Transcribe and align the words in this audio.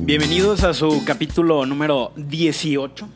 Bienvenidos 0.00 0.64
a 0.64 0.74
su 0.74 1.04
capítulo 1.04 1.64
número 1.66 2.12
18. 2.16 3.08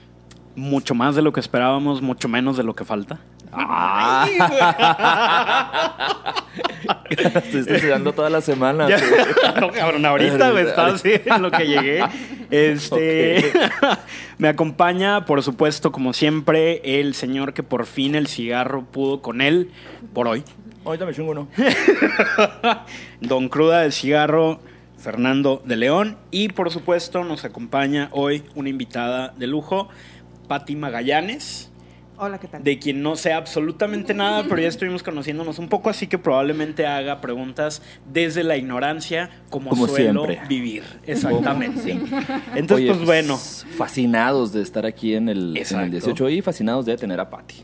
Mucho 0.57 0.95
más 0.95 1.17
de 1.17 1.22
lo 1.22 1.32
que 1.32 1.41
esperábamos, 1.41 2.00
mucho 2.00 2.29
menos 2.29 2.57
de 2.57 2.62
lo 2.62 2.75
que 2.75 2.85
falta. 2.85 3.18
Ay, 3.53 4.39
Estuviste 7.11 7.75
estudiando 7.76 8.13
toda 8.13 8.31
la 8.31 8.40
semana. 8.40 8.89
Ya- 8.89 8.99
no, 9.61 9.71
cabrón, 9.72 10.04
ahorita 10.07 10.61
estaba 10.61 10.89
así 10.90 11.13
en 11.25 11.43
lo 11.43 11.50
que 11.50 11.67
llegué. 11.67 12.04
Este, 12.55 13.52
me 14.39 14.48
acompaña, 14.48 15.25
por 15.25 15.43
supuesto, 15.43 15.90
como 15.90 16.13
siempre, 16.13 17.00
el 17.00 17.14
señor 17.14 17.53
que 17.53 17.63
por 17.63 17.86
fin 17.86 18.14
el 18.14 18.29
cigarro 18.29 18.85
pudo 18.85 19.22
con 19.22 19.40
él 19.40 19.71
por 20.13 20.29
hoy. 20.29 20.44
Ahorita 20.85 21.07
me 21.07 21.14
chingo 21.14 21.32
uno. 21.32 21.49
Don 23.21 23.49
Cruda 23.49 23.80
del 23.80 23.93
Cigarro, 23.93 24.61
Fernando 24.99 25.63
de 25.64 25.77
León. 25.77 26.17
Y 26.30 26.49
por 26.49 26.71
supuesto, 26.71 27.25
nos 27.25 27.44
acompaña 27.44 28.08
hoy 28.13 28.44
una 28.55 28.68
invitada 28.68 29.35
de 29.36 29.46
lujo, 29.46 29.89
Patti 30.46 30.77
Magallanes. 30.77 31.71
Hola, 32.17 32.39
¿qué 32.39 32.47
tal? 32.47 32.62
de 32.62 32.78
quien 32.78 33.03
no 33.03 33.17
sé 33.17 33.33
absolutamente 33.33 34.14
nada, 34.14 34.45
pero 34.48 34.61
ya 34.62 34.69
estuvimos 34.69 35.03
conociéndonos 35.03 35.59
un 35.59 35.69
poco, 35.69 35.91
así 35.91 36.06
que 36.06 36.17
probablemente 36.19 36.86
haga 36.86 37.20
preguntas 37.20 37.83
desde 38.12 38.45
la 38.45 38.56
ignorancia, 38.56 39.31
como, 39.50 39.70
Como 39.70 39.89
suelo 39.89 40.25
siempre. 40.25 40.48
vivir. 40.48 40.84
Exactamente. 41.06 41.98
Entonces, 42.55 42.91
Oye, 42.91 42.95
pues 42.95 43.05
bueno, 43.05 43.36
Fascinados 43.36 44.53
de 44.53 44.62
estar 44.62 44.86
aquí 44.86 45.14
en 45.14 45.28
el, 45.28 45.50
en 45.50 45.56
Exacto. 45.56 45.84
el 45.86 45.91
18 45.91 46.28
y 46.31 46.42
fascinados 46.42 46.86
de 46.86 46.97
tener 46.97 47.19
a 47.19 47.28
Patti. 47.30 47.56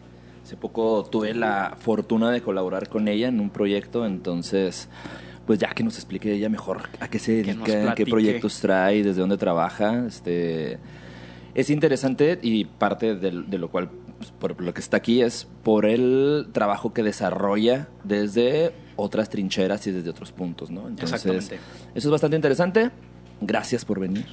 Hace 0.44 0.56
poco 0.56 1.04
tuve 1.08 1.32
la 1.32 1.76
fortuna 1.78 2.30
de 2.32 2.40
colaborar 2.40 2.88
con 2.88 3.06
ella 3.06 3.28
en 3.28 3.38
un 3.38 3.50
proyecto, 3.50 4.04
entonces, 4.04 4.88
pues 5.46 5.60
ya 5.60 5.68
que 5.68 5.84
nos 5.84 5.94
explique 5.94 6.32
ella 6.32 6.48
mejor 6.48 6.88
a 6.98 7.06
qué 7.06 7.20
se 7.20 7.42
dedica, 7.42 7.94
qué 7.94 8.04
proyectos 8.04 8.58
trae, 8.60 9.04
desde 9.04 9.20
dónde 9.20 9.36
trabaja. 9.36 10.06
Este, 10.08 10.78
es 11.54 11.70
interesante 11.70 12.38
y 12.42 12.64
parte 12.64 13.14
de, 13.14 13.58
lo 13.58 13.70
cual, 13.70 13.90
pues, 14.20 14.32
por 14.32 14.60
lo 14.60 14.74
que 14.74 14.80
está 14.80 14.98
aquí, 14.98 15.22
es 15.22 15.48
por 15.62 15.86
el 15.86 16.48
trabajo 16.52 16.92
que 16.92 17.02
desarrolla 17.02 17.88
desde 18.04 18.74
otras 18.96 19.30
trincheras 19.30 19.86
y 19.86 19.92
desde 19.92 20.10
otros 20.10 20.30
puntos, 20.30 20.70
¿no? 20.70 20.86
Entonces, 20.88 21.24
Exactamente. 21.24 21.54
eso 21.94 22.08
es 22.08 22.10
bastante 22.12 22.36
interesante. 22.36 22.90
Gracias 23.40 23.82
por 23.86 23.98
venir. 23.98 24.26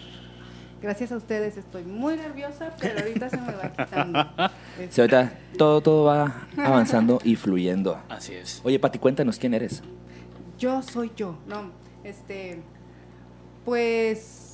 Gracias 0.82 1.14
a 1.14 1.16
ustedes, 1.16 1.56
estoy 1.56 1.86
muy 1.86 2.18
nerviosa, 2.18 2.76
pero 2.82 3.00
ahorita 3.00 3.30
se 3.30 3.38
me 3.38 3.54
va 3.54 3.70
quitando. 3.72 4.26
Sí, 4.90 5.00
ahorita 5.00 5.32
todo, 5.58 5.80
todo 5.80 6.04
va 6.04 6.48
avanzando 6.58 7.20
y 7.24 7.38
fluyendo. 7.38 7.98
así 8.10 8.34
es. 8.34 8.60
Oye, 8.66 8.80
Pati, 8.80 9.00
cuéntanos 9.00 9.40
quién 9.40 9.54
eres. 9.54 9.82
Yo 10.60 10.82
soy 10.84 11.12
yo, 11.16 11.38
no, 11.48 11.72
este, 12.04 12.62
pues, 13.64 14.47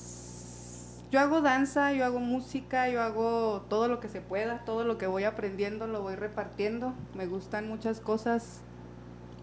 yo 1.14 1.20
hago 1.20 1.42
danza, 1.42 1.92
yo 1.92 2.04
hago 2.04 2.18
música, 2.18 2.88
yo 2.88 3.00
hago 3.00 3.64
todo 3.68 3.86
lo 3.86 4.00
que 4.00 4.08
se 4.08 4.20
pueda, 4.20 4.64
todo 4.64 4.82
lo 4.82 4.98
que 4.98 5.06
voy 5.06 5.22
aprendiendo 5.22 5.86
lo 5.86 6.02
voy 6.02 6.16
repartiendo. 6.16 6.92
Me 7.14 7.26
gustan 7.28 7.68
muchas 7.68 8.00
cosas 8.00 8.62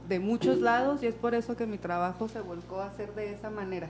de 0.09 0.19
muchos 0.19 0.57
lados 0.59 1.01
y 1.01 1.07
es 1.07 1.15
por 1.15 1.33
eso 1.33 1.55
que 1.55 1.65
mi 1.65 1.77
trabajo 1.77 2.27
se 2.27 2.41
volcó 2.41 2.81
a 2.81 2.87
hacer 2.87 3.15
de 3.15 3.31
esa 3.31 3.49
manera. 3.49 3.87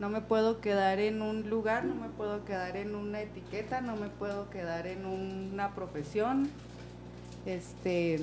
No 0.00 0.08
me 0.08 0.20
puedo 0.20 0.60
quedar 0.60 0.98
en 0.98 1.22
un 1.22 1.48
lugar, 1.48 1.84
no 1.84 1.94
me 1.94 2.08
puedo 2.08 2.44
quedar 2.44 2.76
en 2.76 2.96
una 2.96 3.20
etiqueta, 3.20 3.80
no 3.80 3.94
me 3.94 4.08
puedo 4.08 4.50
quedar 4.50 4.88
en 4.88 5.06
una 5.06 5.76
profesión. 5.76 6.50
Este, 7.46 8.18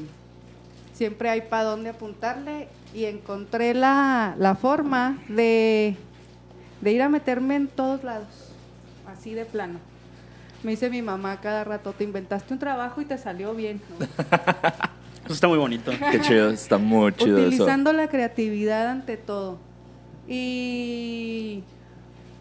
siempre 0.91 1.29
hay 1.29 1.43
para 1.43 1.63
dónde 1.63 1.91
apuntarle 1.91 2.67
y 2.93 3.05
encontré 3.05 3.73
la, 3.73 4.35
la 4.37 4.55
forma 4.55 5.19
de, 5.29 5.95
de 6.81 6.91
ir 6.91 7.01
a 7.01 7.07
meterme 7.07 7.55
en 7.55 7.69
todos 7.69 8.03
lados, 8.03 8.49
así 9.09 9.33
de 9.33 9.45
plano. 9.45 9.79
Me 10.63 10.71
dice 10.71 10.89
mi 10.89 11.01
mamá 11.01 11.39
cada 11.41 11.63
rato, 11.63 11.93
te 11.93 12.03
inventaste 12.03 12.53
un 12.53 12.59
trabajo 12.59 13.01
y 13.01 13.05
te 13.05 13.17
salió 13.17 13.53
bien. 13.55 13.81
¿no? 13.97 14.05
Eso 15.25 15.33
está 15.33 15.47
muy 15.47 15.57
bonito. 15.57 15.91
Qué 16.11 16.21
chido, 16.21 16.49
está 16.49 16.77
muy 16.77 17.13
chido 17.13 17.37
eso. 17.37 17.47
Utilizando 17.47 17.93
la 17.93 18.07
creatividad 18.07 18.87
ante 18.87 19.15
todo. 19.15 19.59
Y 20.27 21.63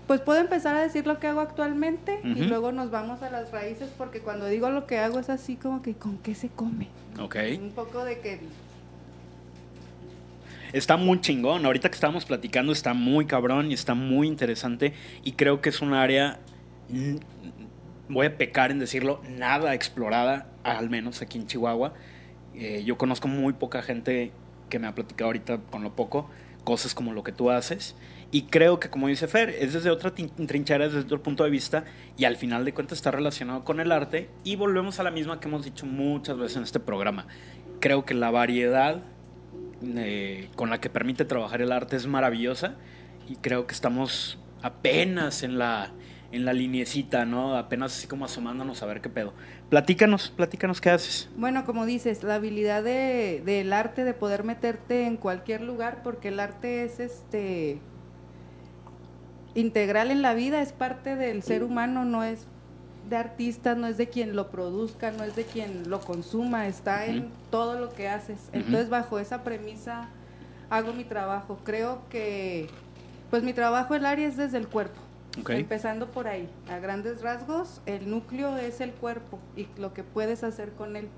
pues 0.07 0.23
puedo 0.23 0.41
empezar 0.41 0.75
a 0.75 0.81
decir 0.81 1.07
lo 1.07 1.19
que 1.19 1.27
hago 1.27 1.41
actualmente 1.41 2.21
y 2.25 2.45
luego 2.45 2.73
nos 2.73 2.91
vamos 2.91 3.23
a 3.23 3.31
las 3.31 3.51
raíces 3.51 3.91
porque 3.99 4.21
cuando 4.21 4.47
digo 4.47 4.71
lo 4.71 4.87
que 4.87 4.99
hago 4.99 5.19
es 5.19 5.29
así 5.29 5.57
como 5.57 5.83
que 5.83 5.95
¿con 5.95 6.17
qué 6.17 6.35
se 6.35 6.49
come? 6.49 6.89
Ok. 7.21 7.37
Un 7.61 7.73
poco 7.73 8.05
de 8.05 8.21
que 8.21 8.41
Está 10.73 10.97
muy 10.97 11.21
chingón. 11.21 11.65
Ahorita 11.65 11.89
que 11.89 11.95
estábamos 11.95 12.25
platicando 12.25 12.73
está 12.73 12.95
muy 12.95 13.27
cabrón 13.27 13.71
y 13.71 13.75
está 13.75 13.95
muy 13.95 14.29
interesante. 14.29 14.93
Y 15.25 15.33
creo 15.33 15.61
que 15.61 15.71
es 15.71 15.81
un 15.81 15.95
área, 15.95 16.39
voy 18.09 18.27
a 18.27 18.37
pecar 18.37 18.71
en 18.71 18.79
decirlo, 18.79 19.21
nada 19.29 19.75
explorada, 19.75 20.47
al 20.63 20.91
menos 20.91 21.23
aquí 21.23 21.39
en 21.39 21.47
Chihuahua. 21.47 21.95
Eh, 22.55 22.83
yo 22.85 22.99
conozco 22.99 23.29
muy 23.29 23.53
poca 23.53 23.83
gente 23.83 24.33
que 24.69 24.79
me 24.79 24.87
ha 24.87 24.95
platicado 24.95 25.27
ahorita 25.27 25.59
con 25.71 25.83
lo 25.83 25.95
poco, 25.95 26.29
cosas 26.65 26.95
como 26.95 27.13
lo 27.13 27.23
que 27.23 27.33
tú 27.33 27.51
haces. 27.51 27.95
Y 28.31 28.43
creo 28.43 28.79
que, 28.79 28.91
como 28.91 29.09
dice 29.09 29.27
Fer, 29.27 29.51
es 29.51 29.73
desde 29.73 29.91
otra 29.91 30.13
trinchera, 30.13 30.87
desde 30.87 31.01
otro 31.01 31.23
punto 31.23 31.45
de 31.45 31.51
vista, 31.51 31.85
y 32.19 32.25
al 32.25 32.37
final 32.37 32.65
de 32.65 32.75
cuentas 32.75 32.99
está 32.99 33.11
relacionado 33.11 33.65
con 33.65 33.81
el 33.81 33.91
arte. 33.91 34.29
Y 34.45 34.57
volvemos 34.57 35.01
a 35.01 35.03
la 35.03 35.11
misma 35.11 35.41
que 35.41 35.49
hemos 35.49 35.65
dicho 35.65 35.87
muchas 35.87 36.37
veces 36.37 36.59
en 36.59 36.63
este 36.65 36.81
programa. 36.81 37.27
Creo 37.81 38.05
que 38.05 38.13
la 38.13 38.31
variedad 38.31 39.03
eh, 39.81 40.49
con 40.57 40.71
la 40.71 40.81
que 40.81 40.91
permite 40.91 41.25
trabajar 41.25 41.63
el 41.63 41.71
arte 41.71 41.95
es 41.95 42.09
maravillosa 42.09 42.75
y 43.29 43.37
creo 43.37 43.69
que 43.69 43.75
estamos 43.75 44.37
apenas 44.61 45.45
en 45.45 45.57
la 45.57 45.93
en 46.31 46.45
la 46.45 46.53
liniecita, 46.53 47.25
¿no? 47.25 47.57
Apenas 47.57 47.97
así 47.97 48.07
como 48.07 48.25
asomándonos 48.25 48.83
a 48.83 48.87
ver 48.87 49.01
qué 49.01 49.09
pedo. 49.09 49.33
Platícanos, 49.71 50.31
platícanos 50.31 50.81
qué 50.81 50.91
haces. 50.91 51.29
Bueno, 51.37 51.65
como 51.65 51.87
dices, 51.87 52.23
la 52.23 52.35
habilidad 52.35 52.83
de, 52.83 53.43
del 53.45 53.73
arte 53.73 54.05
de 54.05 54.15
poder 54.15 54.45
meterte 54.45 55.07
en 55.07 55.17
cualquier 55.17 55.63
lugar, 55.63 56.03
porque 56.03 56.29
el 56.29 56.41
arte 56.41 56.85
es 56.85 57.01
este 57.01 57.81
integral 59.55 60.11
en 60.11 60.23
la 60.23 60.35
vida, 60.35 60.61
es 60.61 60.73
parte 60.73 61.17
del 61.17 61.43
ser 61.43 61.63
humano, 61.63 62.05
no 62.05 62.23
es 62.23 62.47
de 63.09 63.17
artistas, 63.17 63.79
no 63.79 63.87
es 63.87 63.97
de 63.97 64.09
quien 64.09 64.37
lo 64.37 64.51
produzca, 64.51 65.11
no 65.11 65.25
es 65.25 65.35
de 65.35 65.45
quien 65.45 65.89
lo 65.89 66.01
consuma, 66.01 66.69
está 66.69 67.07
en 67.07 67.31
todo 67.51 67.81
lo 67.81 67.91
que 67.91 68.09
haces. 68.09 68.51
Entonces, 68.53 68.91
bajo 68.91 69.19
esa 69.19 69.43
premisa 69.45 70.11
hago 70.69 70.93
mi 70.93 71.05
trabajo. 71.05 71.59
Creo 71.65 72.03
que 72.11 72.69
pues 73.31 73.43
mi 73.43 73.53
trabajo 73.53 73.95
el 73.95 74.07
área 74.07 74.29
es 74.29 74.37
desde 74.37 74.59
el 74.59 74.69
cuerpo. 74.69 75.01
Empezando 75.59 76.07
por 76.11 76.27
ahí, 76.27 76.49
a 76.71 76.79
grandes 76.79 77.23
rasgos, 77.23 77.81
el 77.87 78.11
núcleo 78.11 78.57
es 78.57 78.81
el 78.81 78.91
cuerpo 78.93 79.39
y 79.57 79.69
lo 79.79 79.93
que 79.95 80.03
puedes 80.03 80.43
hacer 80.43 80.73
con 80.73 80.97
él. 80.97 81.09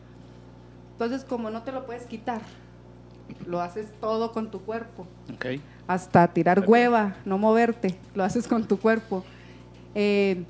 Entonces, 0.93 1.25
como 1.25 1.48
no 1.50 1.62
te 1.62 1.72
lo 1.72 1.87
puedes 1.87 2.03
quitar, 2.04 2.43
lo 3.47 3.60
haces 3.62 3.87
todo 4.00 4.32
con 4.32 4.50
tu 4.50 4.60
cuerpo. 4.60 5.06
Hasta 5.87 6.28
tirar 6.28 6.65
hueva, 6.69 7.16
no 7.25 7.38
moverte, 7.38 7.97
lo 8.15 8.22
haces 8.25 8.47
con 8.47 8.66
tu 8.69 8.78
cuerpo. 8.78 9.25
Eh, 9.94 10.44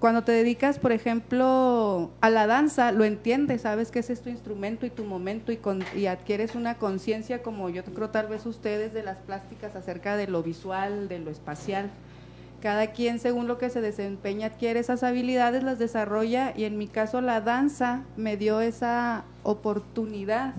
cuando 0.00 0.22
te 0.24 0.32
dedicas, 0.32 0.78
por 0.80 0.90
ejemplo, 0.90 2.10
a 2.22 2.30
la 2.30 2.46
danza, 2.48 2.90
lo 2.90 3.04
entiendes, 3.04 3.62
sabes 3.62 3.90
que 3.92 4.00
ese 4.00 4.14
es 4.14 4.20
tu 4.22 4.30
instrumento 4.30 4.84
y 4.86 4.90
tu 4.90 5.04
momento 5.04 5.52
y, 5.52 5.58
con- 5.58 5.84
y 5.94 6.06
adquieres 6.06 6.54
una 6.56 6.76
conciencia 6.76 7.42
como 7.42 7.68
yo 7.68 7.84
creo 7.84 8.08
tal 8.10 8.26
vez 8.26 8.46
ustedes 8.46 8.92
de 8.94 9.02
las 9.04 9.18
plásticas 9.18 9.76
acerca 9.76 10.16
de 10.16 10.26
lo 10.26 10.42
visual, 10.42 11.08
de 11.08 11.18
lo 11.20 11.30
espacial. 11.30 11.90
Cada 12.62 12.92
quien 12.92 13.18
según 13.18 13.48
lo 13.48 13.58
que 13.58 13.70
se 13.70 13.80
desempeña 13.80 14.46
adquiere 14.46 14.78
esas 14.78 15.02
habilidades, 15.02 15.64
las 15.64 15.80
desarrolla 15.80 16.52
y 16.56 16.62
en 16.62 16.78
mi 16.78 16.86
caso 16.86 17.20
la 17.20 17.40
danza 17.40 18.04
me 18.16 18.36
dio 18.36 18.60
esa 18.60 19.24
oportunidad 19.42 20.54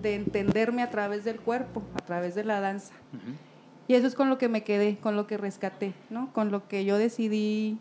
de 0.00 0.14
entenderme 0.14 0.82
a 0.82 0.90
través 0.90 1.24
del 1.24 1.40
cuerpo, 1.40 1.82
a 1.96 2.04
través 2.04 2.36
de 2.36 2.44
la 2.44 2.60
danza. 2.60 2.94
Y 3.88 3.94
eso 3.94 4.06
es 4.06 4.14
con 4.14 4.28
lo 4.28 4.38
que 4.38 4.48
me 4.48 4.62
quedé, 4.62 4.98
con 4.98 5.16
lo 5.16 5.26
que 5.26 5.38
rescaté, 5.38 5.92
¿no? 6.08 6.32
Con 6.32 6.52
lo 6.52 6.68
que 6.68 6.84
yo 6.84 6.98
decidí 6.98 7.80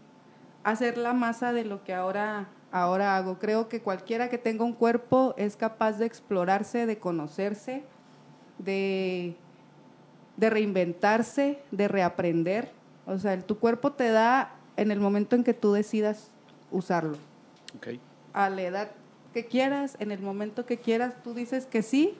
hacer 0.63 0.97
la 0.97 1.13
masa 1.13 1.53
de 1.53 1.63
lo 1.63 1.83
que 1.83 1.93
ahora, 1.93 2.49
ahora 2.71 3.17
hago. 3.17 3.37
Creo 3.37 3.69
que 3.69 3.83
cualquiera 3.83 4.29
que 4.29 4.39
tenga 4.39 4.63
un 4.65 4.73
cuerpo 4.73 5.35
es 5.37 5.55
capaz 5.55 5.99
de 5.99 6.07
explorarse, 6.07 6.87
de 6.87 6.97
conocerse, 6.97 7.83
de, 8.57 9.35
de 10.37 10.49
reinventarse, 10.49 11.61
de 11.69 11.87
reaprender. 11.87 12.78
O 13.09 13.17
sea, 13.19 13.33
el- 13.33 13.43
tu 13.43 13.57
cuerpo 13.59 13.91
te 13.91 14.09
da 14.11 14.51
en 14.77 14.91
el 14.91 14.99
momento 14.99 15.35
en 15.35 15.43
que 15.43 15.53
tú 15.53 15.73
decidas 15.73 16.27
usarlo. 16.71 17.17
Ok. 17.77 17.99
A 18.33 18.49
la 18.49 18.61
edad 18.61 18.91
que 19.33 19.45
quieras, 19.45 19.95
en 19.99 20.11
el 20.11 20.19
momento 20.21 20.65
que 20.65 20.77
quieras, 20.77 21.15
tú 21.23 21.33
dices 21.33 21.65
que 21.65 21.81
sí 21.81 22.13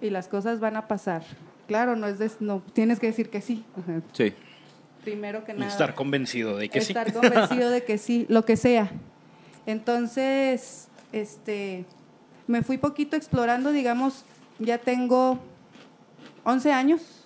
y 0.00 0.10
las 0.10 0.28
cosas 0.28 0.60
van 0.60 0.76
a 0.76 0.86
pasar. 0.88 1.22
Claro, 1.66 1.96
no 1.96 2.06
es 2.06 2.18
de- 2.18 2.30
no 2.40 2.62
tienes 2.72 2.98
que 3.00 3.06
decir 3.08 3.30
que 3.30 3.40
sí. 3.40 3.64
Ajá. 3.78 4.00
Sí. 4.12 4.32
Primero 5.02 5.44
que 5.44 5.54
nada. 5.54 5.70
estar 5.70 5.94
convencido 5.94 6.58
de 6.58 6.68
que 6.68 6.80
sí. 6.82 6.92
estar 6.92 7.10
convencido 7.12 7.70
de 7.70 7.84
que 7.84 7.96
sí, 7.96 8.26
lo 8.28 8.44
que 8.44 8.56
sea. 8.58 8.90
Entonces, 9.64 10.88
este, 11.12 11.86
me 12.46 12.62
fui 12.62 12.76
poquito 12.76 13.16
explorando, 13.16 13.72
digamos, 13.72 14.24
ya 14.58 14.76
tengo 14.78 15.38
11 16.44 16.72
años 16.72 17.19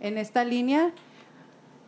en 0.00 0.18
esta 0.18 0.44
línea. 0.44 0.92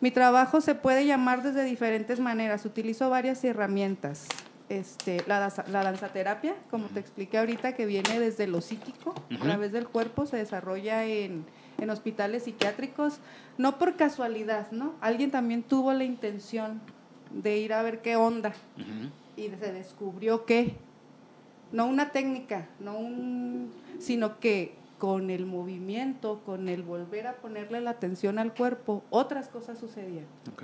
Mi 0.00 0.11
trabajo 0.11 0.61
se 0.61 0.75
puede 0.75 1.06
llamar 1.06 1.43
desde 1.43 1.64
diferentes 1.64 2.19
maneras. 2.20 2.64
Utilizo 2.67 3.09
varias 3.11 3.43
herramientas. 3.44 4.26
Este, 4.69 5.23
la, 5.26 5.38
danza- 5.38 5.64
la 5.69 5.82
danzaterapia, 5.82 6.55
como 6.70 6.87
te 6.87 6.99
expliqué 7.00 7.37
ahorita, 7.38 7.75
que 7.75 7.85
viene 7.85 8.19
desde 8.19 8.47
lo 8.47 8.61
psíquico, 8.62 9.14
a 9.31 9.38
través 9.43 9.70
del 9.73 9.87
cuerpo, 9.87 10.25
se 10.25 10.38
desarrolla 10.38 11.05
en, 11.05 11.44
en 11.79 11.91
hospitales 11.91 12.44
psiquiátricos, 12.44 13.19
no 13.59 13.79
por 13.79 13.97
casualidad, 13.97 14.70
¿no? 14.70 14.94
Alguien 15.03 15.31
también 15.31 15.62
tuvo 15.62 15.93
la 15.93 16.05
intención 16.05 16.81
de 17.31 17.58
ir 17.58 17.75
a 17.75 17.82
ver 17.82 18.00
qué 18.00 18.17
onda 18.17 18.53
y 19.37 19.49
se 19.61 19.73
descubrió 19.73 20.47
que 20.47 20.75
no 21.70 21.87
una 21.87 22.11
técnica, 22.11 22.67
no 22.81 22.97
un, 22.99 23.73
sino 23.99 24.38
que 24.41 24.75
con 25.03 25.31
el 25.31 25.47
movimiento, 25.47 26.43
con 26.47 26.69
el 26.69 26.85
volver 26.85 27.27
a 27.27 27.33
ponerle 27.39 27.81
la 27.81 27.91
atención 27.91 28.39
al 28.39 28.55
cuerpo, 28.55 29.03
otras 29.11 29.49
cosas 29.49 29.77
sucedían. 29.77 30.27
Ok. 30.53 30.63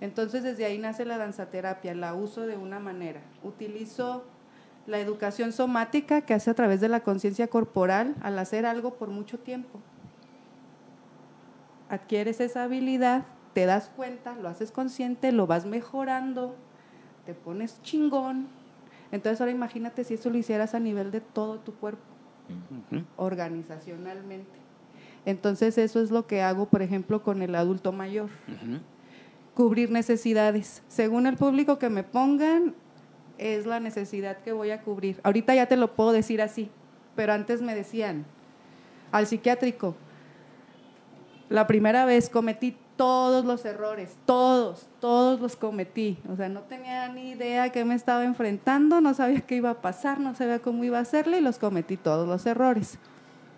Entonces 0.00 0.42
desde 0.42 0.64
ahí 0.64 0.78
nace 0.78 1.04
la 1.04 1.16
danzaterapia, 1.16 1.94
la 1.94 2.12
uso 2.12 2.44
de 2.48 2.56
una 2.56 2.80
manera. 2.80 3.20
Utilizo 3.44 4.24
la 4.88 4.98
educación 4.98 5.52
somática 5.52 6.22
que 6.22 6.34
hace 6.34 6.50
a 6.50 6.54
través 6.54 6.80
de 6.80 6.88
la 6.88 7.04
conciencia 7.04 7.46
corporal 7.46 8.16
al 8.20 8.36
hacer 8.36 8.66
algo 8.66 8.94
por 8.94 9.10
mucho 9.10 9.38
tiempo. 9.38 9.78
Adquieres 11.88 12.40
esa 12.40 12.64
habilidad, 12.64 13.26
te 13.54 13.64
das 13.64 13.92
cuenta, 13.94 14.34
lo 14.34 14.48
haces 14.48 14.72
consciente, 14.72 15.30
lo 15.30 15.46
vas 15.46 15.66
mejorando, 15.66 16.56
te 17.26 17.34
pones 17.34 17.80
chingón. 17.82 18.48
Entonces 19.12 19.40
ahora 19.40 19.52
imagínate 19.52 20.02
si 20.02 20.14
eso 20.14 20.30
lo 20.30 20.36
hicieras 20.36 20.74
a 20.74 20.80
nivel 20.80 21.12
de 21.12 21.20
todo 21.20 21.60
tu 21.60 21.72
cuerpo 21.76 22.09
Organizacionalmente. 23.16 24.50
Entonces 25.26 25.76
eso 25.78 26.00
es 26.00 26.10
lo 26.10 26.26
que 26.26 26.42
hago, 26.42 26.66
por 26.66 26.82
ejemplo, 26.82 27.22
con 27.22 27.42
el 27.42 27.54
adulto 27.54 27.92
mayor 27.92 28.30
cubrir 29.60 29.90
necesidades. 29.90 30.82
Según 30.88 31.26
el 31.26 31.36
público 31.36 31.78
que 31.78 31.90
me 31.90 32.02
pongan, 32.02 32.74
es 33.36 33.66
la 33.66 33.78
necesidad 33.78 34.38
que 34.38 34.52
voy 34.52 34.70
a 34.70 34.80
cubrir. 34.80 35.20
Ahorita 35.22 35.54
ya 35.54 35.66
te 35.66 35.76
lo 35.76 35.94
puedo 35.94 36.12
decir 36.12 36.40
así, 36.40 36.70
pero 37.14 37.34
antes 37.34 37.60
me 37.60 37.74
decían, 37.74 38.24
al 39.12 39.26
psiquiátrico, 39.26 39.94
la 41.48 41.66
primera 41.66 42.04
vez 42.04 42.30
cometí 42.30 42.76
todos 43.00 43.46
los 43.46 43.64
errores, 43.64 44.14
todos, 44.26 44.86
todos 45.00 45.40
los 45.40 45.56
cometí. 45.56 46.18
O 46.30 46.36
sea, 46.36 46.50
no 46.50 46.60
tenía 46.60 47.08
ni 47.08 47.30
idea 47.30 47.62
a 47.62 47.70
qué 47.70 47.82
me 47.86 47.94
estaba 47.94 48.24
enfrentando, 48.24 49.00
no 49.00 49.14
sabía 49.14 49.40
qué 49.40 49.54
iba 49.54 49.70
a 49.70 49.80
pasar, 49.80 50.20
no 50.20 50.34
sabía 50.34 50.58
cómo 50.58 50.84
iba 50.84 50.98
a 50.98 51.00
hacerle 51.00 51.38
y 51.38 51.40
los 51.40 51.58
cometí 51.58 51.96
todos 51.96 52.28
los 52.28 52.44
errores. 52.44 52.98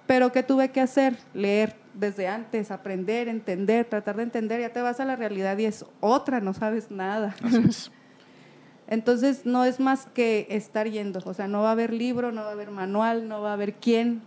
Pero 0.06 0.30
¿qué 0.30 0.44
tuve 0.44 0.70
que 0.70 0.80
hacer? 0.80 1.18
Leer 1.34 1.74
desde 1.92 2.28
antes, 2.28 2.70
aprender, 2.70 3.26
entender, 3.26 3.84
tratar 3.84 4.14
de 4.14 4.22
entender. 4.22 4.60
Ya 4.60 4.72
te 4.72 4.80
vas 4.80 5.00
a 5.00 5.04
la 5.04 5.16
realidad 5.16 5.58
y 5.58 5.64
es 5.64 5.84
otra, 5.98 6.38
no 6.40 6.54
sabes 6.54 6.92
nada. 6.92 7.34
Así 7.42 7.64
es. 7.68 7.90
Entonces 8.86 9.44
no 9.44 9.64
es 9.64 9.80
más 9.80 10.06
que 10.06 10.46
estar 10.50 10.88
yendo. 10.88 11.18
O 11.24 11.34
sea, 11.34 11.48
no 11.48 11.62
va 11.62 11.70
a 11.70 11.72
haber 11.72 11.92
libro, 11.92 12.30
no 12.30 12.42
va 12.42 12.50
a 12.50 12.52
haber 12.52 12.70
manual, 12.70 13.26
no 13.26 13.42
va 13.42 13.50
a 13.50 13.54
haber 13.54 13.74
quien 13.74 14.22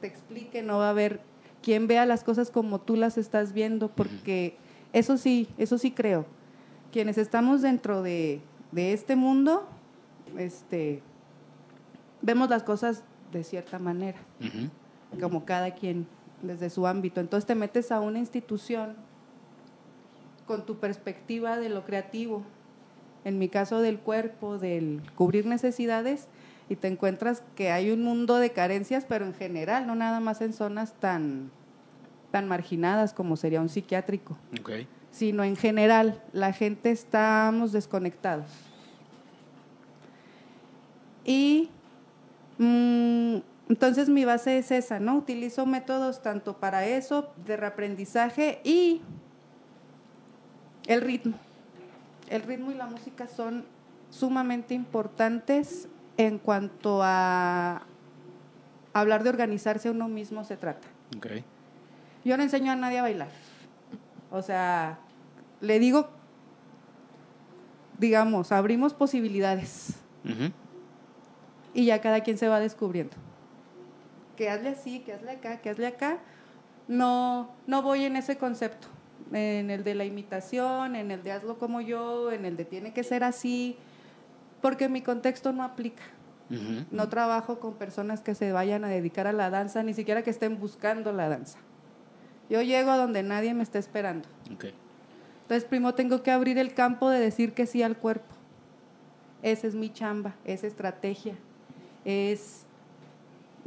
te 0.00 0.08
explique, 0.08 0.60
no 0.60 0.78
va 0.78 0.88
a 0.88 0.90
haber 0.90 1.20
quien 1.64 1.86
vea 1.86 2.04
las 2.04 2.22
cosas 2.24 2.50
como 2.50 2.78
tú 2.78 2.94
las 2.94 3.16
estás 3.16 3.54
viendo, 3.54 3.88
porque 3.88 4.58
eso 4.92 5.16
sí, 5.16 5.48
eso 5.56 5.78
sí 5.78 5.92
creo. 5.92 6.26
Quienes 6.92 7.16
estamos 7.16 7.62
dentro 7.62 8.02
de, 8.02 8.42
de 8.70 8.92
este 8.92 9.16
mundo, 9.16 9.66
este, 10.36 11.02
vemos 12.20 12.50
las 12.50 12.64
cosas 12.64 13.02
de 13.32 13.44
cierta 13.44 13.78
manera 13.78 14.18
como 15.18 15.46
cada 15.46 15.74
quien 15.74 16.06
desde 16.42 16.68
su 16.68 16.86
ámbito. 16.86 17.20
Entonces 17.20 17.46
te 17.46 17.54
metes 17.54 17.90
a 17.92 18.00
una 18.00 18.18
institución 18.18 18.94
con 20.46 20.66
tu 20.66 20.76
perspectiva 20.76 21.56
de 21.56 21.70
lo 21.70 21.86
creativo, 21.86 22.42
en 23.24 23.38
mi 23.38 23.48
caso 23.48 23.80
del 23.80 23.98
cuerpo, 23.98 24.58
del 24.58 25.00
cubrir 25.14 25.46
necesidades, 25.46 26.28
y 26.68 26.76
te 26.76 26.88
encuentras 26.88 27.42
que 27.54 27.70
hay 27.70 27.90
un 27.90 28.02
mundo 28.02 28.36
de 28.36 28.52
carencias, 28.52 29.04
pero 29.06 29.26
en 29.26 29.34
general, 29.34 29.86
no 29.86 29.94
nada 29.94 30.20
más 30.20 30.40
en 30.40 30.52
zonas 30.52 30.94
tan, 30.94 31.50
tan 32.30 32.48
marginadas 32.48 33.12
como 33.12 33.36
sería 33.36 33.60
un 33.60 33.68
psiquiátrico, 33.68 34.36
sino 35.10 35.44
en 35.44 35.56
general, 35.56 36.22
la 36.32 36.52
gente 36.52 36.90
estamos 36.90 37.72
desconectados. 37.72 38.50
Y 41.24 41.70
mm, 42.58 43.36
entonces 43.68 44.08
mi 44.08 44.24
base 44.24 44.58
es 44.58 44.70
esa, 44.70 45.00
¿no? 45.00 45.16
Utilizo 45.16 45.66
métodos 45.66 46.22
tanto 46.22 46.58
para 46.58 46.86
eso, 46.86 47.32
de 47.46 47.56
reaprendizaje 47.56 48.60
y 48.64 49.02
el 50.86 51.00
ritmo. 51.00 51.36
El 52.28 52.42
ritmo 52.42 52.70
y 52.70 52.74
la 52.74 52.86
música 52.86 53.26
son 53.26 53.64
sumamente 54.10 54.74
importantes 54.74 55.88
en 56.16 56.38
cuanto 56.38 57.00
a 57.02 57.82
hablar 58.92 59.24
de 59.24 59.30
organizarse 59.30 59.90
uno 59.90 60.08
mismo 60.08 60.44
se 60.44 60.56
trata. 60.56 60.86
Ok. 61.16 61.26
Yo 62.24 62.36
no 62.36 62.42
enseño 62.42 62.72
a 62.72 62.76
nadie 62.76 62.98
a 62.98 63.02
bailar. 63.02 63.28
O 64.30 64.42
sea, 64.42 64.98
le 65.60 65.78
digo, 65.78 66.08
digamos, 67.98 68.52
abrimos 68.52 68.94
posibilidades 68.94 69.94
y 71.74 71.84
ya 71.86 72.00
cada 72.00 72.20
quien 72.20 72.38
se 72.38 72.48
va 72.48 72.60
descubriendo. 72.60 73.14
Que 74.36 74.48
hazle 74.48 74.70
así, 74.70 75.00
que 75.00 75.12
hazle 75.12 75.32
acá, 75.32 75.60
que 75.60 75.70
hazle 75.70 75.86
acá. 75.86 76.18
No, 76.88 77.50
no 77.66 77.82
voy 77.82 78.04
en 78.04 78.16
ese 78.16 78.36
concepto, 78.36 78.88
en 79.32 79.70
el 79.70 79.84
de 79.84 79.94
la 79.94 80.04
imitación, 80.04 80.96
en 80.96 81.10
el 81.10 81.22
de 81.22 81.32
hazlo 81.32 81.58
como 81.58 81.80
yo, 81.80 82.30
en 82.32 82.44
el 82.44 82.56
de 82.56 82.64
tiene 82.64 82.92
que 82.92 83.04
ser 83.04 83.24
así, 83.24 83.76
porque 84.64 84.88
mi 84.88 85.02
contexto 85.02 85.52
no 85.52 85.62
aplica. 85.62 86.04
No 86.90 87.10
trabajo 87.10 87.60
con 87.60 87.74
personas 87.74 88.22
que 88.22 88.34
se 88.34 88.50
vayan 88.50 88.82
a 88.82 88.88
dedicar 88.88 89.26
a 89.26 89.34
la 89.34 89.50
danza, 89.50 89.82
ni 89.82 89.92
siquiera 89.92 90.22
que 90.22 90.30
estén 90.30 90.58
buscando 90.58 91.12
la 91.12 91.28
danza. 91.28 91.58
Yo 92.48 92.62
llego 92.62 92.90
a 92.90 92.96
donde 92.96 93.22
nadie 93.22 93.52
me 93.52 93.62
está 93.62 93.78
esperando. 93.78 94.26
Ok. 94.54 94.68
Entonces, 95.42 95.68
primero 95.68 95.92
tengo 95.92 96.22
que 96.22 96.30
abrir 96.30 96.56
el 96.56 96.72
campo 96.72 97.10
de 97.10 97.20
decir 97.20 97.52
que 97.52 97.66
sí 97.66 97.82
al 97.82 97.98
cuerpo. 97.98 98.34
Esa 99.42 99.66
es 99.66 99.74
mi 99.74 99.92
chamba, 99.92 100.34
es 100.46 100.64
estrategia. 100.64 101.34
Es. 102.06 102.64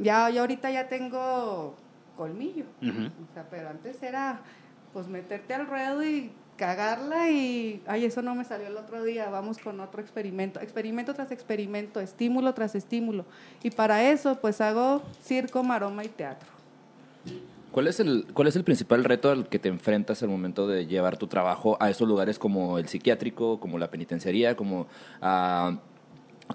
Ya, 0.00 0.28
yo 0.30 0.40
ahorita 0.40 0.68
ya 0.72 0.88
tengo 0.88 1.76
colmillo. 2.16 2.64
O 2.82 3.34
sea, 3.34 3.46
pero 3.48 3.68
antes 3.68 4.02
era 4.02 4.40
pues 4.92 5.06
meterte 5.06 5.54
al 5.54 5.68
ruedo 5.68 6.02
y 6.02 6.32
cagarla 6.58 7.30
y, 7.30 7.80
ay, 7.86 8.04
eso 8.04 8.20
no 8.20 8.34
me 8.34 8.44
salió 8.44 8.66
el 8.66 8.76
otro 8.76 9.02
día, 9.02 9.30
vamos 9.30 9.56
con 9.58 9.80
otro 9.80 10.02
experimento, 10.02 10.60
experimento 10.60 11.14
tras 11.14 11.30
experimento, 11.30 12.00
estímulo 12.00 12.52
tras 12.52 12.74
estímulo. 12.74 13.24
Y 13.62 13.70
para 13.70 14.10
eso, 14.10 14.38
pues 14.40 14.60
hago 14.60 15.02
circo, 15.22 15.62
maroma 15.62 16.04
y 16.04 16.08
teatro. 16.08 16.48
¿Cuál 17.70 17.86
es, 17.86 18.00
el, 18.00 18.26
¿Cuál 18.34 18.48
es 18.48 18.56
el 18.56 18.64
principal 18.64 19.04
reto 19.04 19.30
al 19.30 19.48
que 19.48 19.58
te 19.58 19.68
enfrentas 19.68 20.22
al 20.22 20.28
momento 20.28 20.66
de 20.66 20.86
llevar 20.86 21.16
tu 21.16 21.28
trabajo 21.28 21.76
a 21.80 21.90
estos 21.90 22.08
lugares 22.08 22.38
como 22.38 22.78
el 22.78 22.88
psiquiátrico, 22.88 23.60
como 23.60 23.78
la 23.78 23.90
penitenciaría, 23.90 24.56
como 24.56 24.88
a, 25.20 25.78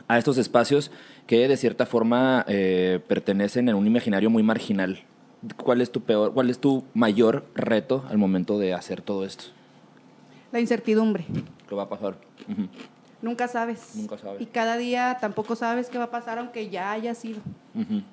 a 0.08 0.18
estos 0.18 0.38
espacios 0.38 0.92
que 1.26 1.48
de 1.48 1.56
cierta 1.56 1.86
forma 1.86 2.44
eh, 2.48 3.00
pertenecen 3.08 3.70
a 3.70 3.76
un 3.76 3.88
imaginario 3.88 4.30
muy 4.30 4.44
marginal? 4.44 5.04
¿Cuál 5.58 5.82
es 5.82 5.92
tu 5.92 6.02
peor, 6.02 6.34
cuál 6.34 6.50
es 6.50 6.60
tu 6.60 6.84
mayor 6.94 7.46
reto 7.56 8.04
al 8.10 8.18
momento 8.18 8.60
de 8.60 8.74
hacer 8.74 9.02
todo 9.02 9.24
esto? 9.24 9.46
La 10.54 10.60
incertidumbre. 10.60 11.26
¿Qué 11.68 11.74
va 11.74 11.84
a 11.84 11.90
pasar? 11.90 12.16
Nunca 13.24 13.48
sabes. 13.48 13.96
Nunca 13.96 14.20
sabes. 14.20 14.40
Y 14.40 14.46
cada 14.46 14.78
día 14.78 15.18
tampoco 15.20 15.56
sabes 15.56 15.90
qué 15.90 15.98
va 15.98 16.06
a 16.06 16.12
pasar 16.12 16.38
aunque 16.38 16.70
ya 16.70 16.92
haya 16.92 17.16
sido. 17.16 17.42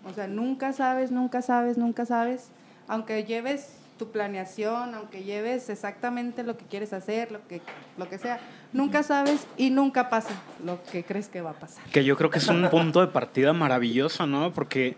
O 0.09 0.15
sea, 0.15 0.27
nunca 0.27 0.73
sabes, 0.73 1.11
nunca 1.11 1.43
sabes, 1.43 1.77
nunca 1.77 2.07
sabes. 2.07 2.51
Aunque 2.89 3.25
lleves 3.25 3.75
tu 3.99 4.11
planeación, 4.11 4.95
aunque 4.95 5.23
lleves 5.23 5.69
exactamente 5.69 6.43
lo 6.43 6.57
que 6.57 6.65
quieres 6.65 6.95
hacer, 6.95 7.31
lo 7.31 7.47
que, 7.47 7.61
lo 7.99 8.09
que 8.09 8.17
sea, 8.17 8.41
nunca 8.73 9.03
sabes 9.03 9.47
y 9.59 9.69
nunca 9.69 10.09
pasa 10.09 10.31
lo 10.65 10.83
que 10.85 11.05
crees 11.05 11.29
que 11.29 11.43
va 11.43 11.51
a 11.51 11.61
pasar. 11.61 11.85
Que 11.93 12.05
yo 12.05 12.17
creo 12.17 12.31
que 12.31 12.39
es 12.39 12.49
un 12.49 12.71
punto 12.71 13.03
de 13.03 13.09
partida 13.09 13.53
maravilloso, 13.53 14.27
¿no? 14.27 14.55
Porque, 14.55 14.97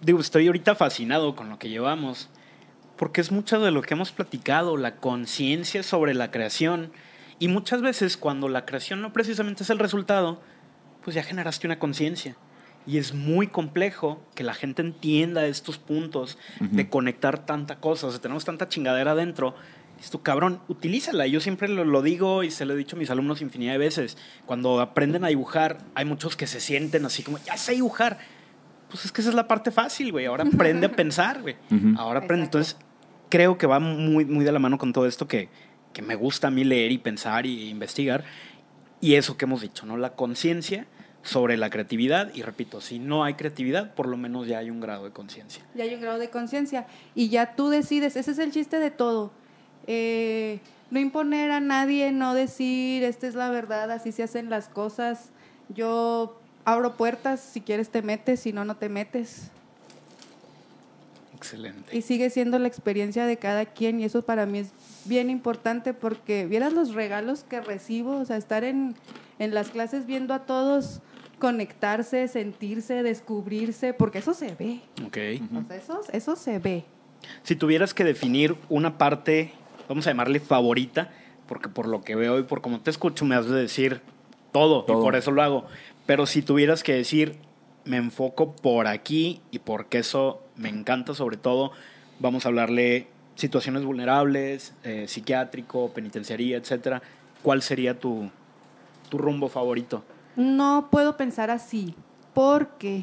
digo, 0.00 0.20
estoy 0.20 0.46
ahorita 0.46 0.76
fascinado 0.76 1.34
con 1.34 1.48
lo 1.48 1.58
que 1.58 1.68
llevamos. 1.68 2.30
Porque 3.00 3.22
es 3.22 3.32
mucho 3.32 3.58
de 3.60 3.70
lo 3.70 3.80
que 3.80 3.94
hemos 3.94 4.12
platicado, 4.12 4.76
la 4.76 4.96
conciencia 4.96 5.82
sobre 5.82 6.12
la 6.12 6.30
creación. 6.30 6.92
Y 7.38 7.48
muchas 7.48 7.80
veces 7.80 8.18
cuando 8.18 8.50
la 8.50 8.66
creación 8.66 9.00
no 9.00 9.14
precisamente 9.14 9.62
es 9.62 9.70
el 9.70 9.78
resultado, 9.78 10.42
pues 11.02 11.16
ya 11.16 11.22
generaste 11.22 11.66
una 11.66 11.78
conciencia. 11.78 12.36
Y 12.86 12.98
es 12.98 13.14
muy 13.14 13.46
complejo 13.46 14.22
que 14.34 14.44
la 14.44 14.52
gente 14.52 14.82
entienda 14.82 15.46
estos 15.46 15.78
puntos 15.78 16.36
de 16.60 16.90
conectar 16.90 17.46
tanta 17.46 17.80
cosa. 17.80 18.06
O 18.06 18.10
sea, 18.10 18.20
tenemos 18.20 18.44
tanta 18.44 18.68
chingadera 18.68 19.12
adentro 19.12 19.54
Esto, 19.98 20.22
cabrón, 20.22 20.60
utilízala. 20.68 21.26
Yo 21.26 21.40
siempre 21.40 21.68
lo, 21.68 21.86
lo 21.86 22.02
digo 22.02 22.42
y 22.42 22.50
se 22.50 22.66
lo 22.66 22.74
he 22.74 22.76
dicho 22.76 22.96
a 22.96 22.98
mis 22.98 23.08
alumnos 23.08 23.40
infinidad 23.40 23.72
de 23.72 23.78
veces. 23.78 24.18
Cuando 24.44 24.78
aprenden 24.78 25.24
a 25.24 25.28
dibujar, 25.28 25.78
hay 25.94 26.04
muchos 26.04 26.36
que 26.36 26.46
se 26.46 26.60
sienten 26.60 27.06
así 27.06 27.22
como, 27.22 27.38
ya 27.38 27.56
sé 27.56 27.72
dibujar. 27.72 28.18
Pues 28.90 29.06
es 29.06 29.12
que 29.12 29.22
esa 29.22 29.30
es 29.30 29.36
la 29.36 29.48
parte 29.48 29.70
fácil, 29.70 30.12
güey. 30.12 30.26
Ahora 30.26 30.44
aprende 30.44 30.84
a 30.84 30.92
pensar, 30.96 31.40
güey. 31.40 31.56
Ujú. 31.70 31.94
Ahora 31.96 32.18
aprende. 32.20 32.44
Exacto. 32.44 32.58
Entonces, 32.58 32.89
creo 33.30 33.56
que 33.56 33.66
va 33.66 33.80
muy, 33.80 34.26
muy 34.26 34.44
de 34.44 34.52
la 34.52 34.58
mano 34.58 34.76
con 34.76 34.92
todo 34.92 35.06
esto 35.06 35.26
que, 35.26 35.48
que 35.94 36.02
me 36.02 36.14
gusta 36.16 36.48
a 36.48 36.50
mí 36.50 36.64
leer 36.64 36.92
y 36.92 36.98
pensar 36.98 37.46
y 37.46 37.70
investigar. 37.70 38.24
Y 39.00 39.14
eso 39.14 39.38
que 39.38 39.46
hemos 39.46 39.62
dicho, 39.62 39.86
¿no? 39.86 39.96
La 39.96 40.14
conciencia 40.14 40.86
sobre 41.22 41.56
la 41.56 41.70
creatividad. 41.70 42.32
Y 42.34 42.42
repito, 42.42 42.80
si 42.80 42.98
no 42.98 43.24
hay 43.24 43.34
creatividad, 43.34 43.94
por 43.94 44.06
lo 44.08 44.16
menos 44.16 44.46
ya 44.46 44.58
hay 44.58 44.70
un 44.70 44.80
grado 44.80 45.04
de 45.04 45.10
conciencia. 45.10 45.64
Ya 45.74 45.84
hay 45.84 45.94
un 45.94 46.00
grado 46.00 46.18
de 46.18 46.30
conciencia 46.30 46.86
y 47.14 47.28
ya 47.28 47.54
tú 47.56 47.68
decides, 47.68 48.16
ese 48.16 48.32
es 48.32 48.38
el 48.38 48.52
chiste 48.52 48.78
de 48.78 48.90
todo. 48.90 49.32
Eh, 49.86 50.60
no 50.90 50.98
imponer 50.98 51.50
a 51.50 51.60
nadie, 51.60 52.12
no 52.12 52.34
decir, 52.34 53.04
esta 53.04 53.26
es 53.26 53.34
la 53.34 53.50
verdad, 53.50 53.90
así 53.90 54.12
se 54.12 54.22
hacen 54.22 54.50
las 54.50 54.68
cosas. 54.68 55.30
Yo 55.68 56.40
abro 56.64 56.96
puertas, 56.96 57.40
si 57.40 57.60
quieres 57.60 57.90
te 57.90 58.02
metes, 58.02 58.40
si 58.40 58.52
no, 58.52 58.64
no 58.64 58.76
te 58.76 58.88
metes. 58.88 59.50
Excelente. 61.40 61.96
Y 61.96 62.02
sigue 62.02 62.28
siendo 62.28 62.58
la 62.58 62.68
experiencia 62.68 63.24
de 63.24 63.38
cada 63.38 63.64
quien 63.64 63.98
y 63.98 64.04
eso 64.04 64.20
para 64.20 64.44
mí 64.44 64.58
es 64.58 64.72
bien 65.06 65.30
importante 65.30 65.94
porque 65.94 66.44
vieras 66.44 66.74
los 66.74 66.92
regalos 66.92 67.44
que 67.44 67.62
recibo, 67.62 68.18
o 68.18 68.24
sea, 68.26 68.36
estar 68.36 68.62
en, 68.62 68.94
en 69.38 69.54
las 69.54 69.70
clases 69.70 70.04
viendo 70.04 70.34
a 70.34 70.40
todos 70.40 71.00
conectarse, 71.38 72.28
sentirse, 72.28 73.02
descubrirse, 73.02 73.94
porque 73.94 74.18
eso 74.18 74.34
se 74.34 74.54
ve. 74.54 74.80
Ok. 75.06 75.16
O 75.56 75.66
sea, 75.66 75.76
eso, 75.78 76.00
eso 76.12 76.36
se 76.36 76.58
ve. 76.58 76.84
Si 77.42 77.56
tuvieras 77.56 77.94
que 77.94 78.04
definir 78.04 78.56
una 78.68 78.98
parte, 78.98 79.54
vamos 79.88 80.06
a 80.06 80.10
llamarle 80.10 80.40
favorita, 80.40 81.10
porque 81.48 81.70
por 81.70 81.88
lo 81.88 82.02
que 82.02 82.16
veo 82.16 82.38
y 82.38 82.42
por 82.42 82.60
cómo 82.60 82.80
te 82.80 82.90
escucho 82.90 83.24
me 83.24 83.34
has 83.34 83.46
de 83.46 83.58
decir 83.58 84.02
todo, 84.52 84.84
Todo. 84.84 84.98
y 85.00 85.02
por 85.02 85.16
eso 85.16 85.30
lo 85.30 85.42
hago. 85.42 85.64
Pero 86.04 86.26
si 86.26 86.42
tuvieras 86.42 86.82
que 86.82 86.92
decir, 86.92 87.36
me 87.86 87.96
enfoco 87.96 88.54
por 88.54 88.86
aquí 88.86 89.40
y 89.50 89.60
porque 89.60 89.98
eso 89.98 90.42
me 90.60 90.68
encanta 90.68 91.14
sobre 91.14 91.36
todo, 91.36 91.72
vamos 92.18 92.44
a 92.44 92.48
hablarle 92.48 93.08
situaciones 93.34 93.84
vulnerables, 93.84 94.74
eh, 94.84 95.06
psiquiátrico, 95.08 95.90
penitenciaría, 95.90 96.58
etcétera. 96.58 97.02
¿Cuál 97.42 97.62
sería 97.62 97.98
tu, 97.98 98.30
tu 99.08 99.18
rumbo 99.18 99.48
favorito? 99.48 100.04
No 100.36 100.88
puedo 100.90 101.16
pensar 101.16 101.50
así, 101.50 101.94
porque 102.34 103.02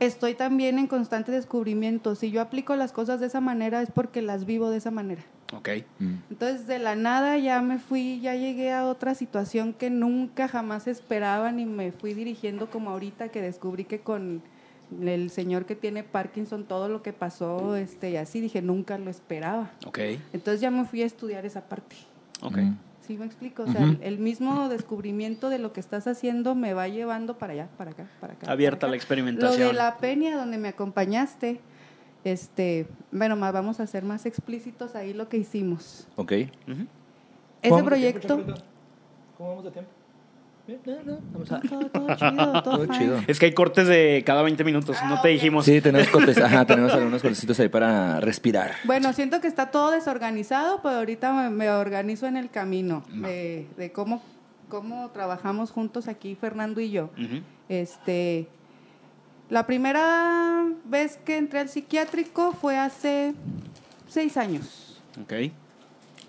estoy 0.00 0.34
también 0.34 0.78
en 0.78 0.88
constante 0.88 1.30
descubrimiento. 1.30 2.16
Si 2.16 2.30
yo 2.30 2.40
aplico 2.40 2.74
las 2.74 2.92
cosas 2.92 3.20
de 3.20 3.26
esa 3.26 3.40
manera 3.40 3.80
es 3.80 3.90
porque 3.90 4.22
las 4.22 4.44
vivo 4.44 4.70
de 4.70 4.78
esa 4.78 4.90
manera. 4.90 5.22
Ok. 5.54 5.68
Mm. 5.98 6.14
Entonces, 6.30 6.66
de 6.66 6.78
la 6.78 6.96
nada 6.96 7.38
ya 7.38 7.62
me 7.62 7.78
fui, 7.78 8.20
ya 8.20 8.34
llegué 8.34 8.72
a 8.72 8.86
otra 8.86 9.14
situación 9.14 9.72
que 9.72 9.90
nunca 9.90 10.48
jamás 10.48 10.88
esperaba 10.88 11.52
ni 11.52 11.66
me 11.66 11.92
fui 11.92 12.14
dirigiendo 12.14 12.70
como 12.70 12.90
ahorita 12.90 13.28
que 13.28 13.40
descubrí 13.40 13.84
que 13.84 14.00
con 14.00 14.42
el 15.02 15.30
señor 15.30 15.66
que 15.66 15.76
tiene 15.76 16.04
Parkinson 16.04 16.64
todo 16.64 16.88
lo 16.88 17.02
que 17.02 17.12
pasó, 17.12 17.76
este, 17.76 18.10
y 18.10 18.16
así 18.16 18.40
dije, 18.40 18.62
nunca 18.62 18.98
lo 18.98 19.10
esperaba. 19.10 19.70
Ok. 19.86 19.98
Entonces 20.32 20.60
ya 20.60 20.70
me 20.70 20.84
fui 20.84 21.02
a 21.02 21.06
estudiar 21.06 21.46
esa 21.46 21.62
parte. 21.62 21.96
Ok. 22.42 22.56
Mm. 22.58 22.76
¿Sí 23.06 23.18
me 23.18 23.26
explico? 23.26 23.64
O 23.64 23.66
sea, 23.66 23.96
el 24.00 24.18
mismo 24.18 24.68
descubrimiento 24.68 25.48
de 25.48 25.58
lo 25.58 25.72
que 25.72 25.80
estás 25.80 26.06
haciendo 26.06 26.54
me 26.54 26.72
va 26.72 26.86
llevando 26.86 27.36
para 27.36 27.52
allá, 27.52 27.68
para 27.76 27.90
acá, 27.90 28.06
para 28.20 28.34
acá. 28.34 28.50
Abierta 28.50 28.80
para 28.80 28.90
la 28.92 28.96
experimentación. 28.96 29.60
Lo 29.60 29.66
de 29.68 29.72
la 29.72 29.96
peña 29.98 30.36
donde 30.36 30.56
me 30.56 30.68
acompañaste, 30.68 31.60
este, 32.22 32.86
bueno, 33.10 33.34
más 33.34 33.52
vamos 33.52 33.80
a 33.80 33.88
ser 33.88 34.04
más 34.04 34.24
explícitos 34.24 34.94
ahí 34.94 35.14
lo 35.14 35.28
que 35.28 35.36
hicimos. 35.36 36.06
Ok. 36.14 36.32
Ujú. 36.68 36.86
Ese 37.60 37.70
¿Cómo? 37.70 37.84
proyecto, 37.84 38.44
¿Cómo 39.36 39.48
vamos 39.48 39.64
de 39.64 39.70
tiempo? 39.72 39.90
Todo, 40.66 41.18
todo 41.32 42.16
chido, 42.16 42.62
todo, 42.62 42.62
Todo 42.62 42.82
fine. 42.84 42.98
chido. 42.98 43.18
Es 43.26 43.38
que 43.38 43.46
hay 43.46 43.52
cortes 43.52 43.86
de 43.88 44.22
cada 44.24 44.42
20 44.42 44.62
minutos, 44.64 44.96
no 45.08 45.20
te 45.20 45.28
dijimos. 45.28 45.64
Sí, 45.64 45.80
tenemos 45.80 46.08
cortes, 46.08 46.38
ajá, 46.38 46.64
tenemos 46.64 46.92
algunos 46.92 47.20
cortecitos 47.22 47.58
ahí 47.60 47.68
para 47.68 48.20
respirar. 48.20 48.72
Bueno, 48.84 49.12
siento 49.12 49.40
que 49.40 49.48
está 49.48 49.70
todo 49.70 49.90
desorganizado, 49.90 50.80
pero 50.82 50.96
ahorita 50.96 51.32
me, 51.32 51.50
me 51.50 51.70
organizo 51.70 52.26
en 52.26 52.36
el 52.36 52.50
camino 52.50 53.02
de, 53.12 53.66
de 53.76 53.92
cómo, 53.92 54.22
cómo 54.68 55.10
trabajamos 55.10 55.70
juntos 55.72 56.06
aquí, 56.08 56.34
Fernando 56.36 56.80
y 56.80 56.90
yo. 56.90 57.10
Este, 57.68 58.46
la 59.50 59.66
primera 59.66 60.64
vez 60.84 61.16
que 61.24 61.36
entré 61.38 61.58
al 61.60 61.68
psiquiátrico 61.68 62.52
fue 62.52 62.78
hace 62.78 63.34
seis 64.08 64.36
años, 64.36 65.00
Ok. 65.22 65.32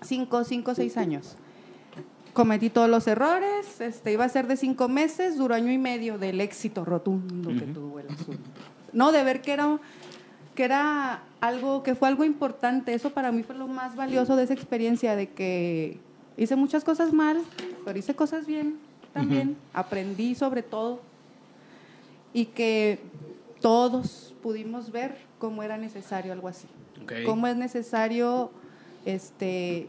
cinco, 0.02 0.44
cinco, 0.44 0.74
seis 0.74 0.98
años. 0.98 1.36
Cometí 2.34 2.70
todos 2.70 2.90
los 2.90 3.08
errores, 3.08 3.80
este, 3.80 4.12
iba 4.12 4.26
a 4.26 4.30
ser 4.30 4.48
de 4.48 4.58
cinco 4.58 4.90
meses, 4.90 5.38
duró 5.38 5.54
año 5.54 5.72
y 5.72 5.78
medio 5.78 6.18
del 6.18 6.42
éxito 6.42 6.84
rotundo 6.84 7.50
que 7.50 7.72
tuvo 7.72 8.00
el 8.00 8.08
asunto. 8.10 8.50
No, 8.92 9.12
de 9.12 9.24
ver 9.24 9.42
que 9.42 9.54
era, 9.54 9.80
que 10.56 10.64
era 10.64 11.22
algo, 11.42 11.84
que 11.84 11.94
fue 11.94 12.08
algo 12.08 12.24
importante, 12.24 12.94
eso 12.94 13.12
para 13.12 13.32
mí 13.32 13.44
fue 13.44 13.56
lo 13.56 13.68
más 13.68 13.96
valioso 13.96 14.36
de 14.36 14.44
esa 14.44 14.54
experiencia, 14.54 15.16
de 15.16 15.30
que 15.30 16.00
hice 16.38 16.56
muchas 16.56 16.84
cosas 16.84 17.14
mal, 17.14 17.40
pero 17.86 18.00
hice 18.00 18.16
cosas 18.16 18.48
bien 18.48 18.78
también, 19.14 19.56
aprendí 19.74 20.34
sobre 20.34 20.64
todo 20.64 21.00
y 22.34 22.46
que 22.46 23.00
todos 23.62 24.34
pudimos 24.42 24.92
ver 24.92 25.16
cómo 25.38 25.62
era 25.62 25.78
necesario 25.78 26.34
algo 26.34 26.48
así. 26.48 26.68
Cómo 27.26 27.48
es 27.48 27.56
necesario 27.56 28.52
este 29.06 29.88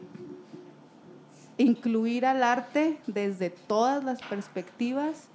incluir 1.58 2.26
al 2.26 2.42
arte 2.42 2.98
desde 3.06 3.50
todas 3.50 4.02
las 4.04 4.20
perspectivas 4.22 5.28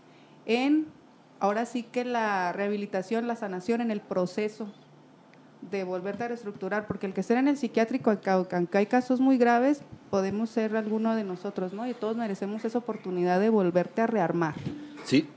en 0.45 0.87
ahora 1.39 1.65
sí 1.65 1.83
que 1.83 2.05
la 2.05 2.51
rehabilitación, 2.51 3.27
la 3.27 3.35
sanación 3.35 3.81
en 3.81 3.91
el 3.91 4.01
proceso 4.01 4.67
de 5.71 5.83
volverte 5.83 6.23
a 6.23 6.27
reestructurar, 6.29 6.87
porque 6.87 7.05
el 7.05 7.13
que 7.13 7.21
esté 7.21 7.33
en 7.35 7.47
el 7.47 7.57
psiquiátrico, 7.57 8.17
aunque 8.25 8.77
hay 8.77 8.85
casos 8.85 9.19
muy 9.19 9.37
graves, 9.37 9.81
podemos 10.09 10.49
ser 10.49 10.75
alguno 10.75 11.15
de 11.15 11.23
nosotros, 11.23 11.73
¿no? 11.73 11.87
Y 11.87 11.93
todos 11.93 12.15
merecemos 12.15 12.63
esa 12.63 12.77
oportunidad 12.77 13.39
de 13.39 13.49
volverte 13.49 14.01
a 14.01 14.07
rearmar. 14.07 14.55
Sí, 15.03 15.27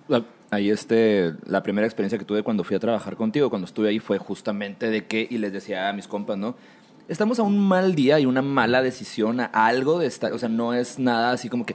ahí 0.50 0.70
este, 0.70 1.34
la 1.46 1.62
primera 1.62 1.86
experiencia 1.86 2.18
que 2.18 2.24
tuve 2.24 2.42
cuando 2.42 2.62
fui 2.62 2.76
a 2.76 2.80
trabajar 2.80 3.16
contigo, 3.16 3.50
cuando 3.50 3.66
estuve 3.66 3.88
ahí, 3.88 3.98
fue 3.98 4.18
justamente 4.18 4.90
de 4.90 5.06
que, 5.06 5.26
y 5.28 5.38
les 5.38 5.52
decía 5.52 5.88
a 5.88 5.92
mis 5.92 6.06
compas, 6.06 6.38
¿no? 6.38 6.54
Estamos 7.08 7.38
a 7.38 7.42
un 7.42 7.58
mal 7.58 7.94
día 7.94 8.18
y 8.20 8.26
una 8.26 8.42
mala 8.42 8.80
decisión, 8.80 9.40
a 9.40 9.46
algo 9.46 9.98
de 9.98 10.06
estar, 10.06 10.32
o 10.32 10.38
sea, 10.38 10.48
no 10.48 10.72
es 10.72 10.98
nada 10.98 11.32
así 11.32 11.48
como 11.48 11.66
que, 11.66 11.74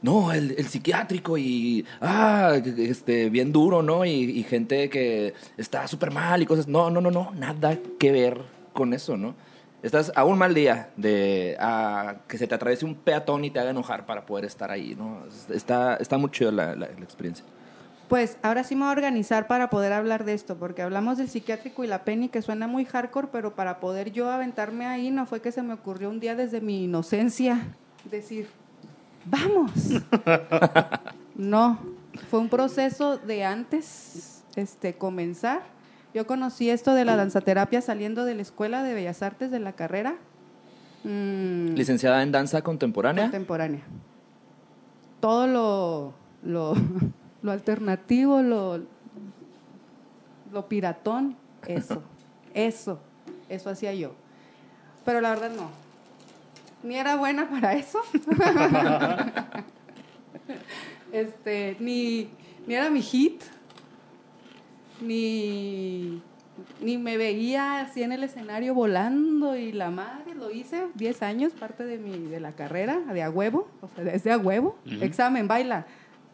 no, 0.00 0.32
el, 0.32 0.54
el 0.58 0.66
psiquiátrico 0.66 1.38
y, 1.38 1.84
ah, 2.00 2.54
este, 2.78 3.30
bien 3.30 3.52
duro, 3.52 3.82
¿no? 3.82 4.04
Y, 4.04 4.42
gente 4.44 4.88
que 4.90 5.34
está 5.56 5.86
súper 5.86 6.10
mal 6.10 6.42
y 6.42 6.46
cosas, 6.46 6.66
no, 6.68 6.90
no, 6.90 7.00
no, 7.00 7.10
no, 7.10 7.32
nada 7.32 7.78
que 7.98 8.10
ver 8.10 8.40
con 8.72 8.92
eso, 8.94 9.16
¿no? 9.16 9.34
Estás 9.82 10.10
a 10.16 10.24
un 10.24 10.38
mal 10.38 10.54
día 10.54 10.90
de 10.96 11.56
a 11.60 12.16
que 12.26 12.38
se 12.38 12.46
te 12.46 12.54
atraviese 12.54 12.84
un 12.84 12.94
peatón 12.94 13.44
y 13.44 13.50
te 13.50 13.60
haga 13.60 13.70
enojar 13.70 14.06
para 14.06 14.24
poder 14.26 14.44
estar 14.46 14.70
ahí, 14.70 14.94
¿no? 14.96 15.24
Está, 15.52 15.96
está 15.96 16.18
muy 16.18 16.30
chido 16.30 16.50
la, 16.50 16.74
la- 16.74 16.86
la 16.88 17.04
experiencia. 17.04 17.44
Pues 18.12 18.36
ahora 18.42 18.62
sí 18.62 18.74
me 18.74 18.82
voy 18.82 18.90
a 18.90 18.92
organizar 18.92 19.46
para 19.46 19.70
poder 19.70 19.94
hablar 19.94 20.26
de 20.26 20.34
esto, 20.34 20.56
porque 20.58 20.82
hablamos 20.82 21.16
del 21.16 21.30
psiquiátrico 21.30 21.82
y 21.82 21.86
la 21.86 22.04
penny, 22.04 22.28
que 22.28 22.42
suena 22.42 22.66
muy 22.66 22.84
hardcore, 22.84 23.28
pero 23.32 23.54
para 23.54 23.80
poder 23.80 24.12
yo 24.12 24.30
aventarme 24.30 24.84
ahí 24.84 25.10
no 25.10 25.24
fue 25.24 25.40
que 25.40 25.50
se 25.50 25.62
me 25.62 25.72
ocurrió 25.72 26.10
un 26.10 26.20
día 26.20 26.36
desde 26.36 26.60
mi 26.60 26.84
inocencia 26.84 27.68
decir, 28.10 28.50
vamos. 29.24 29.70
no, 31.36 31.78
fue 32.28 32.40
un 32.40 32.50
proceso 32.50 33.16
de 33.16 33.44
antes 33.44 34.44
este, 34.56 34.92
comenzar. 34.92 35.62
Yo 36.12 36.26
conocí 36.26 36.68
esto 36.68 36.92
de 36.92 37.06
la 37.06 37.16
danzaterapia 37.16 37.80
saliendo 37.80 38.26
de 38.26 38.34
la 38.34 38.42
Escuela 38.42 38.82
de 38.82 38.92
Bellas 38.92 39.22
Artes 39.22 39.50
de 39.50 39.58
la 39.58 39.72
carrera. 39.72 40.16
Mm, 41.04 41.68
Licenciada 41.68 42.22
en 42.22 42.30
danza 42.30 42.60
contemporánea. 42.60 43.24
contemporánea. 43.24 43.80
Todo 45.18 45.46
lo, 45.46 46.12
lo, 46.42 46.74
lo 47.42 47.52
alternativo, 47.52 48.42
lo, 48.42 48.80
lo 50.52 50.68
piratón, 50.68 51.36
eso, 51.66 52.02
eso, 52.54 53.00
eso 53.48 53.70
hacía 53.70 53.94
yo. 53.94 54.12
Pero 55.04 55.20
la 55.20 55.30
verdad 55.30 55.50
no. 55.56 55.70
Ni 56.82 56.96
era 56.96 57.16
buena 57.16 57.48
para 57.48 57.74
eso. 57.74 58.00
este, 61.12 61.76
ni, 61.80 62.28
ni 62.66 62.74
era 62.74 62.90
mi 62.90 63.02
hit. 63.02 63.42
Ni, 65.00 66.22
ni 66.80 66.98
me 66.98 67.16
veía 67.16 67.80
así 67.80 68.02
en 68.02 68.12
el 68.12 68.22
escenario 68.22 68.74
volando 68.74 69.56
y 69.56 69.72
la 69.72 69.90
madre 69.90 70.34
lo 70.34 70.50
hice 70.50 70.86
10 70.94 71.22
años, 71.22 71.52
parte 71.52 71.84
de 71.84 71.98
mi 71.98 72.18
de 72.18 72.38
la 72.38 72.52
carrera, 72.52 73.00
de 73.00 73.22
a 73.22 73.30
huevo, 73.30 73.68
o 73.80 73.88
sea, 73.88 74.04
desde 74.04 74.30
a 74.30 74.38
huevo, 74.38 74.76
examen, 75.00 75.48
baila, 75.48 75.86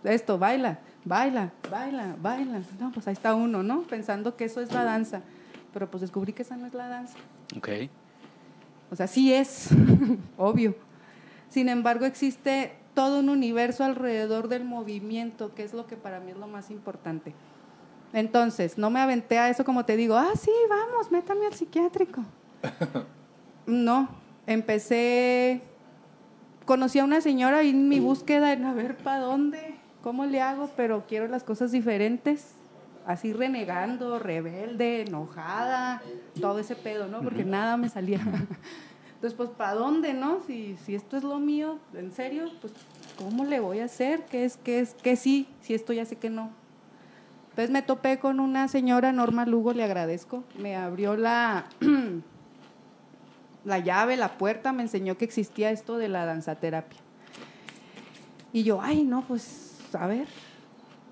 esto, 0.04 0.38
baila, 0.38 0.80
baila, 1.08 1.52
baila, 1.70 2.16
baila. 2.20 2.62
No, 2.78 2.92
pues 2.92 3.08
ahí 3.08 3.14
está 3.14 3.34
uno, 3.34 3.62
¿no? 3.62 3.82
Pensando 3.82 4.36
que 4.36 4.44
eso 4.44 4.60
es 4.60 4.72
la 4.72 4.84
danza. 4.84 5.22
Pero 5.72 5.90
pues 5.90 6.02
descubrí 6.02 6.32
que 6.32 6.42
esa 6.42 6.56
no 6.56 6.66
es 6.66 6.74
la 6.74 6.88
danza. 6.88 7.16
Ok. 7.56 7.68
O 8.90 8.96
sea, 8.96 9.06
sí 9.06 9.32
es, 9.32 9.70
obvio. 10.36 10.74
Sin 11.48 11.68
embargo, 11.68 12.04
existe 12.04 12.72
todo 12.94 13.20
un 13.20 13.28
universo 13.28 13.84
alrededor 13.84 14.48
del 14.48 14.64
movimiento, 14.64 15.54
que 15.54 15.62
es 15.62 15.72
lo 15.72 15.86
que 15.86 15.96
para 15.96 16.20
mí 16.20 16.30
es 16.30 16.36
lo 16.36 16.46
más 16.46 16.70
importante. 16.70 17.34
Entonces, 18.12 18.78
no 18.78 18.90
me 18.90 19.00
aventé 19.00 19.38
a 19.38 19.50
eso 19.50 19.64
como 19.64 19.84
te 19.84 19.96
digo, 19.96 20.16
ah, 20.16 20.32
sí, 20.34 20.50
vamos, 20.68 21.10
métame 21.10 21.46
al 21.46 21.54
psiquiátrico. 21.54 22.22
No, 23.66 24.08
empecé, 24.46 25.60
conocí 26.64 27.00
a 27.00 27.04
una 27.04 27.20
señora 27.20 27.62
y 27.62 27.68
en 27.68 27.86
mi 27.86 28.00
búsqueda 28.00 28.54
en 28.54 28.64
a 28.64 28.72
ver 28.72 28.96
para 28.96 29.20
dónde, 29.20 29.67
cómo 30.08 30.24
le 30.24 30.40
hago, 30.40 30.70
pero 30.74 31.04
quiero 31.06 31.28
las 31.28 31.44
cosas 31.44 31.70
diferentes, 31.70 32.52
así 33.04 33.34
renegando, 33.34 34.18
rebelde, 34.18 35.02
enojada, 35.02 36.00
todo 36.40 36.60
ese 36.60 36.76
pedo, 36.76 37.08
¿no? 37.08 37.20
Porque 37.20 37.44
nada 37.44 37.76
me 37.76 37.90
salía. 37.90 38.20
Entonces, 39.16 39.34
pues, 39.36 39.50
¿para 39.50 39.74
dónde, 39.74 40.14
no? 40.14 40.40
Si, 40.46 40.78
si 40.78 40.94
esto 40.94 41.18
es 41.18 41.24
lo 41.24 41.38
mío, 41.38 41.78
en 41.92 42.10
serio, 42.10 42.46
pues, 42.62 42.72
¿cómo 43.18 43.44
le 43.44 43.60
voy 43.60 43.80
a 43.80 43.84
hacer? 43.84 44.24
¿Qué 44.30 44.46
es, 44.46 44.56
qué 44.56 44.80
es, 44.80 44.94
qué 44.94 45.14
sí? 45.14 45.46
Si 45.60 45.74
esto 45.74 45.92
ya 45.92 46.06
sé 46.06 46.16
que 46.16 46.30
no. 46.30 46.52
Entonces 47.50 47.70
me 47.70 47.82
topé 47.82 48.18
con 48.18 48.40
una 48.40 48.66
señora, 48.68 49.12
Norma 49.12 49.44
Lugo, 49.44 49.74
le 49.74 49.84
agradezco, 49.84 50.42
me 50.58 50.74
abrió 50.74 51.18
la, 51.18 51.66
la 53.66 53.78
llave, 53.78 54.16
la 54.16 54.38
puerta, 54.38 54.72
me 54.72 54.84
enseñó 54.84 55.18
que 55.18 55.26
existía 55.26 55.70
esto 55.70 55.98
de 55.98 56.08
la 56.08 56.24
danzaterapia. 56.24 56.98
Y 58.54 58.62
yo, 58.62 58.80
ay, 58.80 59.04
no, 59.04 59.20
pues, 59.28 59.68
a 59.94 60.06
ver. 60.06 60.28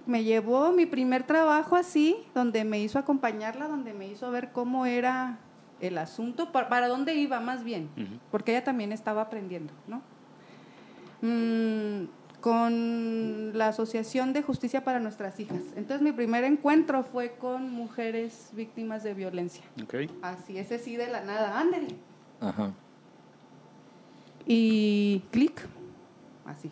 Me 0.07 0.23
llevó 0.23 0.73
mi 0.73 0.87
primer 0.87 1.25
trabajo 1.25 1.77
así, 1.77 2.17
donde 2.35 2.65
me 2.65 2.81
hizo 2.81 2.99
acompañarla, 2.99 3.67
donde 3.67 3.93
me 3.93 4.07
hizo 4.07 4.31
ver 4.31 4.53
cómo 4.53 4.87
era 4.87 5.39
el 5.81 5.99
asunto, 5.99 6.53
para, 6.53 6.69
para 6.69 6.89
dónde 6.89 7.15
iba 7.15 7.41
más 7.41 7.65
bien, 7.65 7.91
porque 8.31 8.53
ella 8.53 8.65
también 8.65 8.93
estaba 8.93 9.23
aprendiendo, 9.23 9.73
¿no? 9.87 10.01
Mm, 11.23 12.09
con 12.41 13.59
la 13.59 13.69
Asociación 13.69 14.33
de 14.33 14.43
Justicia 14.43 14.85
para 14.85 15.01
Nuestras 15.01 15.41
Hijas. 15.41 15.63
Entonces 15.75 16.03
mi 16.03 16.13
primer 16.13 16.45
encuentro 16.45 17.03
fue 17.03 17.33
con 17.33 17.71
mujeres 17.73 18.51
víctimas 18.53 19.03
de 19.03 19.15
violencia. 19.15 19.65
Ok. 19.83 19.95
Así, 20.23 20.57
ese 20.57 20.79
sí 20.79 20.97
de 20.97 21.09
la 21.09 21.23
nada, 21.23 21.59
ándale. 21.59 21.89
Ajá. 22.41 22.73
Y 24.47 25.25
clic, 25.33 25.61
así. 26.45 26.71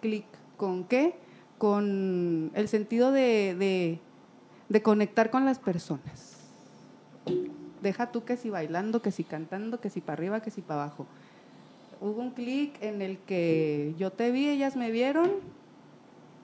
Clic, 0.00 0.26
¿con 0.60 0.84
qué? 0.84 1.14
Con 1.56 2.50
el 2.52 2.68
sentido 2.68 3.12
de, 3.12 3.56
de, 3.58 3.98
de 4.68 4.82
conectar 4.82 5.30
con 5.30 5.46
las 5.46 5.58
personas. 5.58 6.36
Deja 7.80 8.12
tú 8.12 8.26
que 8.26 8.36
si 8.36 8.50
bailando, 8.50 9.00
que 9.00 9.10
si 9.10 9.24
cantando, 9.24 9.80
que 9.80 9.88
si 9.88 10.02
para 10.02 10.18
arriba, 10.18 10.42
que 10.42 10.50
si 10.50 10.60
para 10.60 10.82
abajo. 10.82 11.06
Hubo 11.98 12.20
un 12.20 12.32
clic 12.32 12.76
en 12.82 13.00
el 13.00 13.16
que 13.20 13.94
yo 13.98 14.10
te 14.10 14.30
vi, 14.32 14.50
ellas 14.50 14.76
me 14.76 14.90
vieron 14.90 15.30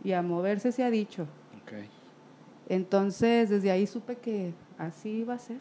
y 0.03 0.13
a 0.13 0.23
moverse 0.23 0.73
se 0.73 0.83
ha 0.83 0.91
dicho. 0.91 1.25
Ok. 1.63 1.75
Entonces, 2.71 3.51
desde 3.51 3.71
ahí 3.71 3.87
supe 3.87 4.17
que 4.17 4.55
así 4.79 5.11
iba 5.11 5.35
a 5.35 5.39
ser. 5.39 5.59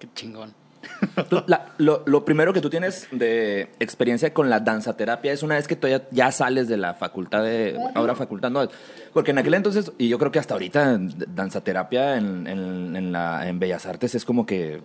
Qué 0.00 0.08
chingón. 0.12 0.52
Tú- 1.28 1.42
la- 1.46 1.66
lo, 1.78 2.02
lo 2.06 2.24
primero 2.24 2.52
que 2.52 2.60
tú 2.60 2.70
tienes 2.70 3.08
de 3.10 3.70
experiencia 3.80 4.32
con 4.32 4.48
la 4.50 4.60
danzaterapia 4.60 5.32
es 5.32 5.42
una 5.42 5.56
vez 5.56 5.66
que 5.68 5.76
tú 5.76 5.88
ya, 5.88 6.02
ya 6.10 6.30
sales 6.32 6.68
de 6.68 6.76
la 6.76 6.94
facultad 6.94 7.42
de... 7.42 7.78
Ahora 7.94 8.14
facultad, 8.14 8.50
no. 8.50 8.68
Porque 9.12 9.32
en 9.32 9.38
aquel 9.38 9.54
entonces, 9.54 9.92
y 9.98 10.08
yo 10.08 10.18
creo 10.18 10.30
que 10.30 10.38
hasta 10.38 10.54
ahorita, 10.54 10.98
danzaterapia 10.98 12.16
en, 12.16 12.46
en, 12.46 12.96
en 12.96 13.12
la, 13.12 13.48
en 13.48 13.58
Bellas 13.58 13.86
Artes 13.86 14.14
es 14.14 14.24
como 14.24 14.46
que 14.46 14.80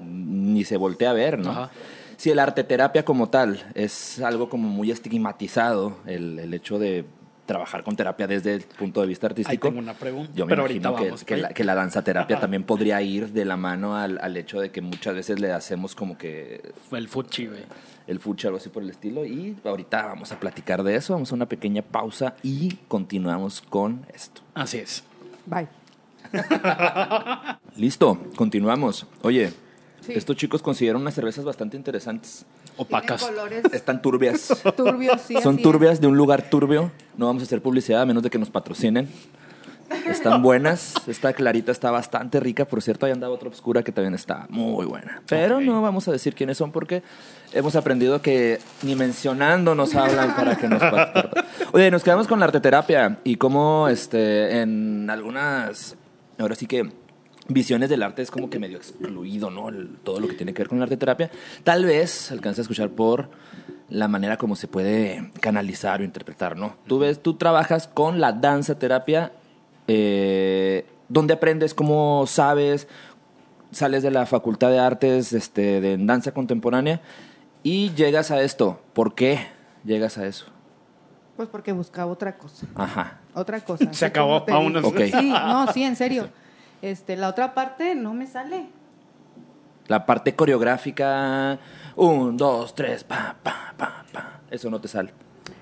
ni 0.00 0.64
se 0.64 0.76
voltea 0.76 1.10
a 1.10 1.14
ver, 1.14 1.38
¿no? 1.38 1.50
Ajá. 1.50 1.70
Si 2.16 2.30
el 2.30 2.38
arte 2.40 2.64
terapia 2.64 3.04
como 3.04 3.28
tal 3.28 3.62
es 3.74 4.20
algo 4.20 4.48
como 4.48 4.68
muy 4.68 4.90
estigmatizado, 4.90 5.98
el, 6.06 6.38
el 6.38 6.52
hecho 6.54 6.78
de 6.78 7.04
trabajar 7.48 7.82
con 7.82 7.96
terapia 7.96 8.28
desde 8.28 8.54
el 8.54 8.62
punto 8.62 9.00
de 9.00 9.08
vista 9.08 9.26
Ahí 9.26 9.30
artístico. 9.32 9.68
tengo 9.68 9.80
una 9.80 9.94
pregunta. 9.94 10.30
Yo 10.34 10.46
me 10.46 10.50
pero 10.50 10.62
imagino 10.66 10.94
que, 10.94 11.04
vamos. 11.06 11.24
que 11.24 11.34
por 11.34 11.42
la, 11.42 11.48
ahí. 11.48 11.54
que 11.54 11.64
la 11.64 11.74
danzaterapia 11.74 12.36
Ajá. 12.36 12.40
también 12.42 12.62
podría 12.62 13.02
ir 13.02 13.30
de 13.30 13.44
la 13.44 13.56
mano 13.56 13.96
al, 13.96 14.18
al 14.22 14.36
hecho 14.36 14.60
de 14.60 14.70
que 14.70 14.80
muchas 14.80 15.14
veces 15.16 15.40
le 15.40 15.50
hacemos 15.52 15.94
como 15.96 16.16
que 16.16 16.72
Fue 16.88 16.98
el 17.00 17.08
fuchi, 17.08 17.46
güey. 17.46 17.62
el 18.06 18.20
fuchi, 18.20 18.46
algo 18.46 18.58
así 18.58 18.68
por 18.68 18.82
el 18.84 18.90
estilo. 18.90 19.24
Y 19.24 19.56
ahorita 19.64 20.04
vamos 20.06 20.30
a 20.30 20.38
platicar 20.38 20.82
de 20.84 20.94
eso. 20.94 21.14
Vamos 21.14 21.32
a 21.32 21.34
una 21.34 21.46
pequeña 21.46 21.82
pausa 21.82 22.34
y 22.42 22.74
continuamos 22.86 23.60
con 23.62 24.06
esto. 24.14 24.42
Así 24.54 24.78
es. 24.78 25.02
Bye. 25.46 25.66
Listo, 27.76 28.18
continuamos. 28.36 29.06
Oye, 29.22 29.52
Sí. 30.00 30.12
estos 30.14 30.36
chicos 30.36 30.62
consiguieron 30.62 31.02
unas 31.02 31.14
cervezas 31.14 31.44
bastante 31.44 31.76
interesantes. 31.76 32.46
Opacas. 32.78 33.22
Colores 33.22 33.64
Están 33.72 34.00
turbias. 34.00 34.62
turbios, 34.76 35.20
sí. 35.20 35.34
Son 35.42 35.56
es. 35.56 35.62
turbias 35.62 36.00
de 36.00 36.06
un 36.06 36.16
lugar 36.16 36.48
turbio. 36.48 36.90
No 37.16 37.26
vamos 37.26 37.42
a 37.42 37.46
hacer 37.46 37.60
publicidad 37.60 38.02
a 38.02 38.06
menos 38.06 38.22
de 38.22 38.30
que 38.30 38.38
nos 38.38 38.50
patrocinen. 38.50 39.08
Están 40.06 40.42
buenas. 40.42 40.94
Esta 41.06 41.32
clarita 41.32 41.72
está 41.72 41.90
bastante 41.90 42.40
rica. 42.40 42.64
Por 42.66 42.80
cierto, 42.82 43.06
ahí 43.06 43.12
andaba 43.12 43.34
otra 43.34 43.48
oscura 43.48 43.82
que 43.82 43.90
también 43.92 44.14
está 44.14 44.46
muy 44.48 44.86
buena. 44.86 45.22
Pero 45.28 45.60
no 45.60 45.82
vamos 45.82 46.06
a 46.08 46.12
decir 46.12 46.34
quiénes 46.34 46.56
son 46.58 46.72
porque 46.72 47.02
hemos 47.52 47.74
aprendido 47.74 48.22
que 48.22 48.60
ni 48.82 48.94
mencionando 48.94 49.74
nos 49.74 49.94
hablan 49.94 50.36
para 50.36 50.56
que 50.56 50.68
nos 50.68 50.80
patrocinen. 50.80 51.44
Oye, 51.72 51.90
nos 51.90 52.02
quedamos 52.04 52.28
con 52.28 52.38
la 52.38 52.46
arteterapia 52.46 53.18
y 53.24 53.36
cómo 53.36 53.88
este, 53.88 54.60
en 54.60 55.08
algunas, 55.10 55.96
ahora 56.38 56.54
sí 56.54 56.66
que 56.66 56.92
visiones 57.48 57.88
del 57.88 58.02
arte 58.02 58.22
es 58.22 58.30
como 58.30 58.50
que 58.50 58.58
medio 58.58 58.76
excluido, 58.76 59.50
¿no? 59.50 59.68
El- 59.70 59.96
todo 60.04 60.20
lo 60.20 60.28
que 60.28 60.34
tiene 60.34 60.52
que 60.54 60.62
ver 60.62 60.68
con 60.68 60.78
la 60.78 60.84
arteterapia. 60.84 61.30
Tal 61.64 61.84
vez 61.84 62.30
alcance 62.30 62.60
a 62.60 62.62
escuchar 62.62 62.90
por 62.90 63.30
la 63.88 64.06
manera 64.08 64.36
como 64.36 64.54
se 64.54 64.68
puede 64.68 65.30
canalizar 65.40 66.00
o 66.00 66.04
interpretar, 66.04 66.56
¿no? 66.56 66.76
Tú 66.86 66.98
ves, 66.98 67.22
tú 67.22 67.34
trabajas 67.34 67.88
con 67.88 68.20
la 68.20 68.32
danza 68.32 68.78
terapia, 68.78 69.32
eh, 69.86 70.86
¿dónde 71.08 71.34
aprendes? 71.34 71.72
¿Cómo 71.74 72.26
sabes? 72.26 72.86
Sales 73.70 74.02
de 74.02 74.10
la 74.10 74.26
facultad 74.26 74.70
de 74.70 74.78
artes 74.78 75.32
este, 75.32 75.80
de 75.80 75.96
danza 75.98 76.32
contemporánea 76.32 77.00
y 77.62 77.90
llegas 77.94 78.30
a 78.30 78.42
esto. 78.42 78.80
¿Por 78.92 79.14
qué 79.14 79.46
llegas 79.84 80.18
a 80.18 80.26
eso? 80.26 80.46
Pues 81.36 81.48
porque 81.48 81.72
buscaba 81.72 82.10
otra 82.12 82.36
cosa. 82.36 82.66
Ajá. 82.74 83.20
Otra 83.34 83.60
cosa. 83.60 83.92
Se 83.92 84.04
acabó, 84.06 84.44
vámonos. 84.46 84.82
digo. 84.82 84.94
Ok. 84.94 85.20
Sí, 85.20 85.30
no, 85.30 85.72
sí, 85.72 85.82
en 85.84 85.96
serio. 85.96 86.28
Este, 86.82 87.16
la 87.16 87.28
otra 87.28 87.54
parte 87.54 87.94
no 87.94 88.14
me 88.14 88.26
sale. 88.26 88.66
La 89.88 90.04
parte 90.04 90.34
coreográfica, 90.34 91.58
un, 91.96 92.36
dos, 92.36 92.74
tres, 92.74 93.04
pa, 93.04 93.36
pa, 93.42 93.74
pa, 93.76 94.04
pa. 94.12 94.40
Eso 94.50 94.70
no 94.70 94.80
te 94.80 94.88
sale. 94.88 95.12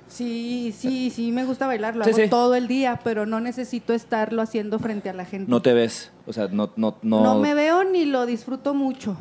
Sí, 0.08 0.74
sí, 0.76 1.10
sí, 1.10 1.32
me 1.32 1.44
gusta 1.44 1.66
bailar, 1.66 1.96
lo 1.96 2.04
Sí, 2.04 2.10
hago 2.10 2.18
sí. 2.20 2.28
todo 2.28 2.54
el 2.54 2.68
día, 2.68 3.00
pero 3.02 3.26
no 3.26 3.40
necesito 3.40 3.92
estarlo 3.92 4.40
haciendo 4.42 4.78
frente 4.78 5.10
a 5.10 5.12
la 5.12 5.24
gente. 5.24 5.50
No 5.50 5.62
te 5.62 5.72
ves. 5.74 6.10
O 6.26 6.32
sea, 6.32 6.48
no, 6.48 6.70
no, 6.76 6.96
no. 7.02 7.22
No 7.22 7.38
me 7.38 7.54
veo 7.54 7.84
ni 7.84 8.04
lo 8.04 8.24
disfruto 8.26 8.72
mucho, 8.74 9.16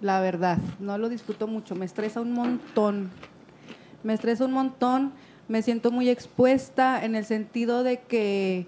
la 0.00 0.20
verdad. 0.20 0.58
No 0.80 0.96
lo 0.98 1.08
disfruto 1.08 1.46
mucho. 1.46 1.74
Me 1.74 1.84
estresa 1.84 2.20
un 2.20 2.32
montón. 2.32 3.10
Me 4.02 4.14
estresa 4.14 4.44
un 4.44 4.52
montón. 4.52 5.12
Me 5.48 5.62
siento 5.62 5.90
muy 5.90 6.08
expuesta 6.08 7.04
en 7.04 7.14
el 7.14 7.24
sentido 7.24 7.82
de 7.82 8.00
que, 8.00 8.66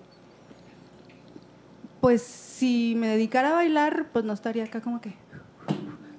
pues, 2.04 2.20
si 2.20 2.94
me 2.98 3.08
dedicara 3.08 3.48
a 3.48 3.54
bailar, 3.54 4.08
pues 4.12 4.26
no 4.26 4.34
estaría 4.34 4.64
acá 4.64 4.82
como 4.82 5.00
que. 5.00 5.14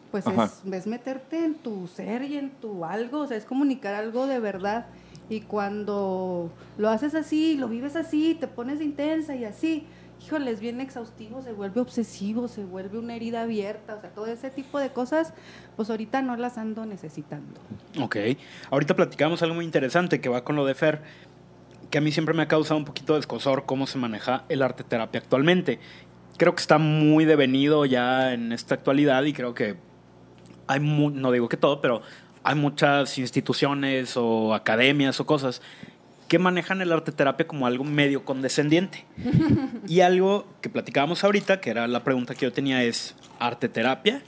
Pues 0.09 0.25
es 0.71 0.87
meterte 0.87 1.45
en 1.45 1.53
tu 1.53 1.85
ser 1.85 2.23
y 2.23 2.37
en 2.37 2.49
tu 2.49 2.85
algo, 2.85 3.19
o 3.19 3.27
sea, 3.27 3.37
es 3.37 3.45
comunicar 3.45 3.93
algo 3.93 4.25
de 4.25 4.39
verdad. 4.39 4.87
Y 5.29 5.41
cuando 5.41 6.51
lo 6.79 6.89
haces 6.89 7.13
así, 7.13 7.55
lo 7.55 7.67
vives 7.67 7.95
así, 7.95 8.35
te 8.39 8.47
pones 8.47 8.81
intensa 8.81 9.35
y 9.35 9.45
así, 9.45 9.85
híjole, 10.25 10.49
es 10.49 10.59
bien 10.59 10.81
exhaustivo, 10.81 11.43
se 11.43 11.53
vuelve 11.53 11.81
obsesivo, 11.81 12.47
se 12.47 12.65
vuelve 12.65 12.97
una 12.97 13.15
herida 13.15 13.43
abierta, 13.43 13.93
o 13.93 14.01
sea, 14.01 14.09
todo 14.09 14.25
ese 14.25 14.49
tipo 14.49 14.79
de 14.79 14.89
cosas, 14.89 15.33
pues 15.75 15.91
ahorita 15.91 16.23
no 16.23 16.35
las 16.35 16.57
ando 16.57 16.87
necesitando. 16.87 17.61
Ok. 18.01 18.17
Ahorita 18.71 18.95
platicamos 18.95 19.43
algo 19.43 19.53
muy 19.53 19.65
interesante 19.65 20.19
que 20.19 20.29
va 20.29 20.43
con 20.43 20.55
lo 20.55 20.65
de 20.65 20.73
Fer, 20.73 21.01
que 21.89 21.97
a 21.97 22.01
mí 22.01 22.11
siempre 22.11 22.33
me 22.33 22.43
ha 22.43 22.47
causado 22.47 22.77
un 22.77 22.85
poquito 22.85 23.13
de 23.13 23.19
escosor 23.19 23.65
cómo 23.65 23.87
se 23.87 23.97
maneja 23.97 24.43
el 24.49 24.61
arte 24.61 24.83
terapia 24.83 25.19
actualmente. 25.21 25.79
Creo 26.37 26.53
que 26.55 26.61
está 26.61 26.77
muy 26.77 27.25
devenido 27.25 27.85
ya 27.85 28.33
en 28.33 28.51
esta 28.51 28.75
actualidad 28.75 29.23
y 29.23 29.33
creo 29.33 29.53
que 29.53 29.75
hay, 30.67 30.79
mu- 30.79 31.11
no 31.11 31.31
digo 31.31 31.47
que 31.47 31.57
todo, 31.57 31.81
pero 31.81 32.01
hay 32.43 32.55
muchas 32.55 33.17
instituciones 33.17 34.17
o 34.17 34.53
academias 34.53 35.19
o 35.19 35.25
cosas 35.25 35.61
que 36.27 36.39
manejan 36.39 36.81
el 36.81 36.91
arte 36.91 37.11
terapia 37.11 37.47
como 37.47 37.67
algo 37.67 37.83
medio 37.83 38.25
condescendiente. 38.25 39.05
y 39.87 40.01
algo 40.01 40.47
que 40.61 40.69
platicábamos 40.69 41.23
ahorita, 41.23 41.61
que 41.61 41.69
era 41.69 41.87
la 41.87 42.03
pregunta 42.03 42.33
que 42.33 42.41
yo 42.45 42.51
tenía, 42.51 42.83
es 42.83 43.15
arte 43.39 43.69
terapia 43.69 44.21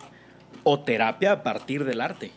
o 0.63 0.79
terapia 0.81 1.31
a 1.31 1.43
partir 1.43 1.83
del 1.85 2.01
arte, 2.01 2.31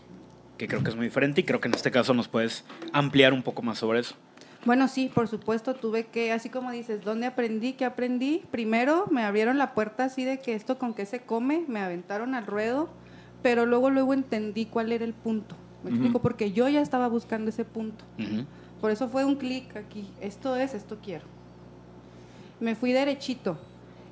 que 0.56 0.66
creo 0.66 0.82
que 0.82 0.90
es 0.90 0.96
muy 0.96 1.06
diferente 1.06 1.42
y 1.42 1.44
creo 1.44 1.60
que 1.60 1.68
en 1.68 1.74
este 1.74 1.90
caso 1.90 2.14
nos 2.14 2.26
puedes 2.28 2.64
ampliar 2.92 3.32
un 3.34 3.42
poco 3.42 3.62
más 3.62 3.78
sobre 3.78 4.00
eso. 4.00 4.14
Bueno, 4.66 4.88
sí, 4.88 5.10
por 5.12 5.26
supuesto, 5.26 5.74
tuve 5.74 6.06
que, 6.06 6.32
así 6.32 6.50
como 6.50 6.70
dices, 6.70 7.02
¿dónde 7.02 7.26
aprendí? 7.26 7.72
¿Qué 7.72 7.86
aprendí? 7.86 8.42
Primero 8.50 9.06
me 9.10 9.24
abrieron 9.24 9.56
la 9.56 9.74
puerta 9.74 10.04
así 10.04 10.24
de 10.24 10.38
que 10.38 10.54
esto 10.54 10.78
con 10.78 10.92
qué 10.92 11.06
se 11.06 11.20
come, 11.20 11.64
me 11.66 11.80
aventaron 11.80 12.34
al 12.34 12.46
ruedo, 12.46 12.90
pero 13.42 13.64
luego 13.64 13.88
luego 13.88 14.12
entendí 14.12 14.66
cuál 14.66 14.92
era 14.92 15.04
el 15.04 15.14
punto. 15.14 15.56
Me 15.82 15.90
explico, 15.90 16.20
porque 16.20 16.52
yo 16.52 16.68
ya 16.68 16.82
estaba 16.82 17.08
buscando 17.08 17.48
ese 17.48 17.64
punto. 17.64 18.04
Por 18.82 18.90
eso 18.90 19.08
fue 19.08 19.24
un 19.24 19.36
clic 19.36 19.76
aquí. 19.76 20.06
Esto 20.20 20.56
es, 20.56 20.74
esto 20.74 20.98
quiero. 21.02 21.24
Me 22.60 22.74
fui 22.74 22.92
derechito. 22.92 23.58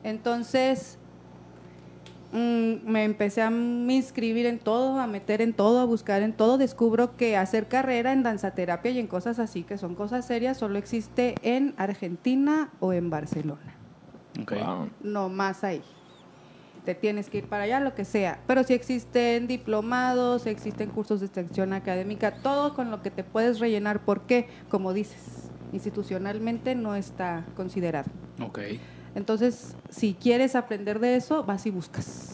Entonces, 0.02 0.96
me 2.32 3.04
empecé 3.04 3.42
a 3.42 3.50
inscribir 3.50 4.46
en 4.46 4.58
todo, 4.58 4.98
a 4.98 5.06
meter 5.06 5.40
en 5.40 5.54
todo, 5.54 5.80
a 5.80 5.84
buscar 5.84 6.22
en 6.22 6.32
todo. 6.32 6.58
Descubro 6.58 7.16
que 7.16 7.36
hacer 7.36 7.68
carrera 7.68 8.12
en 8.12 8.22
danzaterapia 8.22 8.90
y 8.90 8.98
en 8.98 9.06
cosas 9.06 9.38
así, 9.38 9.62
que 9.62 9.78
son 9.78 9.94
cosas 9.94 10.26
serias, 10.26 10.58
solo 10.58 10.78
existe 10.78 11.34
en 11.42 11.74
Argentina 11.78 12.70
o 12.80 12.92
en 12.92 13.10
Barcelona. 13.10 13.76
Ok. 14.42 14.52
Wow. 14.52 14.90
No 15.02 15.28
más 15.28 15.64
ahí. 15.64 15.82
Te 16.84 16.94
tienes 16.94 17.28
que 17.28 17.38
ir 17.38 17.48
para 17.48 17.64
allá, 17.64 17.80
lo 17.80 17.94
que 17.94 18.04
sea. 18.04 18.40
Pero 18.46 18.62
sí 18.62 18.72
existen 18.72 19.46
diplomados, 19.46 20.46
existen 20.46 20.90
cursos 20.90 21.20
de 21.20 21.26
extensión 21.26 21.72
académica, 21.72 22.36
todo 22.42 22.74
con 22.74 22.90
lo 22.90 23.02
que 23.02 23.10
te 23.10 23.24
puedes 23.24 23.58
rellenar. 23.58 24.04
¿Por 24.04 24.22
qué? 24.22 24.48
Como 24.70 24.92
dices, 24.94 25.50
institucionalmente 25.72 26.74
no 26.74 26.94
está 26.94 27.44
considerado. 27.56 28.10
Ok. 28.40 28.60
Entonces, 29.18 29.74
si 29.90 30.14
quieres 30.14 30.54
aprender 30.54 31.00
de 31.00 31.16
eso, 31.16 31.42
vas 31.42 31.66
y 31.66 31.70
buscas. 31.70 32.30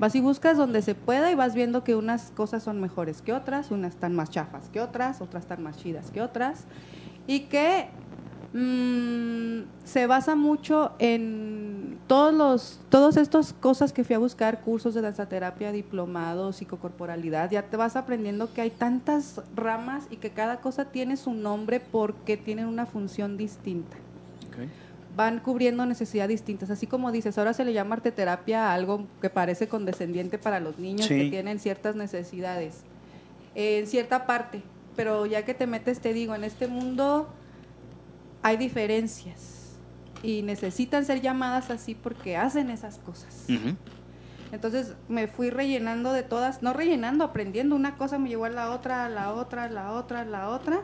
Vas 0.00 0.12
y 0.16 0.20
buscas 0.20 0.56
donde 0.56 0.82
se 0.82 0.96
pueda 0.96 1.30
y 1.30 1.36
vas 1.36 1.54
viendo 1.54 1.84
que 1.84 1.94
unas 1.94 2.32
cosas 2.32 2.64
son 2.64 2.80
mejores 2.80 3.22
que 3.22 3.32
otras, 3.32 3.70
unas 3.70 3.94
están 3.94 4.12
más 4.12 4.28
chafas 4.28 4.68
que 4.72 4.80
otras, 4.80 5.20
otras 5.20 5.44
están 5.44 5.62
más 5.62 5.76
chidas 5.76 6.10
que 6.10 6.20
otras. 6.20 6.64
Y 7.28 7.42
que 7.42 7.90
mm, 8.54 9.68
se 9.84 10.08
basa 10.08 10.34
mucho 10.34 10.90
en 10.98 11.98
todos 12.08 12.34
los, 12.34 12.80
todas 12.88 13.16
estas 13.16 13.52
cosas 13.52 13.92
que 13.92 14.02
fui 14.02 14.16
a 14.16 14.18
buscar, 14.18 14.62
cursos 14.62 14.94
de 14.94 15.00
danzaterapia, 15.00 15.70
diplomados, 15.70 16.56
psicocorporalidad, 16.56 17.52
ya 17.52 17.62
te 17.62 17.76
vas 17.76 17.94
aprendiendo 17.94 18.52
que 18.52 18.62
hay 18.62 18.70
tantas 18.70 19.42
ramas 19.54 20.08
y 20.10 20.16
que 20.16 20.30
cada 20.30 20.60
cosa 20.60 20.86
tiene 20.86 21.16
su 21.16 21.34
nombre 21.34 21.78
porque 21.78 22.36
tienen 22.36 22.66
una 22.66 22.84
función 22.84 23.36
distinta. 23.36 23.96
Van 25.18 25.40
cubriendo 25.40 25.84
necesidades 25.84 26.30
distintas. 26.30 26.70
Así 26.70 26.86
como 26.86 27.10
dices, 27.10 27.36
ahora 27.38 27.52
se 27.52 27.64
le 27.64 27.72
llama 27.72 27.96
arteterapia 27.96 28.70
a 28.70 28.74
algo 28.74 29.04
que 29.20 29.28
parece 29.28 29.66
condescendiente 29.66 30.38
para 30.38 30.60
los 30.60 30.78
niños 30.78 31.06
Sí. 31.06 31.16
que 31.18 31.28
tienen 31.30 31.58
ciertas 31.58 31.96
necesidades 31.96 32.84
en 33.56 33.88
cierta 33.88 34.26
parte. 34.26 34.62
Pero 34.94 35.26
ya 35.26 35.44
que 35.44 35.54
te 35.54 35.66
metes, 35.66 35.98
te 35.98 36.12
digo, 36.12 36.36
en 36.36 36.44
este 36.44 36.68
mundo 36.68 37.28
hay 38.42 38.56
diferencias 38.58 39.76
y 40.22 40.42
necesitan 40.42 41.04
ser 41.04 41.20
llamadas 41.20 41.68
así 41.70 41.96
porque 41.96 42.36
hacen 42.36 42.70
esas 42.70 42.98
cosas. 42.98 43.46
Entonces 44.52 44.94
me 45.08 45.26
fui 45.26 45.50
rellenando 45.50 46.12
de 46.12 46.22
todas, 46.22 46.62
no 46.62 46.74
rellenando, 46.74 47.24
aprendiendo. 47.24 47.74
Una 47.74 47.96
cosa 47.96 48.18
me 48.20 48.28
llevó 48.28 48.44
a 48.44 48.50
la 48.50 48.70
otra, 48.70 49.04
a 49.04 49.08
la 49.08 49.32
otra, 49.34 49.64
a 49.64 49.68
la 49.68 49.92
otra, 49.94 50.20
a 50.20 50.24
la 50.24 50.48
otra, 50.48 50.82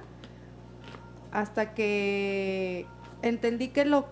hasta 1.31 1.73
que 1.75 2.87
entendí 3.23 3.69
que 3.69 3.85
lo, 3.85 4.07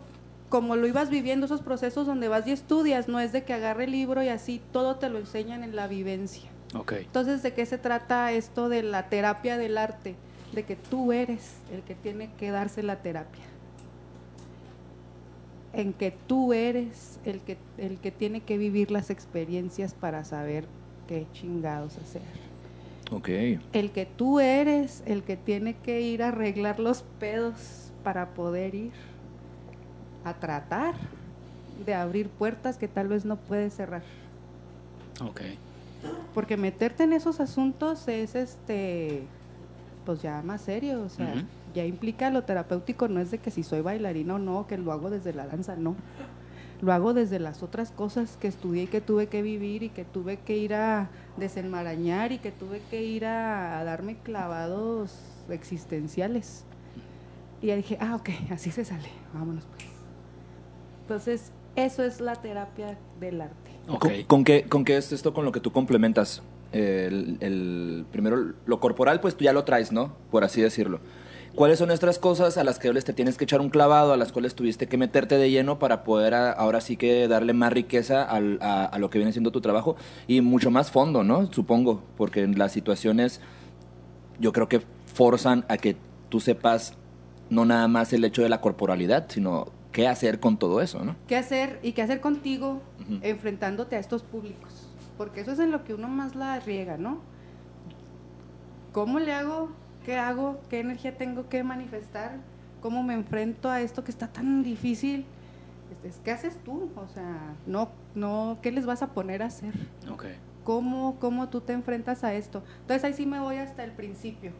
como 0.52 0.76
lo 0.76 0.86
ibas 0.86 1.08
viviendo, 1.08 1.46
esos 1.46 1.62
procesos 1.62 2.06
donde 2.06 2.28
vas 2.28 2.46
y 2.46 2.52
estudias, 2.52 3.08
no 3.08 3.20
es 3.20 3.32
de 3.32 3.42
que 3.42 3.54
agarre 3.54 3.84
el 3.84 3.92
libro 3.92 4.22
y 4.22 4.28
así 4.28 4.60
todo 4.70 4.96
te 4.96 5.08
lo 5.08 5.18
enseñan 5.18 5.64
en 5.64 5.74
la 5.74 5.88
vivencia. 5.88 6.50
Ok. 6.74 6.92
Entonces, 6.92 7.42
¿de 7.42 7.54
qué 7.54 7.64
se 7.64 7.78
trata 7.78 8.30
esto 8.32 8.68
de 8.68 8.82
la 8.82 9.08
terapia 9.08 9.56
del 9.56 9.78
arte? 9.78 10.14
De 10.52 10.64
que 10.64 10.76
tú 10.76 11.10
eres 11.10 11.54
el 11.72 11.80
que 11.80 11.94
tiene 11.94 12.28
que 12.38 12.50
darse 12.50 12.82
la 12.82 12.96
terapia. 12.96 13.44
En 15.72 15.94
que 15.94 16.10
tú 16.26 16.52
eres 16.52 17.18
el 17.24 17.40
que, 17.40 17.56
el 17.78 17.96
que 17.96 18.10
tiene 18.10 18.42
que 18.42 18.58
vivir 18.58 18.90
las 18.90 19.08
experiencias 19.08 19.94
para 19.94 20.22
saber 20.22 20.66
qué 21.08 21.26
chingados 21.32 21.96
hacer. 21.96 22.20
Ok. 23.10 23.30
El 23.72 23.90
que 23.90 24.04
tú 24.04 24.38
eres 24.38 25.02
el 25.06 25.22
que 25.22 25.38
tiene 25.38 25.76
que 25.78 26.02
ir 26.02 26.22
a 26.22 26.28
arreglar 26.28 26.78
los 26.78 27.04
pedos 27.18 27.90
para 28.04 28.34
poder 28.34 28.74
ir 28.74 29.11
a 30.24 30.34
tratar 30.34 30.94
de 31.84 31.94
abrir 31.94 32.28
puertas 32.28 32.76
que 32.76 32.88
tal 32.88 33.08
vez 33.08 33.24
no 33.24 33.36
puedes 33.36 33.74
cerrar. 33.74 34.02
Ok. 35.20 35.40
Porque 36.34 36.56
meterte 36.56 37.04
en 37.04 37.12
esos 37.12 37.40
asuntos 37.40 38.08
es 38.08 38.34
este 38.34 39.26
pues 40.04 40.20
ya 40.20 40.42
más 40.42 40.62
serio, 40.62 41.02
o 41.02 41.08
sea, 41.08 41.44
ya 41.74 41.84
implica 41.84 42.28
lo 42.30 42.42
terapéutico, 42.42 43.06
no 43.06 43.20
es 43.20 43.30
de 43.30 43.38
que 43.38 43.52
si 43.52 43.62
soy 43.62 43.82
bailarina 43.82 44.34
o 44.34 44.38
no, 44.38 44.66
que 44.66 44.76
lo 44.76 44.90
hago 44.90 45.10
desde 45.10 45.32
la 45.32 45.46
danza, 45.46 45.76
no. 45.76 45.94
Lo 46.80 46.92
hago 46.92 47.14
desde 47.14 47.38
las 47.38 47.62
otras 47.62 47.92
cosas 47.92 48.36
que 48.36 48.48
estudié 48.48 48.84
y 48.84 48.86
que 48.88 49.00
tuve 49.00 49.28
que 49.28 49.42
vivir 49.42 49.84
y 49.84 49.88
que 49.90 50.04
tuve 50.04 50.38
que 50.38 50.56
ir 50.56 50.74
a 50.74 51.08
desenmarañar 51.36 52.32
y 52.32 52.38
que 52.38 52.50
tuve 52.50 52.82
que 52.90 53.04
ir 53.04 53.24
a, 53.24 53.78
a 53.78 53.84
darme 53.84 54.16
clavados 54.16 55.16
existenciales. 55.48 56.64
Y 57.60 57.68
ya 57.68 57.76
dije, 57.76 57.96
ah, 58.00 58.16
ok, 58.16 58.30
así 58.50 58.72
se 58.72 58.84
sale, 58.84 59.08
vámonos 59.32 59.64
pues. 59.66 59.91
Entonces, 61.02 61.52
eso 61.76 62.02
es 62.02 62.20
la 62.20 62.36
terapia 62.36 62.98
del 63.20 63.40
arte. 63.42 63.70
Ok. 63.88 64.00
¿Con, 64.00 64.22
con 64.24 64.44
qué, 64.44 64.62
¿Con 64.64 64.84
qué 64.84 64.96
es 64.96 65.12
esto 65.12 65.34
con 65.34 65.44
lo 65.44 65.52
que 65.52 65.60
tú 65.60 65.72
complementas? 65.72 66.42
El, 66.72 67.36
el- 67.40 68.06
primero, 68.10 68.54
lo 68.66 68.80
corporal, 68.80 69.20
pues 69.20 69.36
tú 69.36 69.44
ya 69.44 69.52
lo 69.52 69.64
traes, 69.64 69.92
¿no? 69.92 70.12
Por 70.30 70.44
así 70.44 70.60
decirlo. 70.62 71.00
¿Cuáles 71.54 71.78
son 71.78 71.88
nuestras 71.88 72.18
cosas 72.18 72.56
a 72.56 72.64
las 72.64 72.78
que 72.78 72.90
les 72.94 73.04
te 73.04 73.12
tienes 73.12 73.36
que 73.36 73.44
echar 73.44 73.60
un 73.60 73.68
clavado, 73.68 74.14
a 74.14 74.16
las 74.16 74.32
cuales 74.32 74.54
tuviste 74.54 74.86
que 74.86 74.96
meterte 74.96 75.36
de 75.36 75.50
lleno 75.50 75.78
para 75.78 76.02
poder 76.02 76.32
a- 76.32 76.50
ahora 76.50 76.80
sí 76.80 76.96
que 76.96 77.28
darle 77.28 77.52
más 77.52 77.70
riqueza 77.74 78.22
al- 78.22 78.58
a, 78.62 78.86
a 78.86 78.98
lo 78.98 79.10
que 79.10 79.18
viene 79.18 79.32
siendo 79.32 79.50
tu 79.50 79.60
trabajo 79.60 79.96
y 80.26 80.40
mucho 80.40 80.70
más 80.70 80.90
fondo, 80.90 81.24
¿no? 81.24 81.52
Supongo, 81.52 82.02
porque 82.16 82.42
en 82.42 82.58
las 82.58 82.72
situaciones 82.72 83.42
yo 84.40 84.52
creo 84.54 84.66
que 84.68 84.80
forzan 85.12 85.66
a 85.68 85.76
que 85.76 85.94
tú 86.30 86.40
sepas 86.40 86.94
no 87.50 87.66
nada 87.66 87.86
más 87.86 88.14
el 88.14 88.24
hecho 88.24 88.40
de 88.42 88.48
la 88.48 88.62
corporalidad, 88.62 89.26
sino 89.28 89.66
qué 89.92 90.08
hacer 90.08 90.40
con 90.40 90.56
todo 90.58 90.80
eso, 90.80 91.04
¿no? 91.04 91.14
¿Qué 91.28 91.36
hacer 91.36 91.78
y 91.82 91.92
qué 91.92 92.02
hacer 92.02 92.20
contigo 92.20 92.80
Ujú. 93.00 93.18
enfrentándote 93.22 93.96
a 93.96 93.98
estos 93.98 94.22
públicos? 94.22 94.88
Porque 95.18 95.40
eso 95.42 95.52
es 95.52 95.58
en 95.58 95.70
lo 95.70 95.84
que 95.84 95.94
uno 95.94 96.08
más 96.08 96.34
la 96.34 96.58
riega, 96.60 96.96
¿no? 96.96 97.20
¿Cómo 98.92 99.18
le 99.18 99.32
hago? 99.32 99.70
¿Qué 100.04 100.16
hago? 100.18 100.60
¿Qué 100.68 100.80
energía 100.80 101.16
tengo 101.16 101.48
que 101.48 101.62
manifestar? 101.62 102.38
¿Cómo 102.80 103.02
me 103.02 103.14
enfrento 103.14 103.70
a 103.70 103.80
esto 103.80 104.02
que 104.04 104.10
está 104.10 104.28
tan 104.28 104.62
difícil? 104.62 105.24
Es- 106.04 106.14
es, 106.16 106.20
¿Qué 106.24 106.30
haces 106.32 106.56
tú? 106.64 106.90
O 106.96 107.08
sea, 107.08 107.54
no, 107.66 107.90
no, 108.14 108.58
¿qué 108.62 108.72
les 108.72 108.84
vas 108.86 109.02
a 109.02 109.08
poner 109.08 109.42
a 109.42 109.46
hacer? 109.46 109.72
Ok. 110.10 110.24
¿Cómo, 110.64 111.16
¿Cómo 111.20 111.48
tú 111.48 111.60
te 111.60 111.72
enfrentas 111.72 112.24
a 112.24 112.34
esto? 112.34 112.62
Entonces 112.82 113.04
ahí 113.04 113.14
sí 113.14 113.26
me 113.26 113.40
voy 113.40 113.56
hasta 113.56 113.84
el 113.84 113.92
principio. 113.92 114.52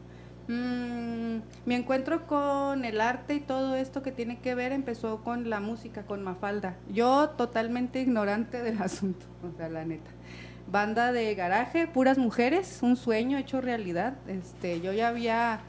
Mm, 0.49 1.39
mi 1.67 1.75
encuentro 1.75 2.27
con 2.27 2.85
el 2.85 3.01
arte 3.01 3.35
y 3.35 3.41
todo 3.41 3.77
esto 3.77 4.03
que 4.03 4.13
tiene 4.13 4.39
que 4.41 4.55
ver 4.55 4.73
empezó 4.73 5.23
con 5.23 5.49
la 5.51 5.61
música, 5.61 6.03
con 6.03 6.23
Mafalda. 6.23 6.77
Yo 6.93 7.31
totalmente 7.31 8.01
ignorante 8.01 8.63
del 8.63 8.81
asunto, 8.83 9.27
o 9.43 9.57
sea, 9.57 9.69
la 9.69 9.85
neta. 9.85 10.11
Banda 10.71 11.13
de 11.13 11.35
garaje, 11.35 11.87
puras 11.87 12.19
mujeres, 12.19 12.81
un 12.83 12.97
sueño 12.97 13.39
hecho 13.39 13.61
realidad. 13.61 14.15
Este, 14.27 14.81
yo 14.81 14.93
ya 14.93 15.09
había 15.09 15.61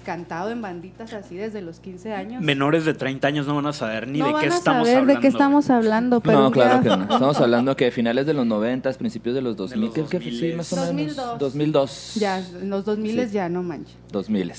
cantado 0.00 0.50
en 0.50 0.60
banditas 0.62 1.12
así 1.12 1.36
desde 1.36 1.62
los 1.62 1.80
15 1.80 2.12
años. 2.12 2.42
Menores 2.42 2.84
de 2.84 2.94
30 2.94 3.28
años 3.28 3.46
no 3.46 3.54
van 3.54 3.66
a 3.66 3.72
saber 3.72 4.08
ni 4.08 4.18
no 4.18 4.26
de 4.26 4.32
van 4.32 4.40
qué 4.42 4.46
a 4.48 4.56
estamos 4.56 4.86
saber 4.88 4.98
hablando. 5.02 5.14
de 5.14 5.20
qué 5.20 5.28
estamos 5.28 5.70
hablando, 5.70 6.20
pero 6.20 6.40
no, 6.42 6.50
claro 6.50 6.82
que 6.82 6.88
no. 6.88 7.02
Estamos 7.02 7.40
hablando 7.40 7.76
que 7.76 7.90
finales 7.90 8.26
de 8.26 8.34
los 8.34 8.46
90, 8.46 8.92
principios 8.94 9.34
de 9.34 9.42
los 9.42 9.56
2000, 9.56 9.84
los 9.86 9.94
¿qué- 9.94 10.18
qué- 10.18 10.30
sí, 10.30 10.30
2000s. 10.52 10.56
más 10.56 10.72
o 10.72 10.76
menos. 10.92 11.16
2002. 11.16 11.38
2002. 11.38 12.14
Ya, 12.16 12.38
en 12.38 12.70
los 12.70 12.84
2000 12.84 13.26
Sí. 13.28 13.32
ya 13.34 13.48
no 13.48 13.62
manches. 13.62 13.96
2000. 14.12 14.52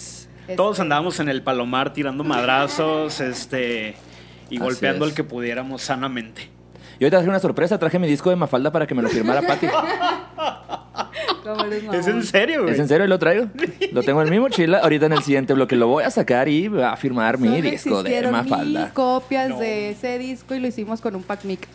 Todos 0.55 0.79
andábamos 0.79 1.19
en 1.19 1.29
el 1.29 1.43
palomar 1.43 1.93
tirando 1.93 2.23
madrazos, 2.23 3.19
este 3.21 3.95
y 4.49 4.57
Así 4.57 4.63
golpeando 4.63 5.05
es. 5.05 5.11
al 5.11 5.15
que 5.15 5.23
pudiéramos 5.23 5.81
sanamente. 5.81 6.49
Yo 6.99 7.07
hoy 7.07 7.11
traje 7.11 7.27
una 7.29 7.39
sorpresa, 7.39 7.79
traje 7.79 7.97
mi 7.99 8.07
disco 8.07 8.29
de 8.29 8.35
Mafalda 8.35 8.71
para 8.71 8.85
que 8.85 8.93
me 8.93 9.01
lo 9.01 9.09
firmara 9.09 9.41
Pati. 9.41 9.67
¿cómo 11.43 11.65
eres 11.65 11.83
¿Es 11.93 12.07
en 12.07 12.23
serio, 12.23 12.63
güey? 12.63 12.73
¿Es 12.73 12.79
en 12.79 12.87
serio? 12.87 13.07
Lo 13.07 13.19
traigo. 13.19 13.47
Lo 13.91 14.03
tengo 14.03 14.21
en 14.21 14.29
mi 14.29 14.39
mochila. 14.39 14.79
Ahorita 14.79 15.05
en 15.07 15.13
el 15.13 15.23
siguiente 15.23 15.53
bloque 15.53 15.75
lo 15.75 15.87
voy 15.87 16.03
a 16.03 16.09
sacar 16.11 16.47
y 16.47 16.67
va 16.67 16.91
a 16.93 16.97
firmar 16.97 17.37
mi 17.37 17.47
Solo 17.47 17.61
disco 17.61 18.03
de 18.03 18.31
Mafalda. 18.31 18.83
mil 18.85 18.93
copias 18.93 19.49
No. 19.49 19.59
de 19.59 19.89
ese 19.91 20.17
disco 20.19 20.55
y 20.55 20.59
lo 20.59 20.67
hicimos 20.67 21.01
con 21.01 21.15
un 21.15 21.23
Pac 21.23 21.43
Mic. 21.45 21.67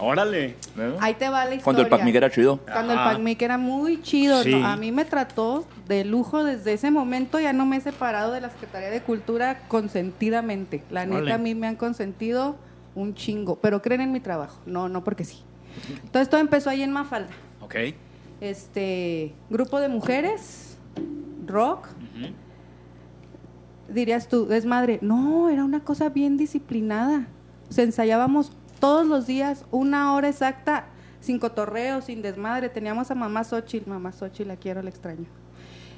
Órale. 0.00 0.54
Ahí 1.00 1.14
te 1.14 1.28
va 1.28 1.40
la 1.44 1.56
historia. 1.56 1.64
Cuando 1.64 1.82
el 1.82 1.88
Pac 1.88 2.04
Mic 2.04 2.14
era 2.14 2.30
chido. 2.30 2.58
Cuando 2.58 2.92
el 2.92 2.98
Ajá. 3.00 3.10
Pac 3.14 3.18
Mic 3.20 3.42
era 3.42 3.58
muy 3.58 4.00
chido, 4.02 4.44
Sí. 4.44 4.50
¿no? 4.54 4.64
a 4.64 4.76
mí 4.76 4.92
me 4.92 5.04
trató 5.04 5.66
de 5.88 6.04
lujo 6.04 6.44
desde 6.44 6.72
ese 6.74 6.92
momento, 6.92 7.40
ya 7.40 7.52
no 7.52 7.66
me 7.66 7.78
he 7.78 7.80
separado 7.80 8.32
de 8.32 8.40
la 8.40 8.50
Secretaría 8.50 8.90
de 8.90 9.00
Cultura 9.02 9.60
consentidamente. 9.66 10.82
La 10.90 11.04
neta 11.04 11.16
Órale. 11.18 11.32
a 11.32 11.38
mí 11.38 11.54
me 11.56 11.66
han 11.66 11.74
consentido 11.76 12.56
un 12.94 13.14
chingo, 13.14 13.56
pero 13.60 13.82
creen 13.82 14.00
en 14.02 14.12
mi 14.12 14.20
trabajo, 14.20 14.60
no, 14.66 14.88
no 14.88 15.02
porque 15.02 15.24
sí. 15.24 15.42
Entonces 16.04 16.28
todo 16.30 16.40
empezó 16.40 16.70
ahí 16.70 16.82
en 16.82 16.92
Mafalda. 16.92 17.30
Ok. 17.60 17.74
Este 18.40 19.34
grupo 19.50 19.80
de 19.80 19.88
mujeres, 19.88 20.78
rock, 21.46 21.88
dirías 23.88 24.28
tú, 24.28 24.46
desmadre. 24.46 24.98
No, 25.02 25.48
era 25.48 25.64
una 25.64 25.80
cosa 25.80 26.08
bien 26.08 26.36
disciplinada. 26.36 27.26
O 27.68 27.72
sea, 27.72 27.84
ensayábamos 27.84 28.52
todos 28.80 29.06
los 29.06 29.26
días, 29.26 29.64
una 29.70 30.14
hora 30.14 30.28
exacta. 30.28 30.86
sin 31.20 31.38
cotorreo, 31.38 32.00
sin 32.00 32.22
desmadre. 32.22 32.68
Teníamos 32.68 33.10
a 33.10 33.14
mamá 33.14 33.42
Xochitl, 33.44 33.90
mamá 33.90 34.12
Xochitl, 34.12 34.48
la 34.48 34.56
quiero, 34.56 34.82
la 34.82 34.90
extraño. 34.90 35.26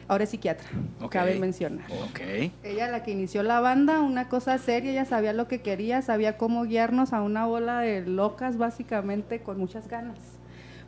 Ahora 0.08 0.24
es 0.24 0.30
psiquiatra, 0.30 0.66
cabe 1.08 1.38
mencionar. 1.38 1.86
Ok. 2.08 2.20
Ella 2.64 2.88
la 2.88 3.04
que 3.04 3.12
inició 3.12 3.44
la 3.44 3.60
banda, 3.60 4.00
una 4.00 4.28
cosa 4.28 4.58
seria, 4.58 4.90
ella 4.90 5.04
sabía 5.04 5.32
lo 5.32 5.46
que 5.46 5.60
quería, 5.60 6.02
sabía 6.02 6.36
cómo 6.36 6.64
guiarnos 6.64 7.12
a 7.12 7.22
una 7.22 7.46
bola 7.46 7.78
de 7.78 8.04
locas 8.04 8.56
básicamente 8.56 9.40
con 9.40 9.58
muchas 9.58 9.86
ganas. 9.86 10.18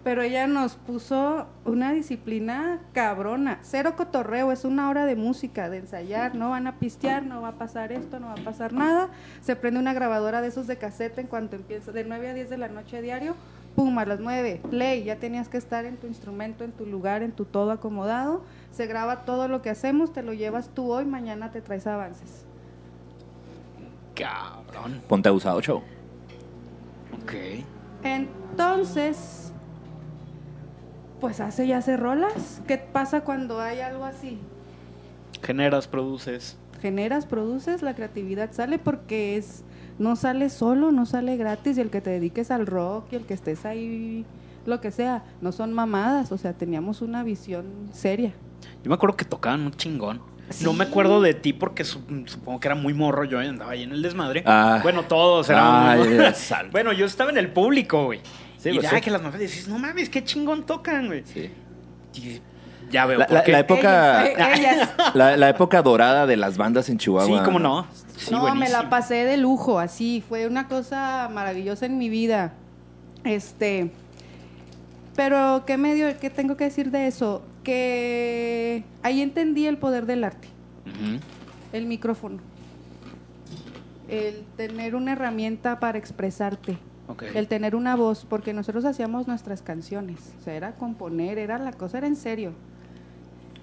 Pero 0.04 0.22
ella 0.22 0.48
nos 0.48 0.74
puso 0.74 1.46
una 1.64 1.92
disciplina 1.92 2.80
cabrona, 2.92 3.60
cero 3.62 3.94
cotorreo, 3.96 4.50
es 4.50 4.64
una 4.64 4.88
hora 4.88 5.06
de 5.06 5.14
música, 5.14 5.70
de 5.70 5.78
ensayar, 5.78 6.34
no 6.34 6.50
van 6.50 6.66
a 6.66 6.78
pistear, 6.80 7.24
no 7.24 7.40
va 7.40 7.48
a 7.48 7.52
pasar 7.52 7.92
esto, 7.92 8.18
no 8.18 8.26
va 8.26 8.32
a 8.34 8.44
pasar 8.44 8.72
nada. 8.72 9.10
Se 9.42 9.54
prende 9.54 9.78
una 9.78 9.92
grabadora 9.92 10.40
de 10.40 10.48
esos 10.48 10.66
de 10.66 10.76
caseta 10.76 11.20
en 11.20 11.28
cuanto 11.28 11.54
empieza, 11.54 11.92
de 11.92 12.02
9 12.02 12.30
a 12.30 12.34
10 12.34 12.50
de 12.50 12.58
la 12.58 12.66
noche 12.66 13.00
diario, 13.00 13.36
pum, 13.76 13.96
a 13.98 14.04
las 14.04 14.18
9, 14.18 14.60
play, 14.70 15.04
ya 15.04 15.16
tenías 15.16 15.48
que 15.48 15.56
estar 15.56 15.84
en 15.84 15.96
tu 15.96 16.08
instrumento, 16.08 16.64
en 16.64 16.72
tu 16.72 16.84
lugar, 16.84 17.22
en 17.22 17.30
tu 17.30 17.44
todo 17.44 17.70
acomodado. 17.70 18.42
Se 18.72 18.86
graba 18.86 19.24
todo 19.24 19.46
lo 19.46 19.62
que 19.62 19.70
hacemos, 19.70 20.12
te 20.12 20.24
lo 20.24 20.32
llevas 20.32 20.70
tú 20.74 20.90
hoy, 20.90 21.04
mañana 21.04 21.52
te 21.52 21.60
traes 21.60 21.86
avances. 21.86 22.44
Cabrón. 24.14 25.00
Ponte 25.08 25.28
abusado, 25.28 25.60
show. 25.60 25.82
Ok. 27.22 27.32
Entonces, 28.02 29.51
pues 31.22 31.40
hace 31.40 31.64
y 31.64 31.72
hace 31.72 31.96
rolas. 31.96 32.60
¿Qué 32.68 32.76
pasa 32.76 33.22
cuando 33.22 33.60
hay 33.60 33.80
algo 33.80 34.04
así? 34.04 34.38
Generas, 35.42 35.86
produces. 35.88 36.58
Generas, 36.82 37.26
produces, 37.26 37.80
la 37.80 37.94
creatividad 37.94 38.50
sale 38.52 38.78
porque 38.78 39.36
es 39.36 39.62
no 39.98 40.16
sale 40.16 40.50
solo, 40.50 40.90
no 40.90 41.06
sale 41.06 41.36
gratis 41.36 41.78
y 41.78 41.80
el 41.80 41.90
que 41.90 42.00
te 42.00 42.10
dediques 42.10 42.50
al 42.50 42.66
rock 42.66 43.06
y 43.12 43.16
el 43.16 43.24
que 43.24 43.34
estés 43.34 43.64
ahí 43.64 44.26
lo 44.66 44.80
que 44.80 44.90
sea, 44.90 45.22
no 45.40 45.50
son 45.52 45.72
mamadas, 45.72 46.30
o 46.32 46.38
sea, 46.38 46.52
teníamos 46.52 47.02
una 47.02 47.22
visión 47.24 47.64
seria. 47.92 48.32
Yo 48.84 48.88
me 48.88 48.94
acuerdo 48.94 49.16
que 49.16 49.24
tocaban 49.24 49.62
un 49.62 49.72
chingón. 49.72 50.20
Sí. 50.50 50.64
No 50.64 50.72
me 50.72 50.84
acuerdo 50.84 51.20
de 51.20 51.34
ti 51.34 51.52
porque 51.52 51.84
su- 51.84 52.00
supongo 52.26 52.60
que 52.60 52.68
era 52.68 52.74
muy 52.74 52.92
morro. 52.94 53.24
Yo 53.24 53.38
andaba 53.38 53.70
ahí 53.72 53.84
en 53.84 53.92
el 53.92 54.02
desmadre. 54.02 54.42
Ah. 54.44 54.80
Bueno, 54.82 55.04
todos 55.04 55.48
eran. 55.48 55.64
Ay, 56.00 56.32
sal- 56.34 56.68
bueno, 56.70 56.92
yo 56.92 57.06
estaba 57.06 57.30
en 57.30 57.38
el 57.38 57.48
público, 57.50 58.04
güey. 58.06 58.20
Sí, 58.62 58.68
y 58.70 58.74
pues 58.74 58.84
ya 58.90 58.90
sí. 58.96 59.00
que 59.00 59.10
las 59.10 59.20
mamás 59.22 59.40
dices, 59.40 59.66
no 59.68 59.78
mames, 59.78 60.08
qué 60.08 60.22
chingón 60.22 60.64
tocan, 60.64 61.06
güey. 61.08 61.24
Sí. 61.24 61.50
Y 62.14 62.40
ya 62.92 63.06
veo. 63.06 63.18
La, 63.18 63.26
por 63.26 63.34
la- 63.34 63.44
qué. 63.44 63.52
la 63.52 63.58
época, 63.58 64.26
Ellas, 64.30 64.58
ellas. 64.58 64.90
la, 65.14 65.36
la 65.36 65.48
época 65.48 65.82
dorada 65.82 66.26
de 66.26 66.36
las 66.36 66.56
bandas 66.56 66.88
en 66.88 66.98
Chihuahua. 66.98 67.38
Sí, 67.38 67.44
cómo 67.44 67.58
no. 67.58 67.86
Sí, 68.16 68.30
no, 68.30 68.54
me 68.54 68.68
la 68.68 68.88
pasé 68.88 69.24
de 69.24 69.36
lujo, 69.36 69.80
así, 69.80 70.22
fue 70.28 70.46
una 70.46 70.68
cosa 70.68 71.28
maravillosa 71.32 71.86
en 71.86 71.98
mi 71.98 72.08
vida. 72.08 72.52
Este, 73.24 73.90
pero 75.16 75.64
¿qué 75.66 75.76
medio, 75.76 76.06
qué 76.20 76.30
tengo 76.30 76.56
que 76.56 76.64
decir 76.64 76.90
de 76.90 77.06
eso? 77.08 77.42
Que 77.64 78.84
ahí 79.02 79.22
entendí 79.22 79.66
el 79.66 79.78
poder 79.78 80.06
del 80.06 80.24
arte, 80.24 80.48
el 81.72 81.86
micrófono, 81.86 82.38
el 84.08 84.44
tener 84.56 84.94
una 84.94 85.12
herramienta 85.12 85.78
para 85.80 85.98
expresarte, 85.98 86.78
El 87.34 87.48
tener 87.48 87.74
una 87.74 87.96
voz, 87.96 88.24
porque 88.24 88.52
nosotros 88.52 88.84
hacíamos 88.84 89.26
nuestras 89.26 89.62
canciones, 89.62 90.34
o 90.40 90.42
sea, 90.42 90.54
era 90.54 90.74
componer, 90.76 91.38
era 91.38 91.58
la 91.58 91.72
cosa, 91.72 91.98
era 91.98 92.06
en 92.06 92.16
serio. 92.16 92.52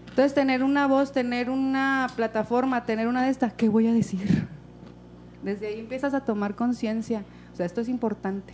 Entonces, 0.09 0.33
tener 0.33 0.63
una 0.63 0.87
voz, 0.87 1.11
tener 1.11 1.49
una 1.49 2.07
plataforma, 2.15 2.85
tener 2.85 3.07
una 3.07 3.23
de 3.23 3.29
estas, 3.29 3.53
¿qué 3.53 3.69
voy 3.69 3.87
a 3.87 3.93
decir? 3.93 4.47
Desde 5.43 5.67
ahí 5.67 5.79
empiezas 5.79 6.13
a 6.13 6.21
tomar 6.21 6.55
conciencia, 6.55 7.23
o 7.53 7.55
sea, 7.55 7.65
esto 7.65 7.81
es 7.81 7.87
importante. 7.87 8.53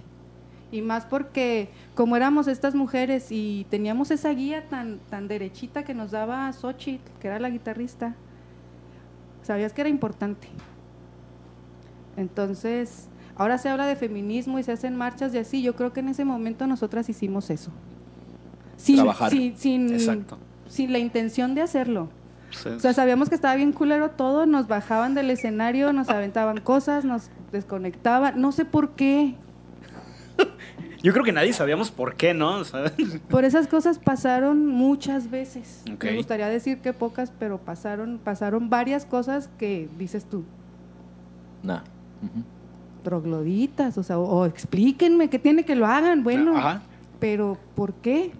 Y 0.71 0.81
más 0.81 1.05
porque 1.05 1.69
como 1.93 2.15
éramos 2.15 2.47
estas 2.47 2.75
mujeres 2.75 3.27
y 3.31 3.65
teníamos 3.69 4.11
esa 4.11 4.29
guía 4.31 4.67
tan, 4.67 4.99
tan 5.09 5.27
derechita 5.27 5.83
que 5.83 5.93
nos 5.93 6.11
daba 6.11 6.51
Xochitl, 6.51 7.09
que 7.19 7.27
era 7.27 7.39
la 7.39 7.49
guitarrista, 7.49 8.15
sabías 9.41 9.73
que 9.73 9.81
era 9.81 9.89
importante. 9.89 10.47
Entonces, 12.17 13.07
ahora 13.35 13.57
se 13.57 13.69
habla 13.69 13.85
de 13.85 13.95
feminismo 13.95 14.59
y 14.59 14.63
se 14.63 14.71
hacen 14.71 14.95
marchas 14.95 15.33
y 15.33 15.37
así. 15.37 15.61
Yo 15.61 15.75
creo 15.75 15.93
que 15.93 15.99
en 16.01 16.09
ese 16.09 16.25
momento 16.25 16.67
nosotras 16.67 17.09
hicimos 17.09 17.49
eso. 17.49 17.71
Sin, 18.77 18.97
Trabajar. 18.97 19.31
sin, 19.31 19.57
sin, 19.57 19.93
Exacto. 19.93 20.37
sin 20.67 20.91
la 20.91 20.99
intención 20.99 21.55
de 21.55 21.61
hacerlo. 21.61 22.09
Sí. 22.51 22.69
O 22.69 22.79
sea, 22.79 22.93
sabíamos 22.93 23.29
que 23.29 23.35
estaba 23.35 23.55
bien 23.55 23.71
culero 23.73 24.11
todo, 24.11 24.45
nos 24.45 24.67
bajaban 24.67 25.13
del 25.13 25.29
escenario, 25.31 25.91
nos 25.93 26.09
aventaban 26.09 26.59
cosas, 26.61 27.03
nos 27.03 27.29
desconectaban, 27.51 28.39
no 28.39 28.51
sé 28.51 28.65
por 28.65 28.91
qué. 28.91 29.35
Yo 31.03 31.13
creo 31.13 31.23
que 31.23 31.31
nadie 31.31 31.53
sabíamos 31.53 31.91
por 31.91 32.15
qué, 32.15 32.33
¿no? 32.33 32.61
Por 33.29 33.45
esas 33.45 33.67
cosas 33.67 33.99
pasaron 33.99 34.65
muchas 34.65 35.29
veces. 35.29 35.83
Me 36.01 36.15
gustaría 36.15 36.49
decir 36.49 36.79
que 36.79 36.93
pocas, 36.93 37.31
pero 37.37 37.59
pasaron, 37.59 38.19
pasaron 38.23 38.71
varias 38.71 39.05
cosas 39.05 39.49
que 39.59 39.87
dices 39.99 40.25
tú, 40.25 40.43
Nah. 41.61 41.81
Trogloditas, 43.05 43.97
o 43.97 44.03
sea, 44.03 44.19
o, 44.19 44.23
o 44.23 44.45
explíquenme 44.45 45.29
qué 45.29 45.39
tiene 45.39 45.63
que 45.63 45.75
lo 45.75 45.85
hagan, 45.85 46.25
bueno, 46.25 46.57
Ajá. 46.57 46.81
pero 47.21 47.57
¿por 47.75 47.93
qué? 47.93 48.33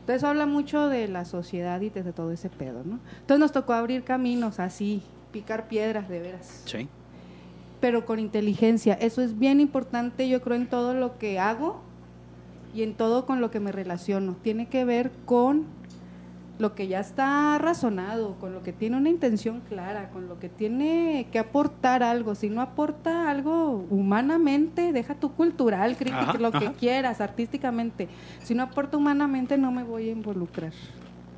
Entonces 0.00 0.22
habla 0.24 0.46
mucho 0.46 0.88
de 0.88 1.08
la 1.08 1.24
sociedad 1.24 1.80
y 1.80 1.90
de 1.90 2.12
todo 2.12 2.30
ese 2.30 2.48
pedo, 2.48 2.82
¿no? 2.84 3.00
Entonces 3.20 3.40
nos 3.40 3.50
tocó 3.52 3.72
abrir 3.72 4.04
caminos 4.04 4.60
así, 4.60 5.02
picar 5.32 5.66
piedras, 5.66 6.08
de 6.08 6.20
veras. 6.20 6.62
Sí. 6.64 6.88
pero 7.80 8.06
con 8.06 8.18
inteligencia. 8.20 8.94
Eso 8.94 9.20
es 9.20 9.38
bien 9.38 9.60
importante, 9.60 10.28
yo 10.28 10.40
creo, 10.40 10.56
en 10.56 10.68
todo 10.68 10.94
lo 10.94 11.18
que 11.18 11.38
hago 11.40 11.80
y 12.72 12.82
en 12.84 12.94
todo 12.94 13.26
con 13.26 13.40
lo 13.40 13.50
que 13.50 13.58
me 13.60 13.72
relaciono. 13.72 14.36
Tiene 14.42 14.66
que 14.68 14.84
ver 14.84 15.10
con 15.24 15.64
lo 16.58 16.74
que 16.74 16.88
ya 16.88 17.00
está 17.00 17.58
razonado, 17.58 18.36
con 18.38 18.54
lo 18.54 18.62
que 18.62 18.72
tiene 18.72 18.96
una 18.96 19.10
intención 19.10 19.60
clara, 19.60 20.10
con 20.10 20.28
lo 20.28 20.38
que 20.38 20.48
tiene 20.48 21.28
que 21.30 21.38
aportar 21.38 22.02
algo. 22.02 22.34
Si 22.34 22.48
no 22.48 22.62
aporta 22.62 23.30
algo 23.30 23.86
humanamente, 23.90 24.92
deja 24.92 25.14
tu 25.14 25.32
cultural, 25.32 25.96
crítica, 25.96 26.30
Ajá, 26.30 26.38
lo 26.38 26.52
que 26.52 26.72
quieras, 26.72 27.20
artísticamente. 27.20 28.08
Si 28.42 28.54
no 28.54 28.62
aporta 28.62 28.96
humanamente, 28.96 29.58
no 29.58 29.70
me 29.70 29.82
voy 29.82 30.08
a 30.08 30.12
involucrar. 30.12 30.72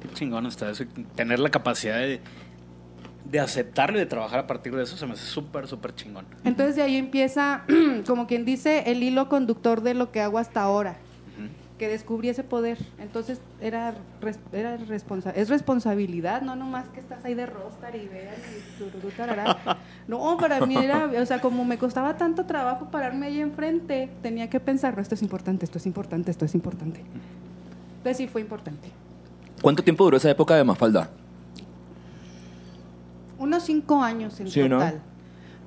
Qué 0.00 0.08
chingón 0.14 0.46
está 0.46 0.70
eso. 0.70 0.84
Tener 1.16 1.40
la 1.40 1.50
capacidad 1.50 1.98
de, 1.98 2.20
de 3.24 3.40
aceptarlo 3.40 3.96
y 3.96 4.00
de 4.00 4.06
trabajar 4.06 4.38
a 4.40 4.46
partir 4.46 4.74
de 4.74 4.84
eso 4.84 4.96
se 4.96 5.06
me 5.06 5.14
hace 5.14 5.26
súper, 5.26 5.66
súper 5.66 5.94
chingón. 5.94 6.26
Entonces 6.44 6.76
de 6.76 6.82
ahí 6.82 6.96
empieza, 6.96 7.64
como 8.06 8.28
quien 8.28 8.44
dice, 8.44 8.84
el 8.86 9.02
hilo 9.02 9.28
conductor 9.28 9.82
de 9.82 9.94
lo 9.94 10.12
que 10.12 10.20
hago 10.20 10.38
hasta 10.38 10.62
ahora. 10.62 10.98
Que 11.78 11.88
descubrí 11.88 12.28
ese 12.28 12.42
poder. 12.42 12.78
Entonces 12.98 13.40
era, 13.60 13.94
era 14.52 14.76
responsa 14.76 15.30
es 15.30 15.48
responsabilidad, 15.48 16.42
no 16.42 16.56
nomás 16.56 16.88
que 16.88 17.00
estás 17.00 17.24
ahí 17.24 17.34
de 17.34 17.46
rostar 17.46 17.94
y 17.94 18.08
vean 18.08 18.34
y 18.34 18.78
tururú, 18.78 19.10
tarará. 19.16 19.78
No, 20.08 20.36
para 20.38 20.64
mí 20.64 20.74
era, 20.76 21.10
o 21.20 21.26
sea, 21.26 21.40
como 21.40 21.64
me 21.64 21.76
costaba 21.78 22.16
tanto 22.16 22.46
trabajo 22.46 22.86
pararme 22.90 23.26
ahí 23.26 23.40
enfrente, 23.40 24.08
tenía 24.22 24.48
que 24.48 24.58
pensar, 24.58 24.96
no, 24.96 25.02
esto 25.02 25.14
es 25.14 25.22
importante, 25.22 25.66
esto 25.66 25.76
es 25.78 25.86
importante, 25.86 26.30
esto 26.30 26.46
es 26.46 26.54
importante. 26.54 27.04
Entonces 27.98 28.16
sí 28.16 28.26
fue 28.26 28.40
importante. 28.40 28.88
¿Cuánto 29.60 29.84
tiempo 29.84 30.04
duró 30.04 30.16
esa 30.16 30.30
época 30.30 30.54
de 30.56 30.64
Mafalda? 30.64 31.10
Unos 33.38 33.62
cinco 33.64 34.02
años 34.02 34.40
en 34.40 34.48
Sí, 34.48 34.68
¿no? 34.68 34.80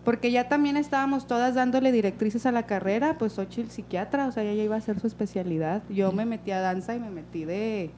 Porque 0.04 0.32
ya 0.32 0.48
también 0.50 0.78
estábamos 0.78 1.28
todas 1.28 1.54
dándole 1.54 1.92
directrices 1.92 2.46
a 2.48 2.52
la 2.52 2.64
carrera, 2.64 3.18
pues 3.20 3.34
Xochitl 3.34 3.70
psiquiatra, 3.70 4.26
o 4.28 4.32
sea, 4.32 4.42
ella 4.44 4.54
ya 4.56 4.64
iba 4.64 4.76
a 4.76 4.80
hacer 4.80 5.00
su 5.00 5.06
especialidad. 5.08 5.84
Yo 5.90 6.12
me 6.12 6.26
metí 6.26 6.50
a 6.52 6.60
danza 6.60 6.96
y 6.96 7.00
me 7.00 7.12
metí 7.12 7.46
de 7.46 7.92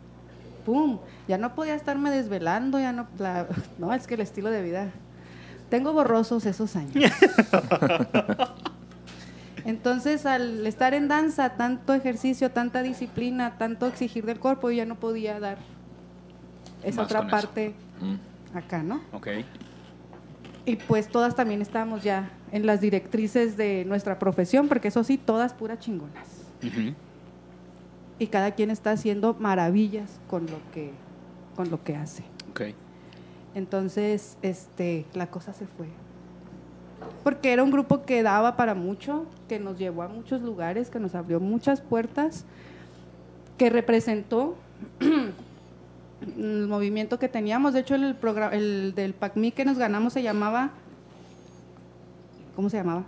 ¡pum! 0.66 1.00
Ya 1.30 1.38
no 1.38 1.56
podía 1.56 1.76
estarme 1.76 2.12
desvelando, 2.12 2.78
ya 2.80 2.92
no, 2.92 3.08
la- 3.20 3.48
no, 3.80 3.94
es 3.94 4.06
que 4.08 4.16
el 4.16 4.22
estilo 4.22 4.50
de 4.52 4.62
vida. 4.64 4.92
Tengo 5.70 5.94
borrosos 5.94 6.46
esos 6.46 6.76
años. 6.76 6.94
Entonces, 9.66 10.26
al 10.26 10.68
estar 10.68 10.94
en 10.94 11.08
danza, 11.08 11.52
tanto 11.52 11.94
ejercicio, 11.94 12.52
tanta 12.52 12.82
disciplina, 12.84 13.58
tanto 13.58 13.88
exigir 13.88 14.26
del 14.26 14.40
cuerpo, 14.40 14.70
yo 14.72 14.78
ya 14.78 14.86
no 14.86 14.96
podía 14.96 15.40
dar 15.40 15.58
esa 16.84 16.98
Más 17.04 17.06
otra 17.06 17.20
eso. 17.22 17.30
parte 17.30 17.74
Mm. 18.02 18.58
acá, 18.58 18.84
¿no? 18.84 19.00
Ok. 19.14 19.28
Y 20.66 20.78
pues 20.78 21.10
todas 21.10 21.36
también 21.36 21.62
estábamos 21.62 22.04
ya 22.04 22.32
en 22.52 22.66
las 22.66 22.80
directrices 22.80 23.58
de 23.58 23.84
nuestra 23.86 24.18
profesión, 24.18 24.68
porque 24.68 24.88
eso 24.88 25.04
sí, 25.04 25.18
todas 25.18 25.54
puras 25.54 25.80
chingonas. 25.80 26.28
Y 28.20 28.28
cada 28.28 28.52
quien 28.52 28.70
está 28.70 28.92
haciendo 28.92 29.36
maravillas 29.40 30.20
con 30.30 30.46
lo 30.46 30.58
que, 30.74 30.92
con 31.56 31.70
lo 31.70 31.84
que 31.84 31.96
hace. 31.96 32.24
Entonces, 33.56 34.38
este, 34.42 35.06
la 35.14 35.28
cosa 35.28 35.54
se 35.54 35.68
fue. 35.68 35.88
Porque 37.24 37.52
era 37.52 37.64
un 37.64 37.72
grupo 37.72 38.04
que 38.04 38.24
daba 38.24 38.56
para 38.56 38.74
mucho, 38.74 39.26
que 39.50 39.60
nos 39.60 39.78
llevó 39.78 40.04
a 40.04 40.08
muchos 40.08 40.42
lugares, 40.42 40.90
que 40.90 41.00
nos 41.00 41.16
abrió 41.16 41.40
muchas 41.40 41.82
puertas, 41.82 42.46
que 43.58 43.70
representó 43.70 44.56
el 46.38 46.68
movimiento 46.68 47.20
que 47.20 47.28
teníamos. 47.30 47.74
De 47.74 47.82
hecho, 47.82 47.96
el, 47.96 48.16
programa, 48.16 48.54
el 48.56 48.94
del 48.96 49.14
PACMI 49.14 49.52
que 49.52 49.66
nos 49.66 49.78
ganamos 49.78 50.14
se 50.14 50.24
llamaba, 50.24 50.72
¿cómo 52.56 52.70
se 52.70 52.78
llamaba? 52.78 53.04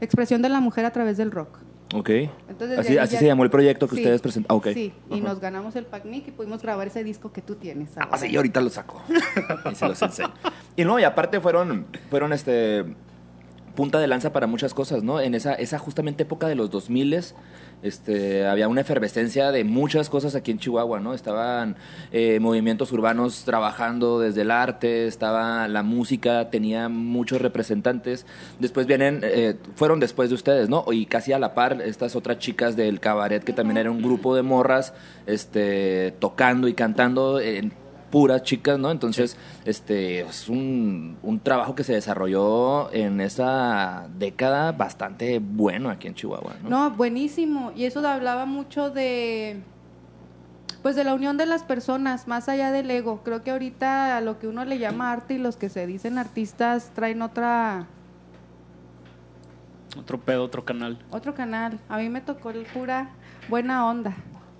Expresión 0.00 0.42
de 0.42 0.48
la 0.48 0.60
mujer 0.60 0.84
a 0.84 0.90
través 0.92 1.16
del 1.16 1.30
rock. 1.30 1.58
Ok. 1.94 2.10
Entonces, 2.48 2.78
así 2.78 2.98
así 2.98 3.12
ya- 3.14 3.18
se 3.20 3.26
llamó 3.26 3.44
el 3.44 3.50
proyecto 3.50 3.86
que 3.88 3.94
Sí, 3.96 4.02
ustedes 4.02 4.20
presentaron. 4.20 4.58
ok. 4.58 4.68
Sí, 4.74 4.92
y 5.10 5.14
Ajá. 5.20 5.28
nos 5.28 5.40
ganamos 5.40 5.76
el 5.76 5.86
PACNIC 5.86 6.28
y 6.28 6.30
pudimos 6.32 6.60
grabar 6.62 6.88
ese 6.88 7.04
disco 7.04 7.32
que 7.32 7.42
tú 7.42 7.54
tienes. 7.54 7.90
Ah, 7.96 8.18
sí, 8.18 8.34
ahorita 8.36 8.60
lo 8.60 8.70
saco. 8.70 9.02
y 9.70 9.74
se 9.74 9.88
los 9.88 10.02
enseño. 10.02 10.32
Y 10.74 10.84
no, 10.84 10.98
y 10.98 11.04
aparte 11.04 11.40
fueron, 11.40 11.86
fueron 12.10 12.32
este 12.32 12.84
punta 13.76 14.00
de 14.00 14.06
lanza 14.08 14.32
para 14.32 14.46
muchas 14.46 14.74
cosas, 14.74 15.02
¿no? 15.02 15.20
En 15.20 15.34
esa, 15.34 15.54
esa 15.54 15.78
justamente 15.78 16.24
época 16.24 16.48
de 16.48 16.54
los 16.56 16.70
2000 16.70 17.14
este, 17.82 18.46
había 18.46 18.68
una 18.68 18.80
efervescencia 18.80 19.52
de 19.52 19.64
muchas 19.64 20.08
cosas 20.08 20.34
aquí 20.34 20.50
en 20.50 20.58
Chihuahua, 20.58 21.00
¿no? 21.00 21.14
Estaban 21.14 21.76
eh, 22.12 22.40
movimientos 22.40 22.90
urbanos 22.92 23.44
trabajando 23.44 24.18
desde 24.18 24.42
el 24.42 24.50
arte, 24.50 25.06
estaba 25.06 25.68
la 25.68 25.82
música, 25.82 26.50
tenía 26.50 26.88
muchos 26.88 27.40
representantes. 27.40 28.26
Después 28.58 28.86
vienen, 28.86 29.20
eh, 29.22 29.56
fueron 29.74 30.00
después 30.00 30.30
de 30.30 30.34
ustedes, 30.34 30.68
¿no? 30.68 30.84
Y 30.90 31.06
casi 31.06 31.32
a 31.32 31.38
la 31.38 31.54
par, 31.54 31.80
estas 31.82 32.16
otras 32.16 32.38
chicas 32.38 32.76
del 32.76 33.00
cabaret, 33.00 33.44
que 33.44 33.52
también 33.52 33.76
era 33.76 33.90
un 33.90 34.02
grupo 34.02 34.34
de 34.34 34.42
morras, 34.42 34.94
este, 35.26 36.14
tocando 36.18 36.68
y 36.68 36.74
cantando 36.74 37.40
en 37.40 37.72
puras 38.10 38.42
chicas, 38.42 38.78
¿no? 38.78 38.90
Entonces, 38.90 39.36
este, 39.64 40.20
es 40.20 40.48
un, 40.48 41.16
un 41.22 41.40
trabajo 41.40 41.74
que 41.74 41.84
se 41.84 41.92
desarrolló 41.92 42.92
en 42.92 43.20
esa 43.20 44.08
década 44.18 44.72
bastante 44.72 45.38
bueno 45.40 45.90
aquí 45.90 46.06
en 46.08 46.14
Chihuahua, 46.14 46.54
¿no? 46.62 46.68
No, 46.70 46.90
buenísimo. 46.92 47.72
Y 47.74 47.84
eso 47.84 48.06
hablaba 48.06 48.46
mucho 48.46 48.90
de 48.90 49.60
pues 50.82 50.94
de 50.94 51.02
la 51.02 51.14
unión 51.14 51.36
de 51.36 51.46
las 51.46 51.64
personas, 51.64 52.28
más 52.28 52.48
allá 52.48 52.70
del 52.70 52.88
ego. 52.92 53.22
Creo 53.24 53.42
que 53.42 53.50
ahorita 53.50 54.16
a 54.16 54.20
lo 54.20 54.38
que 54.38 54.46
uno 54.46 54.64
le 54.64 54.78
llama 54.78 55.10
arte 55.10 55.34
y 55.34 55.38
los 55.38 55.56
que 55.56 55.68
se 55.68 55.84
dicen 55.84 56.16
artistas 56.16 56.92
traen 56.94 57.22
otra 57.22 57.86
Otro 59.98 60.20
pedo, 60.20 60.44
otro 60.44 60.64
canal. 60.64 60.96
otro 61.10 61.34
canal. 61.34 61.80
A 61.88 61.96
mí 61.98 62.08
me 62.08 62.20
tocó 62.20 62.50
el 62.50 62.66
pura 62.66 63.08
buena 63.48 63.84
onda. 63.86 64.14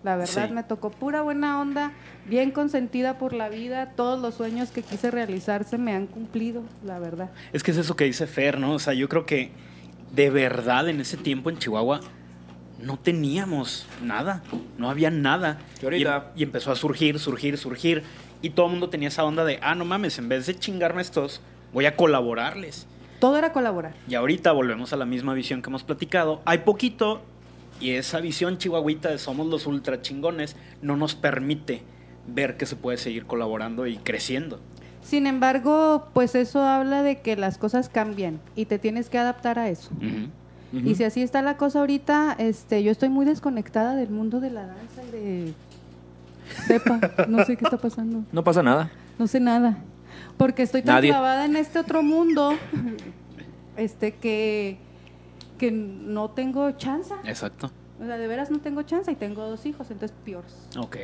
La 0.07 0.15
verdad 0.15 0.47
Sí. 0.47 0.55
me 0.55 0.63
tocó 0.63 0.91
pura 0.93 1.23
buena 1.23 1.61
onda, 1.61 1.91
bien 2.27 2.53
consentida 2.53 3.19
por 3.19 3.33
la 3.33 3.49
vida, 3.49 3.91
todos 3.97 4.21
los 4.21 4.37
sueños 4.37 4.71
que 4.71 4.83
quise 4.83 5.11
realizarse 5.11 5.79
me 5.79 5.95
han 5.97 6.07
cumplido, 6.07 6.63
la 6.85 7.01
verdad. 7.01 7.31
Es 7.53 7.65
que 7.65 7.73
es 7.73 7.77
eso 7.77 7.97
que 7.97 8.05
dice 8.05 8.29
Fer, 8.29 8.61
¿no? 8.61 8.75
O 8.75 8.79
sea, 8.79 8.95
yo 8.95 9.09
creo 9.09 9.27
que 9.27 9.51
de 10.15 10.31
verdad 10.31 10.89
en 10.89 11.01
ese 11.01 11.17
tiempo 11.17 11.51
en 11.51 11.59
Chihuahua 11.59 11.99
no 12.81 13.01
teníamos 13.01 13.89
nada, 14.01 14.45
no 14.79 14.91
había 14.91 15.11
nada. 15.11 15.59
Y 15.83 15.85
ahorita- 15.87 16.31
Y, 16.37 16.41
y 16.41 16.43
empezó 16.45 16.71
a 16.71 16.77
surgir, 16.77 17.19
surgir, 17.19 17.59
surgir. 17.59 18.05
Y 18.43 18.51
todo 18.51 18.67
el 18.67 18.73
mundo 18.73 18.89
tenía 18.91 19.09
esa 19.09 19.25
onda 19.25 19.45
de, 19.45 19.59
ah, 19.61 19.75
no 19.75 19.85
mames, 19.85 20.21
en 20.21 20.29
vez 20.29 20.47
de 20.47 20.55
chingarme 20.55 21.03
estos, 21.03 21.41
voy 21.73 21.87
a 21.87 21.97
colaborarles. 21.97 22.87
Todo 23.19 23.39
era 23.39 23.53
colaborar. 23.53 23.95
Y 24.09 24.15
ahorita 24.15 24.53
volvemos 24.53 24.93
a 24.93 24.97
la 24.97 25.05
misma 25.05 25.35
visión 25.35 25.63
que 25.63 25.69
hemos 25.71 25.83
platicado. 25.83 26.43
Hay 26.45 26.59
poquito 26.59 27.23
y 27.81 27.91
esa 27.93 28.21
visión 28.21 28.59
chihuahuita 28.59 29.11
de 29.11 29.19
somos 29.19 29.47
los 29.47 29.67
ultra 29.67 30.01
chingones 30.03 30.57
no 30.83 30.97
nos 30.97 31.15
permite 31.15 31.83
ver 32.27 32.57
que 32.57 32.67
se 32.67 32.77
puede 32.77 32.99
seguir 32.99 33.27
colaborando 33.27 33.87
y 33.87 33.97
creciendo. 33.99 34.61
Sin 35.03 35.27
embargo, 35.29 36.09
pues 36.15 36.35
eso 36.35 36.63
habla 36.65 37.03
de 37.05 37.21
que 37.21 37.37
las 37.37 37.59
cosas 37.59 37.89
cambian 37.89 38.41
y 38.57 38.65
te 38.65 38.79
tienes 38.79 39.09
que 39.09 39.19
adaptar 39.19 39.59
a 39.59 39.69
eso. 39.69 39.91
Y 40.73 40.97
si 40.97 41.05
así 41.05 41.23
está 41.23 41.43
la 41.43 41.57
cosa 41.57 41.79
ahorita, 41.81 42.35
este, 42.39 42.83
yo 42.83 42.91
estoy 42.91 43.09
muy 43.09 43.25
desconectada 43.25 43.95
del 43.95 44.11
mundo 44.11 44.41
de 44.41 44.51
la 44.51 44.67
danza 44.67 45.03
y 45.09 45.11
de 45.13 45.53
sepa, 46.67 47.01
no 47.29 47.45
sé 47.45 47.57
qué 47.57 47.65
está 47.65 47.77
pasando, 47.79 48.25
No 48.33 48.43
pasa 48.45 48.63
nada. 48.63 48.91
no 49.19 49.27
sé 49.29 49.39
nada, 49.41 49.79
porque 50.37 50.63
estoy 50.65 50.83
tan 50.83 50.97
Nadie. 50.97 51.11
clavada 51.11 51.45
en 51.45 51.55
este 51.57 51.79
otro 51.79 52.03
mundo, 52.03 52.53
este 53.77 54.13
que 54.15 54.79
que 55.57 55.71
no 55.71 56.31
tengo 56.31 56.71
chance, 56.73 57.15
Exacto. 57.25 57.71
o 58.01 58.05
sea, 58.05 58.17
de 58.17 58.27
veras 58.27 58.51
no 58.51 58.61
tengo 58.61 58.83
chance 58.83 59.11
y 59.11 59.17
tengo 59.17 59.43
dos 59.43 59.67
hijos, 59.67 59.91
entonces 59.91 60.17
peor. 60.25 60.45
Ok. 60.79 60.97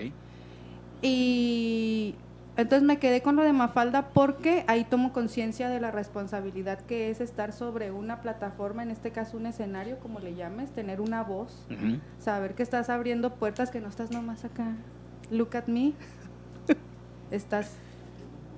Y 1.03 2.15
entonces 2.57 2.87
me 2.87 2.99
quedé 2.99 3.23
con 3.23 3.35
lo 3.35 3.43
de 3.43 3.53
Mafalda 3.53 4.11
porque 4.11 4.65
ahí 4.69 4.85
tomo 4.85 5.12
conciencia 5.12 5.71
de 5.71 5.81
la 5.81 5.91
responsabilidad 5.91 6.79
que 6.81 7.11
es 7.11 7.21
estar 7.21 7.53
sobre 7.53 7.91
una 7.91 8.21
plataforma, 8.21 8.83
en 8.83 8.91
este 8.91 9.11
caso 9.11 9.37
un 9.37 9.47
escenario, 9.47 9.99
como 9.99 10.21
le 10.21 10.35
llames, 10.35 10.71
tener 10.71 11.01
una 11.01 11.23
voz, 11.23 11.67
saber 12.19 12.55
que 12.55 12.62
estás 12.62 12.91
abriendo 12.91 13.35
puertas, 13.35 13.71
que 13.71 13.81
no 13.81 13.88
estás 13.88 14.11
nomás 14.11 14.45
acá. 14.45 14.77
Look 15.31 15.57
at 15.57 15.67
me. 15.67 15.95
estás 17.31 17.73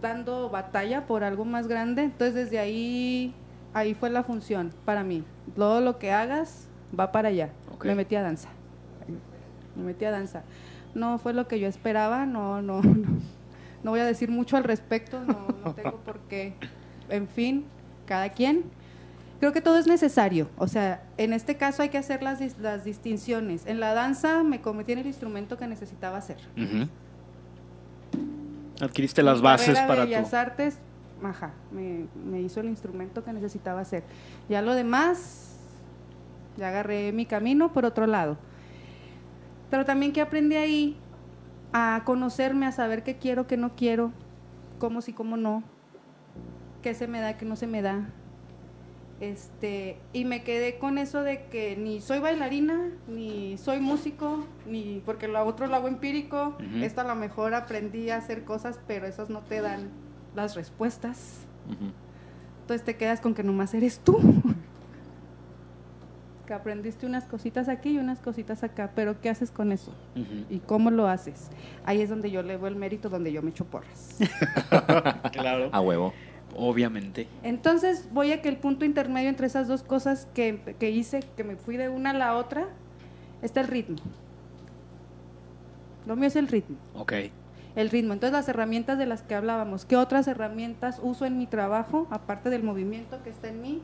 dando 0.03 0.51
batalla 0.51 1.07
por 1.07 1.23
algo 1.23 1.45
más 1.45 1.69
grande. 1.69 2.03
Entonces 2.03 2.35
desde 2.35 2.59
ahí, 2.59 3.33
ahí 3.73 3.95
fue 3.95 4.11
la 4.11 4.25
función 4.25 4.73
para 4.85 5.05
mí. 5.05 5.25
Todo 5.57 5.81
lo 5.81 5.99
que 5.99 6.13
hagas 6.13 6.69
va 6.99 7.13
para 7.13 7.29
allá. 7.29 7.51
Me 7.83 7.95
metí 7.95 8.17
a 8.17 8.23
danza. 8.23 8.49
Me 9.77 9.83
metí 9.83 10.05
a 10.05 10.11
danza. 10.11 10.43
No 10.95 11.19
fue 11.19 11.33
lo 11.35 11.49
que 11.49 11.59
yo 11.59 11.67
esperaba, 11.69 12.25
no, 12.27 12.63
no, 12.63 12.81
no. 12.83 13.19
No 13.83 13.91
voy 13.91 14.01
a 14.01 14.05
decir 14.07 14.31
mucho 14.31 14.57
al 14.57 14.65
respecto, 14.65 15.21
no, 15.21 15.49
no 15.65 15.75
tengo 15.75 15.97
por 15.99 16.19
qué. 16.21 16.55
En 17.11 17.29
fin, 17.29 17.67
cada 18.07 18.31
quien. 18.31 18.65
Creo 19.41 19.53
que 19.53 19.61
todo 19.61 19.77
es 19.77 19.87
necesario. 19.87 20.49
O 20.57 20.69
sea, 20.69 21.03
en 21.19 21.35
este 21.35 21.57
caso 21.59 21.83
hay 21.83 21.91
que 21.91 21.99
hacer 21.99 22.23
las, 22.23 22.41
dis- 22.41 22.57
las 22.59 22.85
distinciones. 22.85 23.67
En 23.67 23.81
la 23.81 23.93
danza 23.93 24.43
me 24.43 24.63
convertí 24.63 24.93
en 24.93 25.01
el 25.01 25.07
instrumento 25.07 25.59
que 25.59 25.67
necesitaba 25.67 26.17
hacer. 26.17 26.39
Adquiriste 28.81 29.23
las 29.23 29.43
bases 29.43 29.79
para 29.81 30.03
tu... 30.03 30.09
Bellas 30.09 30.33
Artes, 30.35 30.79
ajá, 31.29 31.53
me, 31.71 32.07
me 32.25 32.41
hizo 32.41 32.61
el 32.61 32.67
instrumento 32.67 33.25
que 33.25 33.33
necesitaba 33.33 33.81
hacer. 33.81 34.03
Ya 34.49 34.63
lo 34.63 34.75
demás, 34.75 35.59
ya 36.57 36.69
agarré 36.69 37.13
mi 37.13 37.27
camino 37.27 37.73
por 37.73 37.85
otro 37.85 38.07
lado. 38.07 38.37
Pero 39.71 39.85
también 39.85 40.13
que 40.13 40.21
aprendí 40.21 40.57
ahí 40.57 40.97
a 41.73 42.03
conocerme, 42.05 42.67
a 42.67 42.73
saber 42.73 43.03
qué 43.03 43.17
quiero, 43.17 43.47
qué 43.47 43.57
no 43.57 43.71
quiero, 43.71 44.13
cómo 44.79 45.01
sí, 45.01 45.13
cómo 45.13 45.37
no, 45.37 45.65
qué 46.83 46.95
se 46.95 47.09
me 47.09 47.21
da, 47.21 47.37
qué 47.37 47.45
no 47.45 47.57
se 47.57 47.67
me 47.67 47.83
da. 47.83 48.09
Este, 49.21 49.99
y 50.13 50.25
me 50.25 50.43
quedé 50.43 50.79
con 50.79 50.99
eso 50.99 51.23
de 51.23 51.47
que 51.47 51.77
ni 51.77 52.01
soy 52.01 52.19
bailarina, 52.19 52.91
ni 53.09 53.57
soy 53.59 53.81
músico, 53.81 54.45
ni 54.67 55.03
porque 55.05 55.29
lo 55.29 55.43
otro 55.45 55.67
lo 55.67 55.77
hago 55.77 55.89
empírico. 55.89 56.57
Ujú. 56.59 56.85
Esto 56.85 57.01
a 57.01 57.05
lo 57.05 57.15
mejor 57.15 57.55
aprendí 57.55 58.11
a 58.11 58.17
hacer 58.19 58.45
cosas, 58.45 58.79
pero 58.87 59.07
esas 59.07 59.31
no 59.31 59.41
te 59.41 59.61
dan 59.61 60.04
las 60.35 60.55
respuestas. 60.55 61.47
Entonces 62.61 62.85
te 62.85 62.97
quedas 62.97 63.21
con 63.21 63.35
que 63.35 63.43
nomás 63.43 63.75
eres 63.75 63.99
tú. 64.01 64.19
que 66.47 66.53
aprendiste 66.53 67.07
unas 67.07 67.25
cositas 67.25 67.69
aquí 67.69 67.91
y 67.93 67.99
unas 67.99 68.21
cositas 68.21 68.63
acá, 68.63 68.91
pero 68.95 69.21
¿qué 69.21 69.31
haces 69.31 69.51
con 69.51 69.73
eso? 69.73 69.95
¿Y 70.51 70.59
cómo 70.59 70.91
lo 70.91 71.09
haces? 71.09 71.49
Ahí 71.87 72.03
es 72.03 72.11
donde 72.11 72.31
yo 72.31 72.43
le 72.43 72.59
doy 72.59 72.69
el 72.69 72.77
mérito, 72.77 73.09
donde 73.09 73.33
yo 73.33 73.43
me 73.43 73.51
echo 73.51 73.65
porras. 73.65 74.19
Claro. 75.33 75.71
A 75.73 75.81
huevo. 75.81 76.13
Obviamente. 76.57 77.27
Entonces 77.43 78.09
voy 78.13 78.33
a 78.33 78.41
que 78.41 78.49
el 78.49 78.59
punto 78.59 78.85
intermedio 78.85 79.29
entre 79.29 79.47
esas 79.47 79.67
dos 79.67 79.83
cosas 79.83 80.29
que, 80.35 80.77
que 80.79 80.91
hice, 80.91 81.21
que 81.37 81.45
me 81.45 81.57
fui 81.57 81.77
de 81.77 81.89
una 81.89 82.11
a 82.11 82.15
la 82.15 82.37
otra, 82.37 82.69
está 83.43 83.61
el 83.61 83.69
ritmo. 83.69 83.97
Lo 86.07 86.15
mío 86.17 86.29
es 86.29 86.37
el 86.37 86.47
ritmo. 86.49 86.77
Ok. 86.95 87.13
El 87.77 87.91
ritmo. 87.91 88.13
Entonces 88.13 88.33
las 88.33 88.49
herramientas 88.49 88.99
de 88.99 89.07
las 89.07 89.23
que 89.23 89.35
hablábamos, 89.35 89.85
¿qué 89.85 89.97
otras 89.97 90.29
herramientas 90.29 91.01
uso 91.03 91.27
en 91.27 91.39
mi 91.39 91.47
trabajo, 91.47 92.07
aparte 92.11 92.51
del 92.51 92.63
movimiento 92.63 93.23
que 93.23 93.31
está 93.31 93.49
en 93.49 93.63
mí? 93.63 93.83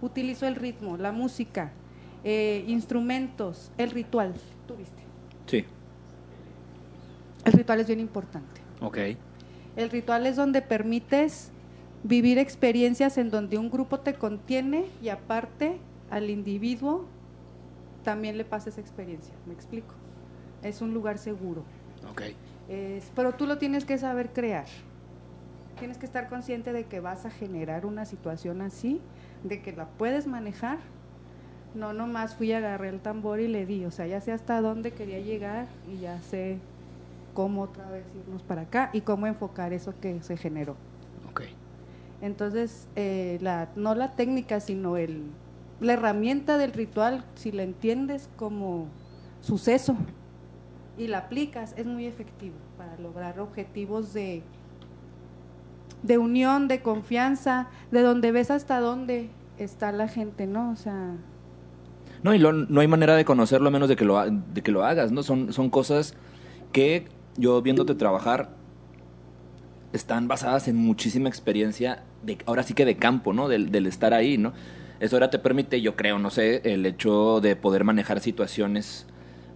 Utilizo 0.00 0.46
el 0.46 0.56
ritmo, 0.56 0.96
la 0.96 1.12
música, 1.12 1.72
eh, 2.24 2.64
instrumentos, 2.66 3.70
el 3.78 3.90
ritual. 3.90 4.34
¿Tú 4.66 4.74
viste? 4.74 5.02
Sí. 5.46 5.64
El 7.44 7.52
ritual 7.52 7.80
es 7.80 7.86
bien 7.86 8.00
importante. 8.00 8.60
Ok. 8.80 8.98
El 9.76 9.90
ritual 9.90 10.26
es 10.26 10.36
donde 10.36 10.60
permites 10.60 11.50
vivir 12.02 12.38
experiencias 12.38 13.18
en 13.18 13.30
donde 13.30 13.58
un 13.58 13.70
grupo 13.70 14.00
te 14.00 14.14
contiene 14.14 14.86
y 15.02 15.08
aparte 15.08 15.78
al 16.10 16.30
individuo 16.30 17.06
también 18.04 18.36
le 18.36 18.44
pasa 18.44 18.70
esa 18.70 18.80
experiencia. 18.80 19.34
¿Me 19.46 19.54
explico? 19.54 19.94
Es 20.62 20.80
un 20.80 20.94
lugar 20.94 21.18
seguro. 21.18 21.62
Ok. 22.10 22.22
Es- 22.68 23.10
pero 23.14 23.32
tú 23.34 23.46
lo 23.46 23.58
tienes 23.58 23.84
que 23.84 23.98
saber 23.98 24.32
crear. 24.32 24.66
Tienes 25.78 25.96
que 25.96 26.06
estar 26.06 26.28
consciente 26.28 26.72
de 26.72 26.84
que 26.84 27.00
vas 27.00 27.24
a 27.24 27.30
generar 27.30 27.86
una 27.86 28.04
situación 28.04 28.60
así, 28.62 29.00
de 29.44 29.62
que 29.62 29.72
la 29.72 29.86
puedes 29.86 30.26
manejar. 30.26 30.78
No 31.74 31.92
nomás 31.92 32.34
fui, 32.34 32.52
agarré 32.52 32.88
el 32.88 33.00
tambor 33.00 33.40
y 33.40 33.46
le 33.48 33.64
di. 33.64 33.84
O 33.84 33.90
sea, 33.90 34.06
ya 34.06 34.20
sé 34.20 34.32
hasta 34.32 34.60
dónde 34.60 34.90
quería 34.92 35.20
llegar 35.20 35.66
y 35.92 35.98
ya 35.98 36.20
sé 36.22 36.58
cómo 37.34 37.62
otra 37.62 37.88
vez 37.90 38.04
irnos 38.18 38.42
para 38.42 38.62
acá 38.62 38.90
y 38.92 39.02
cómo 39.02 39.26
enfocar 39.28 39.72
eso 39.72 39.94
que 40.00 40.20
se 40.22 40.36
generó. 40.36 40.74
Ok. 41.30 41.42
Entonces, 42.20 42.88
eh, 42.96 43.38
la, 43.40 43.68
no 43.76 43.94
la 43.94 44.16
técnica, 44.16 44.58
sino 44.58 44.96
el, 44.96 45.22
la 45.80 45.92
herramienta 45.92 46.58
del 46.58 46.72
ritual, 46.72 47.24
si 47.36 47.52
la 47.52 47.62
entiendes 47.62 48.28
como 48.36 48.86
suceso 49.40 49.96
y 50.98 51.08
la 51.08 51.18
aplicas, 51.18 51.74
es 51.76 51.86
muy 51.86 52.06
efectivo 52.06 52.56
para 52.76 52.96
lograr 52.98 53.40
objetivos 53.40 54.12
de, 54.12 54.42
de 56.02 56.18
unión, 56.18 56.68
de 56.68 56.82
confianza, 56.82 57.68
de 57.90 58.02
donde 58.02 58.32
ves 58.32 58.50
hasta 58.50 58.80
dónde 58.80 59.30
está 59.58 59.92
la 59.92 60.08
gente, 60.08 60.46
¿no? 60.46 60.70
O 60.72 60.76
sea, 60.76 61.16
No, 62.22 62.34
y 62.34 62.38
lo- 62.38 62.52
no 62.52 62.80
hay 62.80 62.88
manera 62.88 63.14
de 63.16 63.24
conocerlo 63.24 63.68
a 63.68 63.70
menos 63.70 63.88
de 63.88 63.96
que 63.96 64.04
lo, 64.04 64.18
de 64.28 64.62
que 64.62 64.72
lo 64.72 64.84
hagas, 64.84 65.12
¿no? 65.12 65.22
Son, 65.22 65.52
son 65.52 65.70
cosas 65.70 66.14
que 66.72 67.06
yo 67.36 67.62
viéndote 67.62 67.94
trabajar 67.94 68.56
están 69.92 70.28
basadas 70.28 70.68
en 70.68 70.76
muchísima 70.76 71.28
experiencia, 71.28 72.04
de, 72.22 72.38
ahora 72.46 72.62
sí 72.62 72.74
que 72.74 72.84
de 72.84 72.96
campo, 72.96 73.32
¿no? 73.32 73.48
Del, 73.48 73.70
del 73.70 73.86
estar 73.86 74.14
ahí, 74.14 74.36
¿no? 74.38 74.52
Eso 75.00 75.16
ahora 75.16 75.30
te 75.30 75.38
permite, 75.38 75.80
yo 75.80 75.96
creo, 75.96 76.18
no 76.18 76.30
sé, 76.30 76.60
el 76.64 76.84
hecho 76.84 77.40
de 77.40 77.56
poder 77.56 77.84
manejar 77.84 78.20
situaciones 78.20 79.06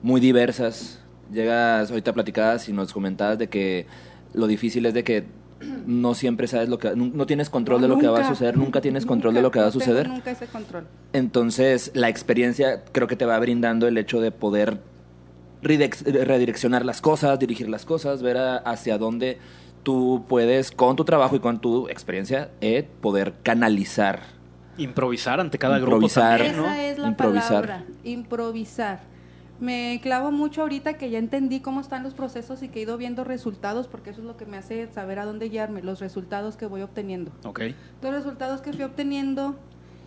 muy 0.02 0.20
diversas. 0.20 1.01
Llegas, 1.32 1.90
ahorita 1.90 2.12
platicabas 2.12 2.68
y 2.68 2.72
nos 2.72 2.92
comentabas 2.92 3.38
de 3.38 3.48
que 3.48 3.86
lo 4.34 4.46
difícil 4.46 4.86
es 4.86 4.94
de 4.94 5.02
que 5.04 5.24
no 5.86 6.14
siempre 6.14 6.46
sabes 6.48 6.68
lo 6.68 6.78
que... 6.78 6.94
No, 6.96 7.06
no 7.14 7.24
tienes 7.26 7.48
control 7.48 7.80
de 7.80 7.88
lo 7.88 7.98
que 7.98 8.08
va 8.08 8.20
a 8.20 8.28
suceder, 8.28 8.56
nunca 8.56 8.80
tienes 8.80 9.06
control 9.06 9.34
de 9.34 9.42
lo 9.42 9.50
que 9.50 9.60
va 9.60 9.66
a 9.66 9.70
suceder. 9.70 10.08
nunca 10.08 10.30
ese 10.32 10.46
control. 10.46 10.86
Entonces, 11.12 11.92
la 11.94 12.08
experiencia 12.08 12.82
creo 12.92 13.06
que 13.06 13.16
te 13.16 13.24
va 13.24 13.38
brindando 13.38 13.86
el 13.86 13.96
hecho 13.96 14.20
de 14.20 14.32
poder 14.32 14.80
redireccionar 15.62 16.84
las 16.84 17.00
cosas, 17.00 17.38
dirigir 17.38 17.68
las 17.68 17.84
cosas, 17.84 18.22
ver 18.22 18.36
a- 18.36 18.56
hacia 18.56 18.98
dónde 18.98 19.38
tú 19.82 20.24
puedes, 20.28 20.70
con 20.72 20.96
tu 20.96 21.04
trabajo 21.04 21.36
y 21.36 21.40
con 21.40 21.60
tu 21.60 21.88
experiencia, 21.88 22.50
eh, 22.60 22.86
poder 23.00 23.34
canalizar. 23.42 24.20
Improvisar 24.78 25.38
ante 25.40 25.58
cada 25.58 25.78
Improvisar. 25.78 26.38
grupo 26.40 26.52
también, 26.52 26.66
¿no? 26.66 26.72
Esa 26.72 26.86
es 26.92 26.98
la 26.98 27.08
Improvisar. 27.08 27.50
palabra, 27.66 27.84
improvisar. 28.04 29.00
Me 29.62 30.00
clavo 30.02 30.32
mucho 30.32 30.62
ahorita 30.62 30.94
que 30.94 31.08
ya 31.08 31.20
entendí 31.20 31.60
cómo 31.60 31.80
están 31.80 32.02
los 32.02 32.14
procesos 32.14 32.64
y 32.64 32.68
que 32.68 32.80
he 32.80 32.82
ido 32.82 32.98
viendo 32.98 33.22
resultados, 33.22 33.86
porque 33.86 34.10
eso 34.10 34.20
es 34.20 34.26
lo 34.26 34.36
que 34.36 34.44
me 34.44 34.56
hace 34.56 34.92
saber 34.92 35.20
a 35.20 35.24
dónde 35.24 35.48
guiarme, 35.50 35.82
los 35.82 36.00
resultados 36.00 36.56
que 36.56 36.66
voy 36.66 36.82
obteniendo. 36.82 37.30
Ok. 37.44 37.60
Los 38.02 38.12
resultados 38.12 38.60
que 38.60 38.72
fui 38.72 38.82
obteniendo, 38.82 39.54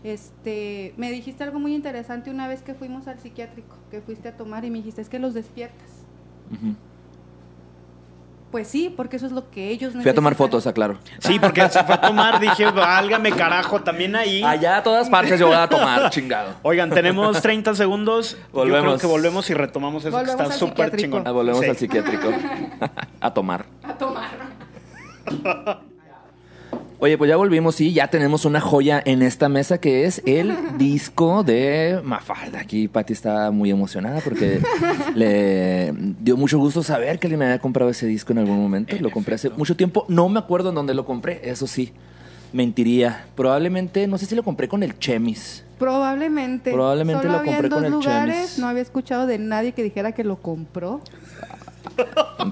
este, 0.04 0.94
me 0.98 1.10
dijiste 1.10 1.46
algo 1.46 1.60
muy 1.60 1.74
interesante 1.74 2.32
una 2.32 2.50
vez 2.50 2.64
que 2.64 2.74
fuimos 2.74 3.08
al 3.08 3.18
psiquiátrico, 3.18 3.78
que 3.90 4.02
fuiste 4.02 4.28
a 4.28 4.36
tomar 4.36 4.66
y 4.66 4.72
me 4.72 4.80
dijiste, 4.80 5.02
es 5.02 5.08
que 5.08 5.20
los 5.20 5.34
despiertas. 5.34 6.04
Pues 8.52 8.68
sí, 8.70 8.94
porque 8.96 9.18
eso 9.18 9.26
es 9.26 9.34
lo 9.34 9.50
que 9.50 9.70
ellos 9.70 9.92
Fui 9.92 10.02
a 10.10 10.14
tomar 10.16 10.32
necesitan. 10.32 10.36
fotos, 10.38 10.68
aclaro. 10.68 10.98
Sí, 11.20 11.40
porque 11.40 11.68
se 11.68 11.84
fue 11.84 11.96
a 11.96 12.00
tomar, 12.02 12.40
dije, 12.40 12.72
válgame 12.72 13.32
carajo, 13.34 13.82
también 13.82 14.16
ahí. 14.16 14.42
Allá 14.44 14.78
a 14.78 14.84
todas 14.84 15.10
partes 15.10 15.38
yo 15.40 15.48
voy 15.48 15.56
a 15.58 15.68
tomar, 15.68 16.10
chingado. 16.12 16.54
Oigan, 16.62 16.90
tenemos 16.90 17.42
30 17.42 17.76
segundos. 17.76 18.32
Yo 18.32 18.38
creo 18.38 18.54
Volvemos. 18.64 19.02
que 19.02 19.08
volvemos 19.08 19.50
y 19.50 19.54
retomamos 19.56 20.06
eso 20.06 20.16
Volvemos 20.16 20.38
que 20.38 20.44
está 20.44 20.58
súper 20.58 20.96
chingón. 20.96 21.24
Ah, 21.28 21.32
volvemos 21.32 21.62
Sí. 21.64 21.70
al 21.70 21.76
psiquiátrico. 21.76 22.30
a 23.20 23.34
tomar. 23.34 23.66
A 23.84 23.94
tomar. 23.98 24.30
Oye, 27.00 27.18
pues 27.18 27.28
ya 27.28 27.36
volvimos 27.36 27.82
y 27.82 27.92
ya 27.94 28.08
tenemos 28.08 28.46
una 28.46 28.62
joya 28.62 29.02
en 29.06 29.22
esta 29.22 29.50
mesa 29.50 29.80
que 29.80 30.06
es 30.06 30.22
el 30.26 30.56
disco 30.78 31.44
de 31.44 32.00
Mafalda. 32.04 32.60
Aquí 32.60 32.88
Patti 32.88 33.12
está 33.12 33.52
muy 33.52 33.70
emocionada 33.70 34.22
porque 34.22 34.62
le 35.16 35.94
dio 36.22 36.38
mucho 36.38 36.58
gusto 36.58 36.84
saber 36.84 37.20
que 37.20 37.28
alguien 37.28 37.40
me 37.40 37.46
había 37.46 37.60
comprado 37.60 37.92
ese 37.92 38.08
disco 38.08 38.32
en 38.32 38.40
algún 38.40 38.62
momento. 38.62 38.96
Lo 39.00 39.12
compré 39.12 39.36
hace 39.36 39.50
mucho 39.50 39.76
tiempo. 39.76 40.06
No 40.08 40.30
me 40.30 40.40
acuerdo 40.40 40.70
en 40.70 40.76
dónde 40.76 40.94
lo 40.94 41.06
compré, 41.06 41.42
eso 41.44 41.68
sí. 41.68 41.92
Mentiría. 42.54 43.26
Probablemente, 43.36 44.08
no 44.08 44.18
sé 44.18 44.26
si 44.26 44.34
lo 44.34 44.44
compré 44.44 44.70
con 44.70 44.82
el 44.82 44.98
Chemis. 44.98 45.66
Probablemente. 45.78 46.72
Probablemente 46.72 47.24
Solo 47.24 47.34
lo 47.34 47.40
había 47.40 47.52
en 47.52 47.58
compré 47.58 47.70
con 47.76 47.86
el 47.86 47.92
lugares. 47.92 48.36
Chemis. 48.36 48.60
No 48.60 48.68
había 48.68 48.82
escuchado 48.82 49.28
de 49.28 49.38
nadie 49.38 49.74
que 49.74 49.84
dijera 49.84 50.14
que 50.14 50.24
lo 50.24 50.38
compró. 50.38 51.02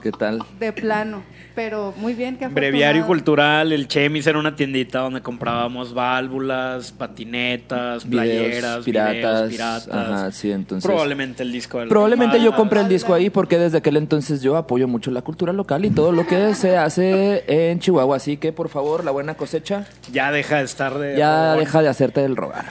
¿Qué 0.02 0.12
tal? 0.12 0.44
De 0.60 0.74
plano. 0.74 1.24
Pero 1.56 1.94
muy 1.98 2.14
bien 2.16 2.38
que 2.38 2.48
Breviario. 2.48 3.06
Cultural, 3.06 3.72
el 3.72 3.88
Chemis 3.88 4.26
era 4.26 4.40
una 4.40 4.56
tiendita 4.56 5.00
donde 5.00 5.22
comprábamos 5.22 5.94
válvulas, 5.94 6.92
patinetas, 6.92 8.06
playeras, 8.06 8.84
Videos 8.84 8.86
piratas. 8.86 9.16
videos, 9.16 9.50
piratas. 9.52 9.88
Ajá, 9.90 10.32
sí, 10.32 10.52
entonces. 10.52 10.90
Probablemente 10.90 11.44
el 11.44 11.52
disco 11.52 11.80
del 11.80 11.90
Probablemente 11.90 12.42
yo 12.42 12.56
compré 12.56 12.82
el 12.82 12.90
disco 12.90 13.14
ahí 13.14 13.30
porque 13.30 13.60
desde 13.60 13.78
aquel 13.78 13.98
entonces 13.98 14.42
yo 14.42 14.58
apoyo 14.58 14.88
mucho 14.88 15.12
la 15.12 15.22
cultura 15.22 15.54
local 15.54 15.86
y 15.86 15.92
todo 15.92 16.12
lo 16.12 16.26
que 16.26 16.56
se 16.56 16.76
hace 16.76 17.44
en 17.48 17.80
Chihuahua. 17.80 18.16
Así 18.18 18.38
que, 18.38 18.52
por 18.52 18.70
favor, 18.70 19.04
la 19.06 19.12
buena 19.12 19.36
cosecha 19.36 19.86
Ya 20.12 20.32
deja 20.32 20.58
de 20.58 20.64
estar 20.64 20.98
de. 20.98 21.18
ya 21.18 21.54
deja 21.56 21.84
de 21.84 21.90
hacerte 21.90 22.22
del 22.22 22.36
rogar. 22.36 22.66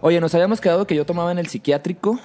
Oye, 0.00 0.20
nos 0.20 0.34
habíamos 0.34 0.60
quedado 0.60 0.86
que 0.88 0.96
yo 0.96 1.06
tomaba 1.06 1.30
en 1.30 1.38
el 1.38 1.46
psiquiátrico 1.46 2.18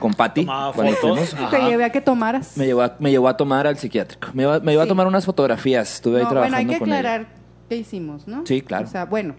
con. 0.00 0.14
Tomaba 0.14 0.72
fotos. 0.72 0.96
fuimos. 0.96 1.36
Te 1.50 1.60
llevé 1.62 1.84
a 1.84 1.90
que 1.90 2.00
tomaras. 2.00 2.56
Me 2.60 2.66
llevó, 2.66 2.82
a, 2.82 2.96
me 2.98 3.10
llevó 3.10 3.28
a 3.28 3.36
tomar 3.36 3.66
al 3.66 3.76
psiquiátrico. 3.78 4.28
Me 4.34 4.42
llevó, 4.44 4.60
me 4.60 4.72
llevó 4.72 4.82
a 4.82 4.84
Sí. 4.84 4.88
tomar 4.90 5.06
unas 5.06 5.24
fotografías. 5.24 5.94
Estuve 5.94 6.18
ahí 6.18 6.22
No, 6.24 6.28
bueno, 6.28 6.40
trabajando 6.42 6.72
hay 6.72 6.78
que 6.78 6.78
con 6.78 6.92
aclarar 6.92 7.26
qué 7.68 7.76
hicimos, 7.76 8.28
¿no? 8.28 8.46
Sí, 8.46 8.60
claro. 8.62 8.86
O 8.86 8.90
sea, 8.90 9.06
bueno, 9.06 9.34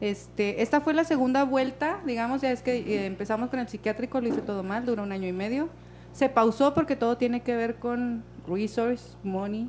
este, 0.00 0.62
esta 0.62 0.80
fue 0.80 0.94
la 0.94 1.04
segunda 1.04 1.44
vuelta, 1.44 2.00
digamos, 2.06 2.40
ya 2.42 2.50
es 2.50 2.62
que 2.62 2.76
eh, 2.78 3.06
empezamos 3.06 3.50
con 3.50 3.60
el 3.60 3.68
psiquiátrico, 3.68 4.20
lo 4.20 4.28
hice 4.28 4.40
todo 4.40 4.62
mal, 4.62 4.84
duró 4.86 5.02
un 5.02 5.12
año 5.12 5.28
y 5.28 5.32
medio. 5.32 5.68
Se 6.12 6.28
pausó 6.28 6.74
porque 6.74 6.96
todo 6.96 7.16
tiene 7.16 7.40
que 7.42 7.54
ver 7.56 7.76
con 7.76 8.24
resource, 8.48 9.16
money. 9.22 9.68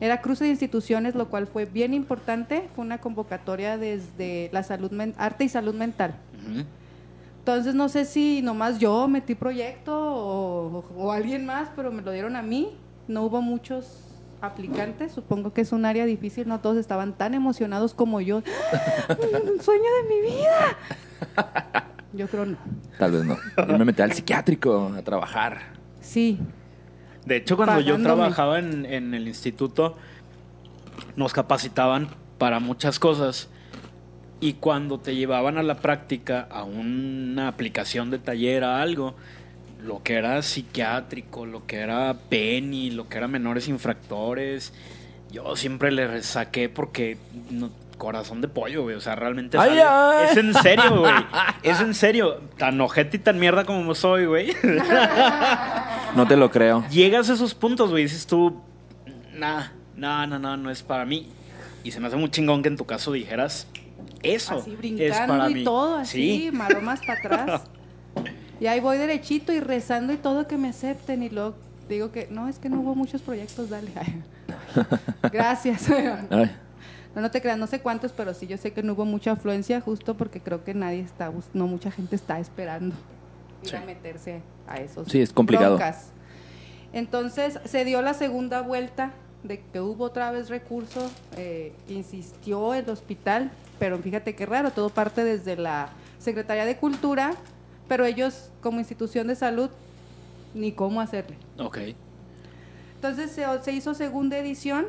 Era 0.00 0.22
cruce 0.22 0.44
de 0.44 0.50
instituciones, 0.50 1.14
lo 1.14 1.28
cual 1.28 1.46
fue 1.46 1.66
bien 1.66 1.92
importante. 1.94 2.68
Fue 2.74 2.84
una 2.84 2.98
convocatoria 2.98 3.76
desde 3.76 4.48
la 4.52 4.62
salud 4.62 4.90
arte 5.18 5.44
y 5.44 5.48
salud 5.50 5.74
mental. 5.74 6.14
Ujú. 6.50 6.64
Entonces 7.40 7.74
no 7.74 7.88
sé 7.88 8.04
si 8.04 8.42
nomás 8.42 8.78
yo 8.78 9.08
metí 9.08 9.34
proyecto 9.34 9.96
o, 9.98 10.84
o 10.96 11.10
alguien 11.12 11.46
más, 11.46 11.68
pero 11.74 11.90
me 11.90 12.02
lo 12.02 12.12
dieron 12.12 12.36
a 12.36 12.42
mí. 12.42 12.76
No 13.08 13.24
hubo 13.24 13.42
muchos 13.42 14.04
aplicantes, 14.40 15.12
supongo 15.12 15.52
que 15.52 15.62
es 15.62 15.72
un 15.72 15.84
área 15.84 16.04
difícil, 16.06 16.48
no 16.48 16.60
todos 16.60 16.76
estaban 16.76 17.12
tan 17.14 17.34
emocionados 17.34 17.94
como 17.94 18.20
yo. 18.20 18.36
¡Un 19.08 19.60
sueño 19.62 19.82
de 20.02 20.08
mi 20.08 20.30
vida! 20.30 20.76
Yo 22.12 22.26
creo 22.28 22.46
no. 22.46 22.56
Tal 22.98 23.12
vez 23.12 23.24
no. 23.24 23.36
Yo 23.56 23.78
me 23.78 23.84
metí 23.84 24.02
al 24.02 24.12
psiquiátrico 24.12 24.92
a 24.96 25.02
trabajar. 25.02 25.60
Sí, 26.00 26.38
De 27.24 27.36
hecho, 27.36 27.56
cuando 27.56 27.80
yo 27.80 28.00
trabajaba 28.02 28.58
en, 28.58 28.84
en 28.86 29.14
el 29.14 29.28
instituto, 29.28 29.96
nos 31.16 31.32
capacitaban 31.32 32.08
para 32.38 32.60
muchas 32.60 32.98
cosas. 32.98 33.48
Y 34.40 34.54
cuando 34.54 34.98
te 34.98 35.14
llevaban 35.16 35.58
a 35.58 35.62
la 35.62 35.76
práctica, 35.80 36.46
a 36.50 36.64
una 36.64 37.48
aplicación 37.48 38.10
de 38.10 38.18
taller, 38.18 38.64
a 38.64 38.80
algo, 38.80 39.14
lo 39.84 40.02
que 40.02 40.14
era 40.14 40.40
psiquiátrico, 40.42 41.44
lo 41.46 41.66
que 41.66 41.76
era 41.76 42.14
PENI, 42.30 42.90
lo 42.90 43.08
que 43.08 43.18
era 43.18 43.28
menores 43.28 43.68
infractores, 43.68 44.72
yo 45.30 45.56
siempre 45.56 45.92
le 45.92 46.22
saqué 46.22 46.68
porque 46.68 47.18
no- 47.50 47.70
corazón 47.98 48.40
de 48.40 48.48
pollo, 48.48 48.82
güey. 48.84 48.96
O 48.96 49.00
sea, 49.02 49.14
realmente 49.14 49.58
Ay, 49.58 49.68
sale- 49.70 49.82
ay. 49.86 50.26
es 50.30 50.36
en 50.38 50.54
serio, 50.54 51.00
güey. 51.00 51.12
Es 51.62 51.80
en 51.82 51.92
serio. 51.92 52.40
Tan 52.56 52.80
ojete 52.80 53.18
y 53.18 53.20
tan 53.20 53.38
mierda 53.38 53.64
como 53.66 53.94
soy, 53.94 54.24
güey. 54.24 54.54
No 56.16 56.26
te 56.26 56.36
lo 56.36 56.50
creo. 56.50 56.84
llegas 56.90 57.30
a 57.30 57.34
esos 57.34 57.54
puntos, 57.54 57.90
güey, 57.90 58.04
dices 58.04 58.26
tú, 58.26 58.60
nah, 59.34 59.66
no, 59.96 60.26
no, 60.26 60.38
no, 60.38 60.56
no 60.56 60.70
es 60.70 60.82
para 60.82 61.04
mí. 61.04 61.28
Y 61.84 61.92
se 61.92 62.00
me 62.00 62.08
hace 62.08 62.16
muy 62.16 62.30
chingón 62.30 62.62
que 62.62 62.68
en 62.68 62.76
tu 62.76 62.84
caso 62.84 63.12
dijeras, 63.12 63.66
eso 64.22 64.58
así 64.58 64.72
es 64.72 64.78
brincando 64.78 65.34
para 65.34 65.50
y 65.50 65.54
mí. 65.54 65.64
todo, 65.64 65.96
así, 65.96 66.38
Sí. 66.46 66.50
maromas 66.52 67.00
para 67.06 67.18
atrás. 67.20 67.62
Y 68.60 68.66
ahí 68.66 68.80
voy 68.80 68.98
derechito 68.98 69.52
y 69.52 69.60
rezando 69.60 70.12
y 70.12 70.16
todo 70.16 70.46
que 70.46 70.58
me 70.58 70.68
acepten. 70.68 71.22
Y 71.22 71.30
luego 71.30 71.54
digo 71.88 72.12
que 72.12 72.28
no, 72.30 72.48
es 72.48 72.58
que 72.58 72.68
no 72.68 72.80
hubo 72.80 72.94
muchos 72.94 73.22
proyectos, 73.22 73.70
dale. 73.70 73.90
Gracias. 75.32 75.86
No, 77.12 77.22
no 77.22 77.30
te 77.32 77.42
creas, 77.42 77.58
no 77.58 77.66
sé 77.66 77.80
cuántos, 77.80 78.12
pero 78.12 78.32
sí 78.34 78.46
yo 78.46 78.56
sé 78.56 78.72
que 78.72 78.84
no 78.84 78.92
hubo 78.92 79.04
mucha 79.04 79.32
afluencia 79.32 79.80
justo 79.80 80.16
porque 80.16 80.38
creo 80.40 80.62
que 80.62 80.74
nadie 80.74 81.00
está, 81.00 81.32
no 81.54 81.66
mucha 81.66 81.90
gente 81.90 82.14
está 82.14 82.38
esperando 82.38 82.94
ir 83.64 83.68
Sí. 83.70 83.74
a 83.74 83.80
meterse 83.80 84.42
a 84.68 84.76
esos. 84.76 85.08
Sí, 85.08 85.20
es 85.20 85.32
complicado. 85.32 85.74
broncas. 85.76 86.10
Entonces 86.92 87.58
se 87.64 87.84
dio 87.84 88.00
la 88.00 88.14
segunda 88.14 88.62
vuelta 88.62 89.10
de 89.42 89.60
que 89.60 89.80
hubo 89.80 90.04
otra 90.04 90.30
vez 90.30 90.50
recurso, 90.50 91.10
eh, 91.36 91.72
insistió 91.88 92.74
el 92.74 92.88
hospital, 92.88 93.50
pero 93.80 93.98
fíjate 93.98 94.36
qué 94.36 94.46
raro, 94.46 94.70
todo 94.70 94.90
parte 94.90 95.24
desde 95.24 95.56
la 95.56 95.88
Secretaría 96.18 96.66
de 96.66 96.76
Cultura, 96.76 97.32
pero 97.88 98.04
ellos 98.04 98.50
como 98.60 98.78
institución 98.78 99.26
de 99.26 99.34
salud 99.34 99.70
ni 100.54 100.72
cómo 100.72 101.00
hacerle. 101.00 101.36
Ok. 101.58 101.78
Entonces 102.96 103.32
se, 103.32 103.44
se 103.62 103.72
hizo 103.72 103.94
segunda 103.94 104.36
edición. 104.36 104.84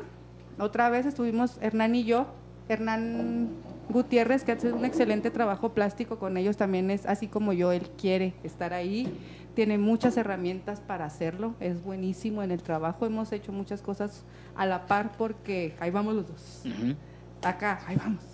Otra 0.58 0.90
vez 0.90 1.06
estuvimos 1.06 1.56
Hernán 1.62 1.94
y 1.94 2.04
yo. 2.04 2.26
Hernán 2.68 3.48
Gutiérrez, 3.88 4.44
que 4.44 4.52
hace 4.52 4.72
un 4.72 4.84
excelente 4.84 5.30
trabajo 5.30 5.70
plástico 5.70 6.18
con 6.18 6.36
ellos, 6.36 6.58
también 6.58 6.90
es 6.90 7.06
así 7.06 7.26
como 7.28 7.52
yo, 7.54 7.72
él 7.72 7.88
quiere 7.98 8.34
estar 8.44 8.74
ahí. 8.74 9.18
Tiene 9.54 9.78
muchas 9.78 10.18
herramientas 10.18 10.80
para 10.80 11.06
hacerlo. 11.06 11.54
Es 11.60 11.82
buenísimo 11.82 12.42
en 12.42 12.50
el 12.50 12.62
trabajo. 12.62 13.06
Hemos 13.06 13.32
hecho 13.32 13.52
muchas 13.52 13.80
cosas 13.80 14.24
a 14.54 14.66
la 14.66 14.86
par 14.86 15.12
porque 15.16 15.74
ahí 15.80 15.90
vamos 15.90 16.14
los 16.14 16.28
dos 16.28 16.62
Ujú. 16.66 16.94
Acá, 17.42 17.80
ahí 17.86 17.96
vamos, 17.96 18.24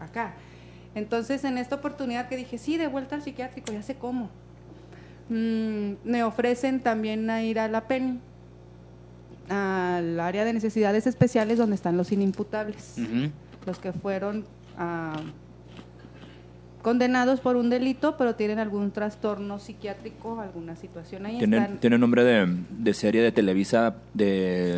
acá. 0.00 0.34
Entonces, 0.94 1.44
en 1.44 1.58
esta 1.58 1.76
oportunidad 1.76 2.28
que 2.28 2.36
dije, 2.36 2.58
sí, 2.58 2.76
de 2.76 2.86
vuelta 2.86 3.16
al 3.16 3.22
psiquiátrico, 3.22 3.72
ya 3.72 3.82
sé 3.82 3.96
cómo. 3.96 4.30
Mm, 5.28 5.94
me 6.04 6.22
ofrecen 6.22 6.80
también 6.80 7.28
a 7.30 7.42
ir 7.42 7.58
a 7.58 7.68
la 7.68 7.88
PENI, 7.88 8.20
al 9.48 10.20
área 10.20 10.44
de 10.44 10.52
necesidades 10.52 11.06
especiales 11.06 11.58
donde 11.58 11.74
están 11.74 11.96
los 11.96 12.12
inimputables, 12.12 12.96
los 13.66 13.78
que 13.78 13.92
fueron 13.92 14.44
ah, 14.78 15.20
condenados 16.84 17.40
por 17.40 17.56
un 17.56 17.70
delito, 17.70 18.16
pero 18.16 18.36
tienen 18.36 18.58
algún 18.60 18.92
trastorno 18.92 19.58
psiquiátrico, 19.58 20.38
alguna 20.40 20.76
situación 20.76 21.24
ahí. 21.26 21.38
Tiene, 21.38 21.56
están- 21.58 21.78
tiene 21.78 21.98
nombre 21.98 22.22
de, 22.22 22.46
de 22.70 22.94
serie 22.94 23.22
de 23.22 23.32
Televisa 23.32 23.96
de, 24.12 24.76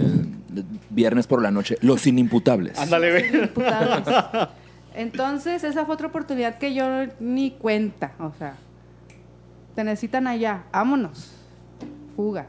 de 0.49 0.65
viernes 0.89 1.27
por 1.27 1.43
la 1.43 1.51
noche. 1.51 1.77
Los 1.83 2.07
inimputables. 2.07 2.79
Ándale, 2.79 3.27
imputados. 3.43 4.49
Entonces, 4.95 5.65
esa 5.65 5.85
fue 5.85 5.95
otra 5.95 6.07
oportunidad 6.07 6.57
que 6.59 6.73
yo 6.73 6.85
ni 7.21 7.51
cuenta, 7.51 8.13
o 8.19 8.33
sea, 8.39 8.55
te 9.75 9.85
necesitan 9.85 10.27
allá, 10.27 10.63
vámonos, 10.73 11.33
fuga. 12.15 12.47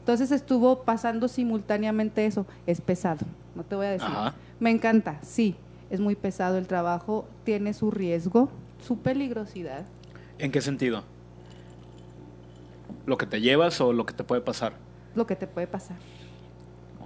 Entonces 0.00 0.30
estuvo 0.30 0.82
pasando 0.82 1.26
simultáneamente 1.28 2.26
eso, 2.26 2.46
es 2.66 2.80
pesado, 2.82 3.24
no 3.56 3.64
te 3.64 3.74
voy 3.74 3.86
a 3.86 3.90
decir. 3.90 4.06
Ajá. 4.08 4.34
Me 4.60 4.70
encanta, 4.70 5.18
sí, 5.22 5.56
es 5.90 5.98
muy 5.98 6.14
pesado 6.14 6.58
el 6.58 6.66
trabajo, 6.66 7.26
tiene 7.44 7.72
su 7.72 7.90
riesgo, 7.90 8.50
su 8.84 8.98
peligrosidad. 8.98 9.84
¿En 10.38 10.52
qué 10.52 10.60
sentido? 10.60 11.04
¿Lo 13.06 13.16
que 13.16 13.26
te 13.26 13.40
llevas 13.40 13.80
o 13.80 13.92
lo 13.92 14.06
que 14.06 14.14
te 14.14 14.24
puede 14.24 14.40
pasar? 14.40 14.74
lo 15.14 15.26
que 15.26 15.36
te 15.36 15.46
puede 15.46 15.66
pasar 15.66 15.96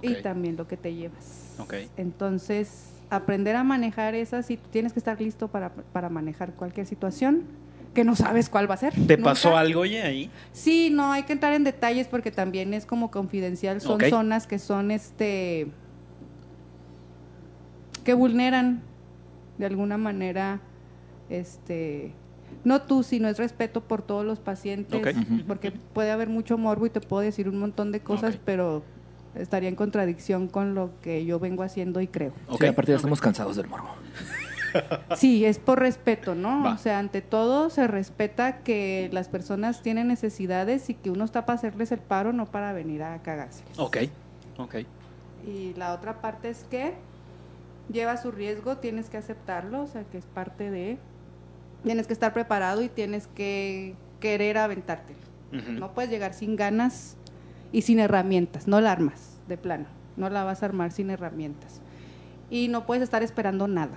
y 0.01 0.15
también 0.21 0.55
lo 0.55 0.67
que 0.67 0.77
te 0.77 0.93
llevas. 0.93 1.55
Ok. 1.59 1.73
Entonces, 1.97 2.93
aprender 3.09 3.55
a 3.55 3.63
manejar 3.63 4.15
esas 4.15 4.49
y 4.49 4.57
tienes 4.57 4.93
que 4.93 4.99
estar 4.99 5.19
listo 5.19 5.49
para, 5.49 5.73
para 5.73 6.09
manejar 6.09 6.53
cualquier 6.53 6.85
situación 6.85 7.43
que 7.93 8.03
no 8.03 8.15
sabes 8.15 8.49
cuál 8.49 8.69
va 8.69 8.75
a 8.75 8.77
ser. 8.77 8.93
¿Te 8.93 9.17
nunca. 9.17 9.31
pasó 9.31 9.57
algo, 9.57 9.81
oye, 9.81 10.01
ahí? 10.01 10.29
Sí, 10.53 10.89
no 10.89 11.11
hay 11.11 11.23
que 11.23 11.33
entrar 11.33 11.53
en 11.53 11.63
detalles 11.63 12.07
porque 12.07 12.31
también 12.31 12.73
es 12.73 12.85
como 12.85 13.11
confidencial. 13.11 13.81
Son 13.81 13.99
zonas 14.09 14.47
que 14.47 14.57
son 14.57 14.91
este 14.91 15.67
que 18.05 18.13
vulneran 18.13 18.81
de 19.57 19.65
alguna 19.65 19.97
manera 19.97 20.61
este 21.29 22.13
no 22.63 22.81
tú, 22.81 23.03
sino 23.03 23.27
es 23.27 23.37
respeto 23.37 23.81
por 23.81 24.01
todos 24.01 24.25
los 24.25 24.39
pacientes, 24.39 25.15
porque 25.47 25.71
puede 25.71 26.11
haber 26.11 26.29
mucho 26.29 26.57
morbo 26.57 26.85
y 26.85 26.89
te 26.89 26.99
puedo 26.99 27.21
decir 27.21 27.47
un 27.47 27.59
montón 27.59 27.91
de 27.91 28.01
cosas, 28.01 28.37
pero 28.43 28.83
estaría 29.35 29.69
en 29.69 29.75
contradicción 29.75 30.47
con 30.47 30.75
lo 30.75 30.91
que 31.01 31.25
yo 31.25 31.39
vengo 31.39 31.63
haciendo 31.63 32.01
y 32.01 32.07
creo. 32.07 32.33
Ok. 32.47 32.61
Sí, 32.61 32.67
aparte 32.67 32.91
ya 32.91 32.95
estamos 32.97 33.21
cansados 33.21 33.55
del 33.55 33.67
morbo. 33.67 33.89
Sí, 35.15 35.45
es 35.45 35.57
por 35.57 35.79
respeto, 35.79 36.35
¿no? 36.35 36.63
Va. 36.63 36.73
O 36.73 36.77
sea, 36.77 36.99
ante 36.99 37.23
todo 37.23 37.71
se 37.71 37.87
respeta 37.87 38.59
que 38.59 39.09
las 39.11 39.27
personas 39.27 39.81
tienen 39.81 40.07
necesidades 40.07 40.91
y 40.91 40.93
que 40.93 41.09
uno 41.09 41.25
está 41.25 41.47
para 41.47 41.57
hacerles 41.57 41.91
el 41.91 41.97
paro, 41.97 42.33
no 42.33 42.45
para 42.45 42.71
venir 42.71 43.01
a 43.01 43.19
cagarse. 43.23 43.63
Ok, 43.77 43.97
ok. 44.59 44.75
Y 45.47 45.73
la 45.73 45.93
otra 45.93 46.21
parte 46.21 46.49
es 46.49 46.65
que 46.69 46.93
lleva 47.91 48.17
su 48.17 48.29
riesgo, 48.29 48.77
tienes 48.77 49.09
que 49.09 49.17
aceptarlo, 49.17 49.81
o 49.81 49.87
sea, 49.87 50.03
que 50.03 50.19
es 50.19 50.25
parte 50.25 50.69
de... 50.69 50.99
Tienes 51.83 52.07
que 52.07 52.13
estar 52.13 52.33
preparado 52.33 52.81
y 52.81 52.89
tienes 52.89 53.27
que 53.27 53.95
querer 54.19 54.57
aventarte. 54.57 55.13
Ujú. 55.53 55.71
No 55.71 55.93
puedes 55.93 56.11
llegar 56.11 56.33
sin 56.33 56.55
ganas 56.55 57.15
y 57.71 57.83
sin 57.83 57.99
herramientas, 57.99 58.67
no 58.67 58.81
la 58.81 58.91
armas, 58.91 59.39
de 59.47 59.57
plano. 59.57 59.85
No 60.17 60.29
la 60.29 60.43
vas 60.43 60.63
a 60.63 60.65
armar 60.65 60.91
sin 60.91 61.09
herramientas. 61.09 61.81
Y 62.49 62.67
no 62.67 62.85
puedes 62.85 63.03
estar 63.03 63.23
esperando 63.23 63.67
nada. 63.67 63.95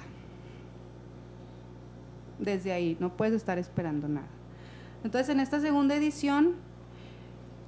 Desde 2.39 2.72
ahí, 2.72 2.97
no 3.01 3.16
puedes 3.16 3.35
estar 3.35 3.59
esperando 3.59 4.09
nada. 4.09 4.28
Entonces, 5.05 5.28
en 5.30 5.41
esta 5.41 5.61
segunda 5.61 5.97
edición, 5.97 6.55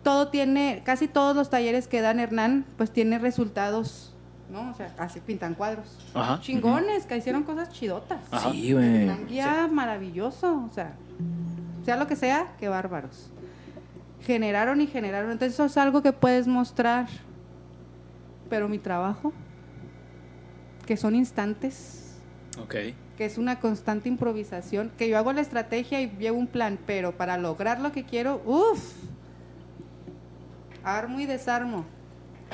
todo 0.04 0.28
tiene, 0.28 0.82
casi 0.84 1.08
todos 1.08 1.34
los 1.34 1.50
talleres 1.50 1.88
que 1.88 2.00
dan 2.00 2.20
Hernán, 2.20 2.64
pues 2.76 2.92
tiene 2.92 3.18
resultados, 3.18 4.13
¿no? 4.50 4.70
O 4.70 4.74
sea, 4.74 4.94
casi 4.94 5.20
pintan 5.20 5.54
cuadros. 5.54 5.98
Ajá. 6.14 6.40
Chingones, 6.40 7.06
que 7.06 7.16
hicieron 7.16 7.42
cosas 7.42 7.70
chidotas. 7.70 8.20
Ajá. 8.30 8.50
Sí, 8.52 8.72
güey. 8.72 9.02
Hernán 9.02 9.26
guía 9.26 9.68
maravilloso, 9.70 10.64
o 10.70 10.72
sea, 10.72 10.92
sea 11.84 11.96
lo 11.96 12.06
que 12.06 12.16
sea, 12.16 12.52
qué 12.58 12.68
bárbaros. 12.68 13.30
Generaron 14.22 14.80
y 14.80 14.86
generaron, 14.86 15.30
entonces 15.32 15.54
eso 15.54 15.64
es 15.66 15.76
algo 15.76 16.02
que 16.02 16.12
puedes 16.12 16.46
mostrar, 16.46 17.08
pero 18.48 18.68
mi 18.68 18.78
trabajo, 18.78 19.32
que 20.86 20.96
son 20.96 21.14
instantes, 21.14 22.14
Ok. 22.62 22.74
que 23.18 23.24
es 23.26 23.36
una 23.36 23.60
constante 23.60 24.08
improvisación, 24.08 24.90
que 24.96 25.08
yo 25.08 25.18
hago 25.18 25.32
la 25.32 25.40
estrategia 25.42 26.00
y 26.00 26.08
llevo 26.18 26.38
un 26.38 26.46
plan, 26.46 26.78
pero 26.86 27.12
para 27.12 27.36
lograr 27.36 27.80
lo 27.80 27.92
que 27.92 28.04
quiero, 28.04 28.40
uff, 28.46 28.94
armo 30.82 31.20
y 31.20 31.26
desarmo. 31.26 31.84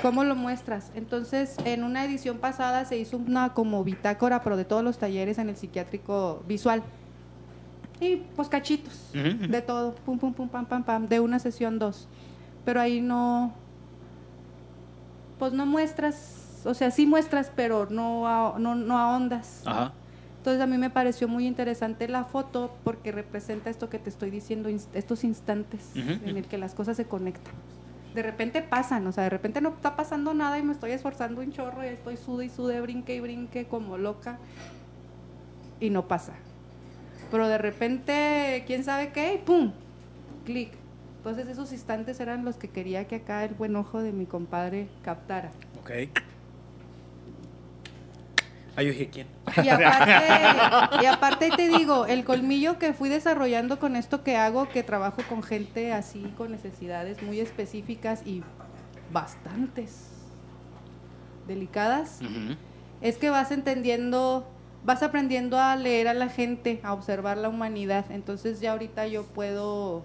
¿Cómo 0.03 0.25
lo 0.25 0.35
muestras? 0.35 0.91
Entonces, 0.95 1.57
en 1.65 1.85
una 1.85 2.05
edición 2.05 2.39
pasada 2.39 2.85
se 2.87 2.97
hizo 2.97 3.19
una 3.19 3.53
como 3.53 3.85
bitácora, 3.85 4.43
pero 4.43 4.57
de 4.57 4.65
todos 4.65 4.83
los 4.83 4.99
talleres 4.99 5.37
en 5.39 5.49
el 5.51 5.57
psiquiátrico 5.57 6.43
visual. 6.49 6.83
Y 8.01 8.17
pues 8.35 8.49
cachitos, 8.49 9.11
de 9.13 9.61
todo, 9.61 9.95
pum, 10.07 10.19
pum, 10.19 10.33
pum, 10.33 10.49
pam, 10.49 10.65
pam, 10.65 10.85
pam, 10.85 11.07
de 11.07 11.21
una 11.21 11.39
sesión 11.39 11.79
dos. 11.79 12.09
Pero 12.65 12.81
ahí 12.81 13.03
no, 13.03 13.53
pues 15.39 15.53
no 15.53 15.67
muestras, 15.67 16.63
o 16.65 16.73
sea, 16.73 16.91
sí 16.91 17.05
muestras, 17.07 17.51
pero 17.55 17.87
no, 17.91 18.27
a- 18.27 18.59
no, 18.59 18.75
no 18.75 18.99
ahondas. 18.99 19.63
Ajá. 19.67 19.93
Entonces 20.39 20.63
a 20.63 20.67
mí 20.67 20.79
me 20.79 20.89
pareció 20.89 21.29
muy 21.29 21.47
interesante 21.47 22.09
la 22.09 22.25
foto 22.25 22.75
porque 22.85 23.13
representa 23.13 23.69
esto 23.69 23.91
que 23.91 23.99
te 23.99 24.09
estoy 24.09 24.31
diciendo, 24.31 24.71
estos 24.95 25.23
instantes 25.25 25.91
en 25.95 26.39
el 26.39 26.47
que 26.47 26.57
las 26.57 26.75
cosas 26.75 26.97
se 26.97 27.05
conectan. 27.05 27.53
De 28.15 28.23
repente 28.23 28.61
pasan, 28.63 29.07
o 29.07 29.13
sea, 29.13 29.25
de 29.25 29.31
repente 29.31 29.61
no 29.61 29.69
está 29.71 29.95
pasando 29.97 30.35
nada 30.35 30.59
y 30.59 30.63
me 30.63 30.73
estoy 30.73 30.91
esforzando 30.91 31.41
un 31.41 31.53
chorro 31.53 31.85
y 31.85 31.89
estoy 31.89 32.17
sude 32.17 32.47
y 32.47 32.49
sude, 32.49 32.81
brinque 32.81 33.15
y 33.15 33.21
brinque 33.21 33.67
como 33.67 33.99
loca 33.99 34.39
y 35.79 35.91
no 35.91 36.09
pasa. 36.09 36.33
Pero 37.31 37.47
de 37.47 37.59
repente, 37.59 38.65
quién 38.67 38.83
sabe 38.83 39.13
qué, 39.13 39.35
y 39.35 39.39
¡pum! 39.39 39.73
Clic. 40.45 40.73
Entonces 41.19 41.49
esos 41.49 41.73
instantes 41.73 42.19
eran 42.19 42.45
los 42.45 42.57
que 42.57 42.69
quería 42.69 43.07
que 43.07 43.17
acá 43.17 43.45
el 43.45 43.55
buen 43.55 43.77
ojo 43.77 44.03
de 44.03 44.11
mi 44.11 44.27
compadre 44.27 44.89
captara. 45.03 45.51
Ok. 45.81 45.91
Ah, 48.77 48.83
yo 48.83 48.91
dije, 48.91 49.09
¿quién? 49.09 49.27
Y 49.63 49.69
aparte, 49.69 50.13
y 51.03 51.07
aparte 51.07 51.51
te 51.57 51.69
digo, 51.69 52.07
el 52.07 52.25
colmillo 52.25 52.79
que 52.79 52.93
fui 52.93 53.09
desarrollando 53.09 53.79
con 53.79 53.97
esto 53.97 54.23
que 54.23 54.37
hago, 54.37 54.69
que 54.69 54.83
trabajo 54.83 55.23
con 55.29 55.43
gente 55.43 55.93
así, 55.93 56.33
con 56.37 56.51
necesidades 56.53 57.23
muy 57.23 57.41
específicas 57.41 58.23
y 58.25 58.43
bastantes 59.13 60.09
delicadas, 61.47 62.21
es 63.01 63.17
que 63.17 63.31
vas 63.31 63.51
entendiendo, 63.51 64.49
vas 64.85 65.03
aprendiendo 65.03 65.59
a 65.59 65.75
leer 65.77 66.09
a 66.09 66.15
la 66.15 66.29
gente, 66.29 66.81
a 66.83 66.93
observar 66.93 67.37
la 67.39 67.49
humanidad. 67.49 68.05
Entonces 68.11 68.61
ya 68.61 68.73
ahorita 68.73 69.07
yo 69.09 69.25
puedo, 69.25 70.05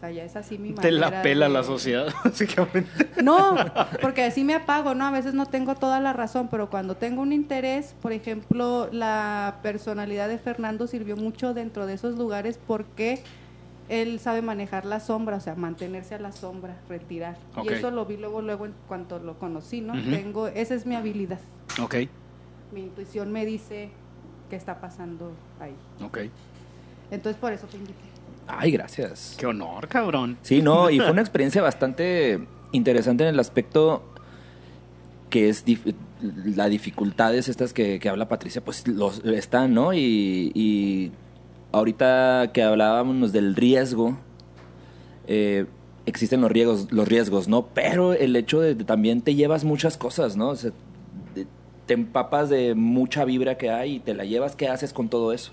o 0.00 0.02
sea, 0.02 0.10
ya 0.10 0.24
es 0.24 0.34
así 0.34 0.56
mi 0.56 0.70
manera. 0.70 0.82
Te 0.82 0.92
la 0.92 1.22
pela 1.22 1.46
de- 1.48 1.52
la 1.52 1.62
sociedad, 1.62 2.06
básicamente. 2.24 3.10
no, 3.22 3.54
porque 4.00 4.24
así 4.24 4.44
me 4.44 4.54
apago, 4.54 4.94
¿no? 4.94 5.04
A 5.04 5.10
veces 5.10 5.34
no 5.34 5.44
tengo 5.44 5.74
toda 5.74 6.00
la 6.00 6.14
razón, 6.14 6.48
pero 6.50 6.70
cuando 6.70 6.96
tengo 6.96 7.20
un 7.20 7.32
interés, 7.34 7.94
por 8.00 8.12
ejemplo, 8.12 8.88
la 8.92 9.58
personalidad 9.62 10.28
de 10.28 10.38
Fernando 10.38 10.86
sirvió 10.86 11.16
mucho 11.16 11.52
dentro 11.52 11.84
de 11.84 11.92
esos 11.94 12.16
lugares 12.16 12.58
porque 12.66 13.22
él 13.90 14.20
sabe 14.20 14.40
manejar 14.40 14.86
la 14.86 15.00
sombra, 15.00 15.36
o 15.36 15.40
sea, 15.40 15.54
mantenerse 15.54 16.14
a 16.14 16.18
la 16.18 16.32
sombra, 16.32 16.76
retirar. 16.88 17.36
Y 17.62 17.68
eso 17.68 17.90
lo 17.90 18.06
vi 18.06 18.16
luego, 18.16 18.40
luego 18.40 18.64
en 18.64 18.72
cuanto 18.88 19.18
lo 19.18 19.38
conocí, 19.38 19.80
¿no? 19.82 19.92
Tengo, 20.10 20.46
esa 20.46 20.74
es 20.74 20.86
mi 20.86 20.94
habilidad. 20.94 21.40
Ok, 21.82 21.96
Mi 22.72 22.80
intuición 22.82 23.32
me 23.32 23.44
dice 23.44 23.90
qué 24.48 24.56
está 24.56 24.80
pasando 24.80 25.32
ahí. 25.60 25.74
ok. 26.02 26.18
Entonces 27.10 27.38
por 27.40 27.52
eso 27.52 27.66
te 27.66 27.76
invité. 27.76 27.98
Ay, 28.58 28.70
gracias. 28.72 29.36
Qué 29.38 29.46
honor, 29.46 29.88
cabrón. 29.88 30.36
Sí, 30.42 30.62
no, 30.62 30.90
y 30.90 30.98
fue 30.98 31.10
una 31.10 31.20
experiencia 31.26 31.62
bastante 31.62 32.46
interesante 32.72 33.24
en 33.24 33.30
el 33.30 33.40
aspecto 33.40 34.02
que 35.28 35.48
es 35.48 35.64
dif- 35.64 35.94
las 36.20 36.68
dificultades 36.70 37.48
estas 37.48 37.72
que, 37.72 37.98
que 38.00 38.08
habla 38.08 38.28
Patricia, 38.28 38.62
pues 38.64 38.86
los 38.88 39.24
están, 39.24 39.72
¿no? 39.74 39.92
Y, 39.92 40.50
y 40.54 41.12
ahorita 41.72 42.50
que 42.52 42.62
hablábamos 42.62 43.32
del 43.32 43.54
riesgo, 43.54 44.18
eh, 45.28 45.66
existen 46.06 46.40
los 46.40 46.50
riesgos, 46.50 46.90
los 46.90 47.06
riesgos, 47.06 47.46
¿no? 47.48 47.66
Pero 47.66 48.12
el 48.12 48.34
hecho 48.34 48.60
de, 48.60 48.74
de 48.74 48.84
también 48.84 49.20
te 49.22 49.34
llevas 49.36 49.64
muchas 49.64 49.96
cosas, 49.96 50.36
¿no? 50.36 50.48
O 50.48 50.56
sea, 50.56 50.72
de- 51.34 51.46
te 51.86 51.94
empapas 51.94 52.48
de 52.50 52.74
mucha 52.74 53.24
vibra 53.24 53.56
que 53.56 53.70
hay 53.70 53.96
y 53.96 54.00
te 54.00 54.14
la 54.14 54.24
llevas, 54.24 54.56
¿qué 54.56 54.68
haces 54.68 54.92
con 54.92 55.08
todo 55.08 55.32
eso? 55.32 55.52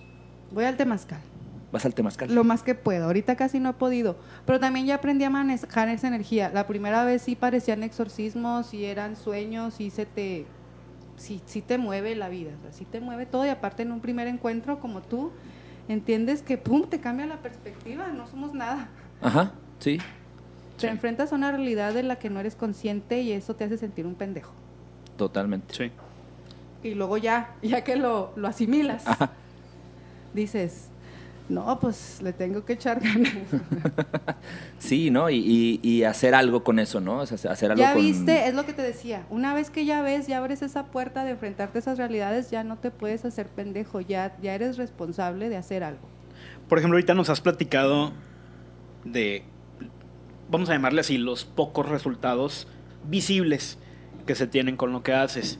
Voy 0.51 0.65
al 0.65 0.75
temazcal. 0.77 1.19
Vas 1.71 1.85
al 1.85 1.93
temazcal. 1.93 2.33
Lo 2.33 2.43
más 2.43 2.63
que 2.63 2.75
puedo. 2.75 3.05
Ahorita 3.05 3.35
casi 3.35 3.59
no 3.59 3.69
he 3.71 3.73
podido. 3.73 4.15
Pero 4.45 4.59
también 4.59 4.85
ya 4.85 4.95
aprendí 4.95 5.25
a 5.25 5.29
manejar 5.29 5.89
esa 5.89 6.07
energía. 6.07 6.49
La 6.53 6.65
primera 6.65 7.03
vez 7.03 7.21
sí 7.21 7.35
parecían 7.35 7.83
exorcismos 7.83 8.73
y 8.73 8.85
eran 8.85 9.15
sueños 9.15 9.79
y 9.79 9.89
se 9.89 10.05
te... 10.05 10.45
Sí, 11.17 11.41
sí 11.45 11.61
te 11.61 11.77
mueve 11.77 12.15
la 12.15 12.29
vida. 12.29 12.51
O 12.59 12.61
sea, 12.61 12.71
sí 12.71 12.85
te 12.85 13.01
mueve 13.01 13.25
todo. 13.25 13.45
Y 13.45 13.49
aparte 13.49 13.83
en 13.83 13.91
un 13.91 13.99
primer 13.99 14.27
encuentro 14.27 14.79
como 14.79 15.01
tú, 15.01 15.31
entiendes 15.89 16.41
que 16.41 16.57
pum, 16.57 16.83
te 16.87 16.99
cambia 16.99 17.25
la 17.25 17.37
perspectiva. 17.41 18.07
No 18.07 18.27
somos 18.27 18.53
nada. 18.53 18.89
Ajá, 19.21 19.51
sí. 19.79 19.99
Te 20.79 20.87
enfrentas 20.87 21.33
a 21.33 21.35
una 21.35 21.51
realidad 21.51 21.93
de 21.93 22.03
la 22.03 22.17
que 22.17 22.29
no 22.29 22.39
eres 22.39 22.55
consciente 22.55 23.21
y 23.21 23.31
eso 23.31 23.55
te 23.55 23.63
hace 23.63 23.77
sentir 23.77 24.05
un 24.05 24.15
pendejo. 24.15 24.53
Totalmente. 25.17 25.73
Sí. 25.73 25.91
Y 26.83 26.93
luego 26.93 27.17
ya, 27.17 27.55
ya 27.63 27.83
que 27.83 27.95
lo, 27.95 28.31
lo 28.35 28.47
asimilas, 28.47 29.07
Ajá. 29.07 29.31
dices, 30.35 30.89
No, 31.49 31.79
pues 31.79 32.21
le 32.21 32.33
tengo 32.33 32.65
que 32.65 32.73
echar 32.73 32.99
ganas. 32.99 33.33
Sí, 34.79 35.09
¿no? 35.09 35.29
Y, 35.29 35.37
y- 35.37 35.79
y 35.81 36.03
hacer 36.03 36.35
algo 36.35 36.63
con 36.63 36.77
eso, 36.79 36.99
¿no? 37.01 37.19
O 37.19 37.25
sea, 37.25 37.51
hacer 37.51 37.71
algo 37.71 37.81
ya 37.81 37.93
con... 37.93 38.01
viste, 38.01 38.47
es 38.47 38.53
lo 38.53 38.65
que 38.65 38.73
te 38.73 38.81
decía. 38.81 39.25
Una 39.29 39.53
vez 39.53 39.69
que 39.69 39.85
ya 39.85 40.01
ves, 40.01 40.27
ya 40.27 40.37
abres 40.37 40.61
esa 40.61 40.85
puerta 40.87 41.23
de 41.23 41.31
enfrentarte 41.31 41.77
a 41.77 41.81
esas 41.81 41.97
realidades, 41.97 42.51
ya 42.51 42.63
no 42.63 42.77
te 42.77 42.91
puedes 42.91 43.25
hacer 43.25 43.47
pendejo, 43.47 44.01
ya, 44.01 44.35
ya 44.41 44.53
eres 44.53 44.77
responsable 44.77 45.49
de 45.49 45.57
hacer 45.57 45.83
algo. 45.83 46.07
Por 46.69 46.77
ejemplo, 46.77 46.97
ahorita 46.97 47.13
nos 47.15 47.29
has 47.29 47.41
platicado 47.41 48.11
de, 49.05 49.43
vamos 50.51 50.69
a 50.69 50.73
llamarle 50.73 51.01
así, 51.01 51.17
los 51.17 51.45
pocos 51.45 51.87
resultados 51.89 52.67
visibles 53.09 53.77
que 54.25 54.35
se 54.35 54.47
tienen 54.47 54.75
con 54.77 54.91
lo 54.91 55.01
que 55.01 55.13
haces. 55.13 55.57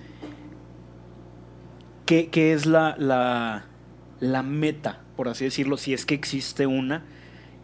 ¿Qué, 2.06 2.30
qué 2.30 2.54
es 2.54 2.66
la, 2.66 2.96
la, 2.98 3.66
la 4.20 4.44
meta, 4.44 5.02
por 5.18 5.28
así 5.28 5.44
decirlo, 5.44 5.76
si 5.76 5.94
es 5.94 6.06
que 6.06 6.16
existe 6.16 6.68
una 6.68 7.04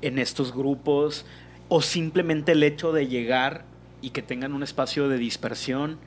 en 0.01 0.20
estos 0.20 0.54
grupos? 0.54 1.26
O 1.70 1.82
simplemente 1.82 2.51
el 2.51 2.64
hecho 2.64 2.91
de 2.91 3.08
llegar 3.08 3.64
y 4.01 4.10
que 4.10 4.22
tengan 4.22 4.51
un 4.51 4.64
espacio 4.64 5.08
de 5.08 5.18
dispersión. 5.18 5.97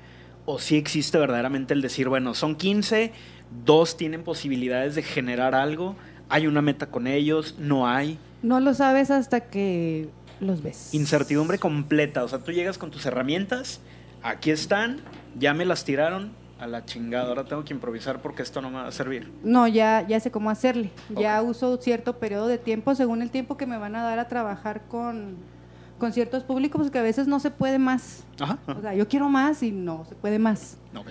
O 0.44 0.58
si 0.58 0.76
existe 0.76 1.16
verdaderamente 1.18 1.72
el 1.72 1.80
decir, 1.80 2.08
bueno, 2.10 2.34
son 2.34 2.56
15, 2.56 3.12
dos 3.64 3.96
tienen 3.96 4.22
posibilidades 4.22 4.94
de 4.94 5.02
generar 5.02 5.54
algo, 5.54 5.96
hay 6.28 6.46
una 6.46 6.62
meta 6.62 6.86
con 6.86 7.06
ellos, 7.06 7.56
no 7.58 7.88
hay. 7.88 8.18
No 8.42 8.60
lo 8.60 8.74
sabes 8.74 9.10
hasta 9.10 9.40
que 9.40 10.08
los 10.40 10.62
ves. 10.62 10.92
Incertidumbre 10.92 11.58
completa. 11.58 12.22
O 12.22 12.28
sea, 12.28 12.40
tú 12.40 12.52
llegas 12.52 12.78
con 12.78 12.90
tus 12.90 13.06
herramientas, 13.06 13.80
aquí 14.22 14.50
están, 14.50 15.00
ya 15.38 15.54
me 15.54 15.64
las 15.64 15.84
tiraron 15.84 16.32
a 16.58 16.66
la 16.66 16.84
chingada. 16.84 17.28
Ahora 17.28 17.44
tengo 17.44 17.64
que 17.64 17.74
improvisar 17.74 18.20
porque 18.20 18.42
esto 18.42 18.60
no 18.60 18.70
me 18.70 18.76
va 18.76 18.86
a 18.86 18.92
servir. 18.92 19.30
No, 19.42 19.66
ya, 19.66 20.06
ya 20.06 20.20
sé 20.20 20.30
cómo 20.30 20.50
hacerle. 20.50 20.90
Ya 21.10 21.40
uso 21.42 21.76
cierto 21.78 22.18
periodo 22.18 22.46
de 22.46 22.58
tiempo 22.58 22.94
según 22.94 23.22
el 23.22 23.30
tiempo 23.30 23.56
que 23.56 23.66
me 23.66 23.78
van 23.78 23.96
a 23.96 24.02
dar 24.02 24.18
a 24.18 24.28
trabajar 24.28 24.82
con, 24.88 25.36
con 25.98 26.12
ciertos 26.12 26.44
públicos, 26.44 26.82
porque 26.82 26.98
a 26.98 27.02
veces 27.02 27.26
no 27.26 27.40
se 27.40 27.50
puede 27.50 27.78
más. 27.78 28.24
Ajá. 28.40 28.58
O 28.66 28.80
sea, 28.80 28.94
yo 28.94 29.08
quiero 29.08 29.28
más 29.28 29.62
y 29.62 29.72
no 29.72 30.04
se 30.08 30.14
puede 30.14 30.38
más. 30.38 30.78
Ok. 30.94 31.08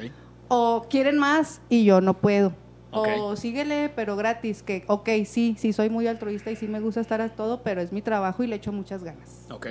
O 0.47 0.85
quieren 0.89 1.17
más 1.17 1.61
y 1.69 1.85
yo 1.85 2.01
no 2.01 2.15
puedo. 2.15 2.53
Ok. 2.91 3.07
O 3.19 3.35
síguele, 3.35 3.91
pero 3.93 4.15
gratis, 4.15 4.63
que, 4.63 4.85
ok, 4.87 5.09
sí, 5.25 5.55
sí, 5.59 5.73
soy 5.73 5.89
muy 5.89 6.07
altruista 6.07 6.51
y 6.51 6.55
sí 6.55 6.67
me 6.67 6.79
gusta 6.79 7.01
estar 7.01 7.19
a 7.19 7.29
todo, 7.29 7.61
pero 7.61 7.81
es 7.81 7.91
mi 7.91 8.01
trabajo 8.01 8.41
y 8.43 8.47
le 8.47 8.55
echo 8.55 8.71
muchas 8.71 9.03
ganas. 9.03 9.45
Ok. 9.51 9.67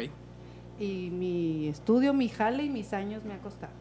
Y 0.79 1.11
mi 1.11 1.69
estudio, 1.69 2.13
mi 2.13 2.29
jale 2.29 2.65
y 2.65 2.69
mis 2.69 2.93
años 2.93 3.25
me 3.25 3.33
ha 3.33 3.39
costado. 3.39 3.73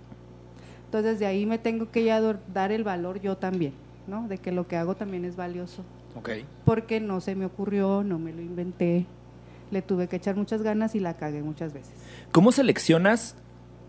Entonces 0.93 1.17
de 1.17 1.25
ahí 1.25 1.47
me 1.47 1.57
tengo 1.57 1.89
que 1.89 2.03
ya 2.03 2.21
dar 2.53 2.71
el 2.71 2.83
valor 2.83 3.19
yo 3.19 3.35
también, 3.35 3.73
¿no? 4.05 4.27
De 4.27 4.37
que 4.37 4.51
lo 4.51 4.67
que 4.67 4.77
hago 4.77 4.93
también 4.93 5.25
es 5.25 5.35
valioso. 5.35 5.81
Ok. 6.15 6.29
Porque 6.65 6.99
no 6.99 7.19
se 7.19 7.33
me 7.33 7.47
ocurrió, 7.47 8.03
no 8.03 8.19
me 8.19 8.31
lo 8.31 8.43
inventé, 8.43 9.07
le 9.71 9.81
tuve 9.81 10.07
que 10.07 10.17
echar 10.17 10.35
muchas 10.35 10.61
ganas 10.61 10.93
y 10.93 10.99
la 10.99 11.17
cagué 11.17 11.41
muchas 11.41 11.73
veces. 11.73 11.93
¿Cómo 12.31 12.51
seleccionas 12.51 13.35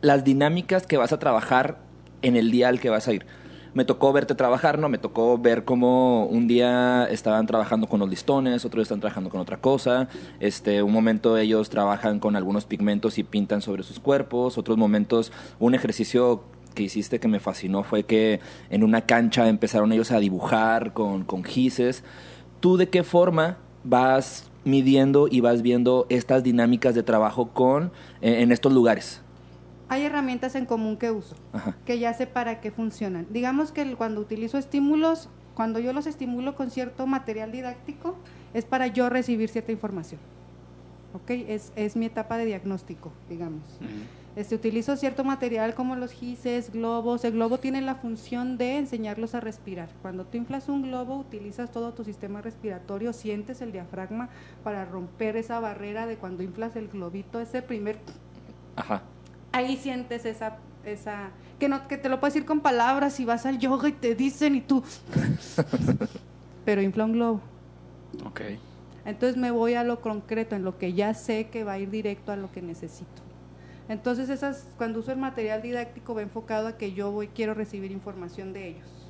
las 0.01 0.25
dinámicas 0.25 0.87
que 0.87 0.97
vas 0.97 1.13
a 1.13 1.19
trabajar 1.19 1.77
en 2.23 2.37
el 2.37 2.51
día 2.51 2.71
al 2.71 2.81
que 2.81 2.89
vas 2.89 3.07
a 3.07 3.13
ir? 3.13 3.27
Me 3.75 3.85
tocó 3.85 4.11
verte 4.15 4.35
trabajar, 4.35 4.79
¿no? 4.79 4.89
Me 4.89 4.97
tocó 4.97 5.37
ver 5.37 5.65
cómo 5.65 6.25
un 6.25 6.49
día 6.49 7.07
estaban 7.11 7.45
trabajando 7.47 7.87
con 7.87 8.01
los 8.01 8.09
listones, 8.09 8.65
otro 8.65 8.79
día 8.79 8.85
están 8.85 9.01
trabajando 9.01 9.29
con 9.29 9.43
otra 9.43 9.59
cosa. 9.59 10.09
Este, 10.41 10.83
un 10.83 10.93
momento 10.93 11.37
ellos 11.37 11.69
trabajan 11.69 12.19
con 12.19 12.35
algunos 12.35 12.65
pigmentos 12.65 13.19
y 13.19 13.25
pintan 13.25 13.61
sobre 13.61 13.83
sus 13.83 14.01
cuerpos. 14.01 14.57
Otros 14.57 14.79
momentos, 14.79 15.33
un 15.59 15.75
ejercicio 15.75 16.45
que 16.75 16.83
hiciste 16.83 17.21
que 17.21 17.29
me 17.29 17.41
fascinó 17.41 17.83
fue 17.83 18.05
que 18.05 18.41
en 18.71 18.85
una 18.85 19.03
cancha 19.03 19.49
empezaron 19.49 19.93
ellos 19.93 20.11
a 20.11 20.19
dibujar 20.19 20.93
con, 20.93 21.25
con 21.25 21.45
gises. 21.45 22.05
¿Tú 22.61 22.77
de 22.77 22.89
qué 22.89 23.03
forma 23.05 23.59
vas 23.85 24.51
midiendo 24.65 25.29
y 25.31 25.41
vas 25.41 25.63
viendo 25.63 26.07
estas 26.09 26.43
dinámicas 26.43 26.95
de 26.95 27.03
trabajo 27.03 27.51
con 27.51 27.93
eh, 28.21 28.43
en 28.43 28.53
estos 28.53 28.73
lugares? 28.73 29.21
Hay 29.89 30.03
herramientas 30.03 30.55
en 30.55 30.67
común 30.67 30.97
que 30.97 31.11
uso, 31.11 31.37
Ajá. 31.53 31.77
que 31.85 31.99
ya 31.99 32.13
sé 32.15 32.27
para 32.27 32.61
qué 32.61 32.71
funcionan. 32.71 33.27
Digamos 33.31 33.71
que 33.71 33.95
cuando 33.97 34.21
utilizo 34.21 34.59
estímulos, 34.59 35.29
cuando 35.55 35.79
yo 35.79 35.93
los 35.93 36.07
estimulo 36.07 36.57
con 36.57 36.71
cierto 36.71 37.07
material 37.07 37.53
didáctico, 37.53 38.17
es 38.55 38.65
para 38.65 38.87
yo 38.87 39.09
recibir 39.11 39.49
cierta 39.51 39.73
información. 39.73 40.21
¿Ok? 41.13 41.31
Es, 41.31 41.73
es 41.77 41.95
mi 41.97 42.07
etapa 42.07 42.39
de 42.39 42.47
diagnóstico, 42.47 43.13
digamos. 43.29 43.63
Este, 44.37 44.57
utilizo 44.57 44.97
cierto 44.97 45.23
material 45.23 45.75
como 45.75 45.95
los 45.95 46.11
gises, 46.11 46.73
globos. 46.73 47.25
El 47.25 47.33
globo 47.35 47.59
tiene 47.59 47.81
la 47.83 47.95
función 47.95 48.59
de 48.59 48.79
enseñarlos 48.79 49.35
a 49.37 49.41
respirar. 49.41 49.89
Cuando 50.03 50.25
tú 50.25 50.37
inflas 50.37 50.69
un 50.69 50.83
globo, 50.83 51.17
utilizas 51.17 51.71
todo 51.71 51.93
tu 51.93 52.03
sistema 52.03 52.43
respiratorio, 52.43 53.13
sientes 53.13 53.61
el 53.61 53.71
diafragma 53.71 54.29
para 54.65 54.85
romper 54.85 55.37
esa 55.37 55.61
barrera 55.61 56.07
de 56.07 56.17
cuando 56.17 56.43
inflas 56.43 56.75
el 56.75 56.89
globito, 56.89 57.39
ese 57.41 57.63
primer 57.63 57.99
Ajá. 58.77 59.03
ahí 59.53 59.77
sientes 59.77 60.25
esa 60.25 60.57
esa 60.85 61.31
que 61.61 61.69
no 61.69 61.87
que 61.89 61.97
te 61.97 62.09
lo 62.09 62.19
puedes 62.21 62.35
decir 62.35 62.47
con 62.47 62.61
palabras 62.61 63.21
y 63.21 63.25
vas 63.25 63.47
al 63.47 63.59
yoga 63.59 63.89
y 63.89 63.93
te 63.93 64.15
dicen 64.15 64.55
y 64.57 64.61
tú 64.61 64.83
pero 66.65 66.83
infla 66.83 67.05
un 67.05 67.13
globo 67.13 67.41
Ok. 68.27 68.41
entonces 69.07 69.37
me 69.37 69.51
voy 69.51 69.75
a 69.75 69.85
lo 69.85 70.01
concreto 70.01 70.57
en 70.57 70.65
lo 70.65 70.77
que 70.77 70.93
ya 70.93 71.15
sé 71.15 71.47
que 71.51 71.65
va 71.65 71.73
a 71.75 71.79
ir 71.79 71.91
directo 71.91 72.33
a 72.33 72.37
lo 72.37 72.51
que 72.53 72.61
necesito 72.63 73.23
entonces 73.89 74.29
esas 74.31 74.67
cuando 74.77 75.01
uso 75.01 75.13
el 75.13 75.19
material 75.19 75.63
didáctico 75.63 76.15
va 76.15 76.23
enfocado 76.23 76.69
a 76.69 76.77
que 76.77 76.93
yo 76.93 77.11
voy 77.11 77.29
quiero 77.29 77.55
recibir 77.55 77.91
información 77.93 78.53
de 78.53 78.69
ellos 78.69 79.05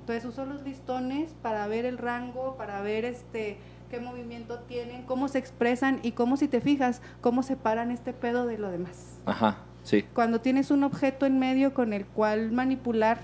entonces 0.00 0.24
uso 0.24 0.44
los 0.44 0.62
listones 0.62 1.34
para 1.42 1.66
ver 1.68 1.84
el 1.84 1.98
rango, 1.98 2.56
para 2.56 2.80
ver 2.80 3.04
este 3.04 3.58
qué 3.90 4.00
movimiento 4.00 4.60
tienen, 4.60 5.02
cómo 5.02 5.28
se 5.28 5.38
expresan 5.38 6.00
y 6.02 6.12
cómo 6.12 6.36
si 6.36 6.48
te 6.48 6.60
fijas, 6.60 7.02
cómo 7.20 7.42
separan 7.42 7.90
este 7.90 8.12
pedo 8.12 8.46
de 8.46 8.56
lo 8.56 8.70
demás. 8.70 9.20
Ajá. 9.26 9.58
Sí. 9.82 10.04
Cuando 10.14 10.40
tienes 10.40 10.70
un 10.70 10.84
objeto 10.84 11.26
en 11.26 11.38
medio 11.38 11.74
con 11.74 11.92
el 11.92 12.06
cual 12.06 12.52
manipular, 12.52 13.18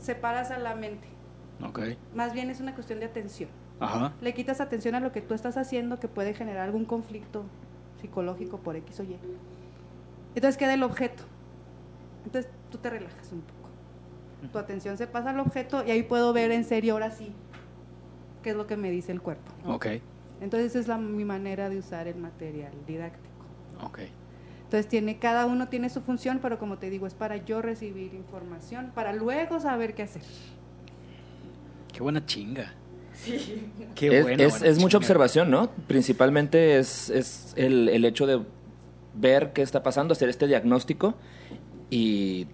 separas 0.00 0.50
a 0.50 0.58
la 0.58 0.74
mente. 0.74 1.08
Ok. 1.64 1.80
Más 2.14 2.32
bien 2.32 2.50
es 2.50 2.60
una 2.60 2.74
cuestión 2.74 3.00
de 3.00 3.06
atención. 3.06 3.50
Ajá. 3.80 4.12
Le 4.20 4.34
quitas 4.34 4.60
atención 4.60 4.94
a 4.94 5.00
lo 5.00 5.10
que 5.12 5.22
tú 5.22 5.34
estás 5.34 5.56
haciendo 5.56 5.98
que 5.98 6.08
puede 6.08 6.34
generar 6.34 6.64
algún 6.64 6.84
conflicto 6.84 7.44
psicológico 8.02 8.58
por 8.58 8.76
X 8.76 9.00
o 9.00 9.04
Y. 9.04 9.16
Entonces 10.34 10.58
queda 10.58 10.74
el 10.74 10.82
objeto. 10.82 11.22
Entonces 12.24 12.50
tú 12.70 12.78
te 12.78 12.90
relajas 12.90 13.32
un 13.32 13.40
poco. 13.40 13.62
Tu 14.52 14.58
atención 14.58 14.98
se 14.98 15.06
pasa 15.06 15.30
al 15.30 15.38
objeto 15.38 15.84
y 15.86 15.92
ahí 15.92 16.02
puedo 16.02 16.32
ver 16.32 16.50
en 16.50 16.64
serio 16.64 16.94
ahora 16.94 17.10
sí 17.10 17.32
qué 18.42 18.50
es 18.50 18.56
lo 18.56 18.66
que 18.66 18.76
me 18.76 18.90
dice 18.90 19.12
el 19.12 19.22
cuerpo. 19.22 19.52
Ok. 19.64 19.86
Entonces 20.40 20.74
es 20.74 20.88
la, 20.88 20.98
mi 20.98 21.24
manera 21.24 21.68
de 21.68 21.78
usar 21.78 22.08
el 22.08 22.16
material 22.16 22.72
didáctico. 22.86 23.44
Ok. 23.84 24.00
Entonces 24.64 24.88
tiene, 24.88 25.18
cada 25.18 25.46
uno 25.46 25.68
tiene 25.68 25.90
su 25.90 26.00
función, 26.00 26.40
pero 26.42 26.58
como 26.58 26.78
te 26.78 26.90
digo, 26.90 27.06
es 27.06 27.14
para 27.14 27.36
yo 27.36 27.62
recibir 27.62 28.14
información, 28.14 28.90
para 28.94 29.12
luego 29.12 29.60
saber 29.60 29.94
qué 29.94 30.02
hacer. 30.02 30.22
Qué 31.92 32.02
buena 32.02 32.24
chinga. 32.24 32.72
Qué 33.94 34.18
es, 34.18 34.22
buena, 34.24 34.42
es- 34.44 34.78
mucha 34.78 34.96
observación, 34.98 35.50
¿no? 35.50 35.70
Principalmente 35.86 36.78
es, 36.78 37.10
es 37.10 37.52
el, 37.56 37.88
el 37.88 38.04
hecho 38.04 38.26
de 38.26 38.40
ver 39.14 39.52
qué 39.52 39.62
está 39.62 39.82
pasando, 39.82 40.12
hacer 40.12 40.28
este 40.28 40.46
diagnóstico 40.46 41.14
y 41.90 42.46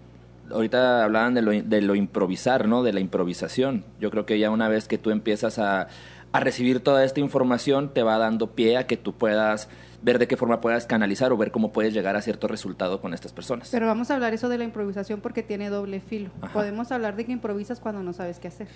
ahorita 0.50 1.04
hablaban 1.04 1.34
de 1.34 1.42
lo, 1.42 1.50
de 1.52 1.80
lo 1.82 1.94
improvisar, 1.94 2.66
¿no? 2.68 2.82
De 2.82 2.92
la 2.92 3.00
improvisación. 3.00 3.84
Yo 4.00 4.10
creo 4.10 4.26
que 4.26 4.38
ya 4.38 4.50
una 4.50 4.68
vez 4.68 4.88
que 4.88 4.98
tú 4.98 5.10
empiezas 5.10 5.58
a, 5.58 5.88
a 6.32 6.40
recibir 6.40 6.80
toda 6.80 7.04
esta 7.04 7.20
información, 7.20 7.92
te 7.94 8.02
va 8.02 8.18
dando 8.18 8.52
pie 8.54 8.76
a 8.76 8.86
que 8.86 8.96
tú 8.96 9.12
puedas 9.14 9.68
ver 10.02 10.18
de 10.18 10.28
qué 10.28 10.36
forma 10.36 10.60
puedas 10.60 10.86
canalizar 10.86 11.32
o 11.32 11.36
ver 11.36 11.50
cómo 11.50 11.72
puedes 11.72 11.92
llegar 11.92 12.14
a 12.16 12.22
cierto 12.22 12.46
resultado 12.48 13.00
con 13.00 13.14
estas 13.14 13.32
personas. 13.32 13.68
Pero 13.70 13.86
vamos 13.86 14.10
a 14.10 14.14
hablar 14.14 14.32
eso 14.32 14.48
de 14.48 14.56
la 14.58 14.64
improvisación 14.64 15.20
porque 15.20 15.42
tiene 15.42 15.70
doble 15.70 16.00
filo. 16.00 16.30
Ajá. 16.40 16.52
Podemos 16.52 16.92
hablar 16.92 17.16
de 17.16 17.24
que 17.26 17.32
improvisas 17.32 17.80
cuando 17.80 18.02
no 18.02 18.12
sabes 18.12 18.38
qué 18.38 18.48
hacer, 18.48 18.68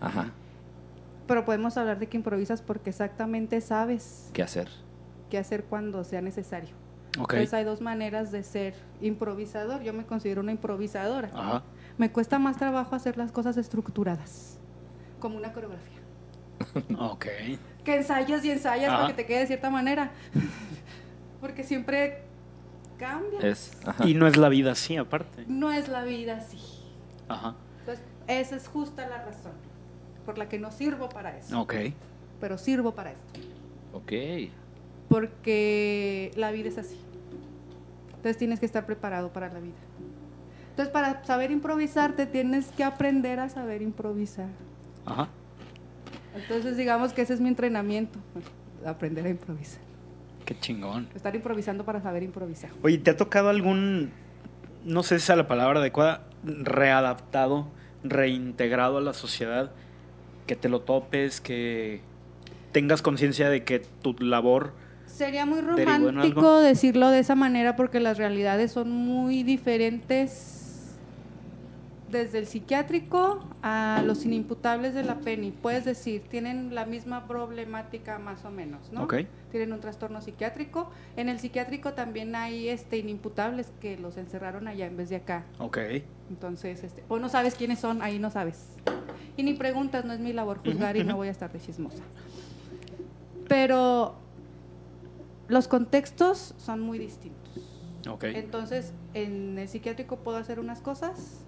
Ajá. 0.00 0.32
Pero 1.26 1.44
podemos 1.44 1.76
hablar 1.76 1.98
de 1.98 2.08
que 2.08 2.16
improvisas 2.16 2.62
porque 2.62 2.90
exactamente 2.90 3.60
sabes 3.60 4.30
¿Qué 4.32 4.42
hacer? 4.42 4.68
qué 5.30 5.38
hacer 5.38 5.64
cuando 5.64 6.04
sea 6.04 6.20
necesario. 6.20 6.74
Entonces 7.16 7.54
hay 7.54 7.64
dos 7.64 7.80
maneras 7.80 8.32
de 8.32 8.42
ser 8.42 8.74
improvisador. 9.00 9.82
Yo 9.82 9.92
me 9.92 10.04
considero 10.04 10.40
una 10.40 10.50
improvisadora. 10.50 11.30
Ajá. 11.32 11.62
Me 11.96 12.10
cuesta 12.10 12.38
más 12.38 12.56
trabajo 12.56 12.96
hacer 12.96 13.16
las 13.16 13.30
cosas 13.30 13.56
estructuradas, 13.56 14.58
como 15.20 15.36
una 15.36 15.52
coreografía. 15.52 15.98
Ok. 16.98 17.26
Que 17.84 17.96
ensayas 17.96 18.44
y 18.44 18.50
ensayas 18.50 18.88
Ajá. 18.90 18.96
para 19.02 19.08
que 19.08 19.14
te 19.14 19.26
quede 19.26 19.40
de 19.40 19.46
cierta 19.46 19.70
manera. 19.70 20.10
Porque 21.40 21.62
siempre 21.62 22.22
cambia. 22.98 23.40
Es. 23.40 23.76
Y 24.04 24.14
no 24.14 24.26
es 24.26 24.36
la 24.36 24.48
vida 24.48 24.72
así, 24.72 24.96
aparte. 24.96 25.44
No 25.46 25.72
es 25.72 25.88
la 25.88 26.04
vida 26.04 26.38
así. 26.38 26.58
Ajá. 27.28 27.54
Entonces, 27.80 28.04
esa 28.26 28.56
es 28.56 28.68
justa 28.68 29.06
la 29.08 29.24
razón 29.24 29.52
por 30.24 30.38
la 30.38 30.48
que 30.48 30.58
no 30.58 30.70
sirvo 30.72 31.08
para 31.08 31.36
eso. 31.36 31.60
Ok. 31.60 31.74
Pero 32.40 32.58
sirvo 32.58 32.94
para 32.94 33.12
esto. 33.12 33.40
Ok. 33.92 34.12
Porque 35.08 36.30
la 36.36 36.50
vida 36.50 36.68
es 36.68 36.78
así. 36.78 36.98
Entonces 38.08 38.38
tienes 38.38 38.58
que 38.58 38.66
estar 38.66 38.86
preparado 38.86 39.32
para 39.32 39.52
la 39.52 39.60
vida. 39.60 39.76
Entonces, 40.70 40.92
para 40.92 41.24
saber 41.24 41.52
improvisar, 41.52 42.16
te 42.16 42.26
tienes 42.26 42.66
que 42.72 42.82
aprender 42.82 43.38
a 43.38 43.48
saber 43.48 43.80
improvisar. 43.80 44.48
Ajá. 45.06 45.28
Entonces, 46.34 46.76
digamos 46.76 47.12
que 47.12 47.22
ese 47.22 47.34
es 47.34 47.40
mi 47.40 47.48
entrenamiento, 47.48 48.18
aprender 48.84 49.24
a 49.26 49.28
improvisar. 49.28 49.80
Qué 50.44 50.58
chingón. 50.58 51.08
Estar 51.14 51.36
improvisando 51.36 51.84
para 51.84 52.02
saber 52.02 52.24
improvisar. 52.24 52.70
Oye, 52.82 52.98
¿te 52.98 53.12
ha 53.12 53.16
tocado 53.16 53.50
algún, 53.50 54.10
no 54.84 55.02
sé 55.04 55.20
si 55.20 55.30
es 55.30 55.38
la 55.38 55.46
palabra 55.46 55.78
adecuada, 55.78 56.26
readaptado, 56.42 57.68
reintegrado 58.02 58.98
a 58.98 59.00
la 59.00 59.12
sociedad? 59.12 59.70
Que 60.46 60.56
te 60.56 60.68
lo 60.68 60.80
topes, 60.80 61.40
que 61.40 62.00
tengas 62.72 63.02
conciencia 63.02 63.48
de 63.48 63.64
que 63.64 63.80
tu 63.80 64.14
labor... 64.18 64.72
Sería 65.06 65.46
muy 65.46 65.60
¿Derivó 65.60 66.08
en 66.08 66.16
romántico 66.16 66.60
decirlo 66.60 67.10
de 67.10 67.20
esa 67.20 67.34
manera 67.36 67.76
porque 67.76 68.00
las 68.00 68.18
realidades 68.18 68.72
son 68.72 68.90
muy 68.90 69.44
diferentes 69.44 70.53
desde 72.14 72.38
el 72.38 72.46
psiquiátrico 72.46 73.40
a 73.60 74.02
los 74.06 74.24
inimputables 74.24 74.94
de 74.94 75.02
la 75.02 75.18
PENI. 75.18 75.50
Puedes 75.50 75.84
decir, 75.84 76.22
tienen 76.28 76.74
la 76.74 76.86
misma 76.86 77.26
problemática 77.26 78.18
más 78.18 78.44
o 78.44 78.50
menos, 78.50 78.92
¿no? 78.92 79.02
Ok. 79.02 79.16
Tienen 79.50 79.72
un 79.72 79.80
trastorno 79.80 80.22
psiquiátrico. 80.22 80.90
En 81.16 81.28
el 81.28 81.40
psiquiátrico 81.40 81.92
también 81.92 82.36
hay 82.36 82.68
este 82.68 82.98
inimputables 82.98 83.72
que 83.80 83.98
los 83.98 84.16
encerraron 84.16 84.68
allá 84.68 84.86
en 84.86 84.96
vez 84.96 85.10
de 85.10 85.16
acá. 85.16 85.44
Ok. 85.58 85.78
Entonces, 86.30 86.84
este, 86.84 87.02
o 87.08 87.18
no 87.18 87.28
sabes 87.28 87.56
quiénes 87.56 87.80
son, 87.80 88.00
ahí 88.00 88.20
no 88.20 88.30
sabes. 88.30 88.68
Y 89.36 89.42
ni 89.42 89.54
preguntas, 89.54 90.04
no 90.04 90.12
es 90.12 90.20
mi 90.20 90.32
labor 90.32 90.60
juzgar 90.64 90.96
y 90.96 91.02
no 91.02 91.16
voy 91.16 91.28
a 91.28 91.32
estar 91.32 91.52
de 91.52 91.60
chismosa. 91.60 92.04
Pero 93.48 94.14
los 95.48 95.66
contextos 95.66 96.54
son 96.58 96.80
muy 96.80 96.98
distintos. 96.98 97.42
Ok. 98.08 98.24
Entonces, 98.24 98.92
en 99.14 99.58
el 99.58 99.68
psiquiátrico 99.68 100.18
puedo 100.18 100.36
hacer 100.36 100.60
unas 100.60 100.80
cosas, 100.80 101.44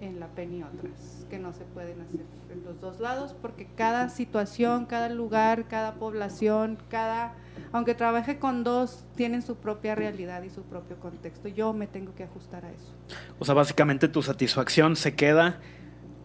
en 0.00 0.20
la 0.20 0.28
PENI 0.28 0.62
otras, 0.62 1.26
que 1.28 1.38
no 1.38 1.52
se 1.52 1.64
pueden 1.64 2.00
hacer 2.00 2.20
en 2.52 2.64
los 2.64 2.80
dos 2.80 3.00
lados, 3.00 3.34
porque 3.42 3.66
cada 3.76 4.08
situación, 4.08 4.86
cada 4.86 5.08
lugar, 5.08 5.66
cada 5.66 5.94
población, 5.94 6.78
cada, 6.88 7.34
aunque 7.72 7.94
trabaje 7.94 8.38
con 8.38 8.64
dos, 8.64 9.04
tienen 9.16 9.42
su 9.42 9.56
propia 9.56 9.94
realidad 9.94 10.42
y 10.42 10.50
su 10.50 10.62
propio 10.62 10.98
contexto. 11.00 11.48
Yo 11.48 11.72
me 11.72 11.86
tengo 11.86 12.14
que 12.14 12.24
ajustar 12.24 12.64
a 12.64 12.70
eso. 12.70 12.92
O 13.38 13.44
sea, 13.44 13.54
básicamente 13.54 14.08
tu 14.08 14.22
satisfacción 14.22 14.96
se 14.96 15.14
queda... 15.14 15.58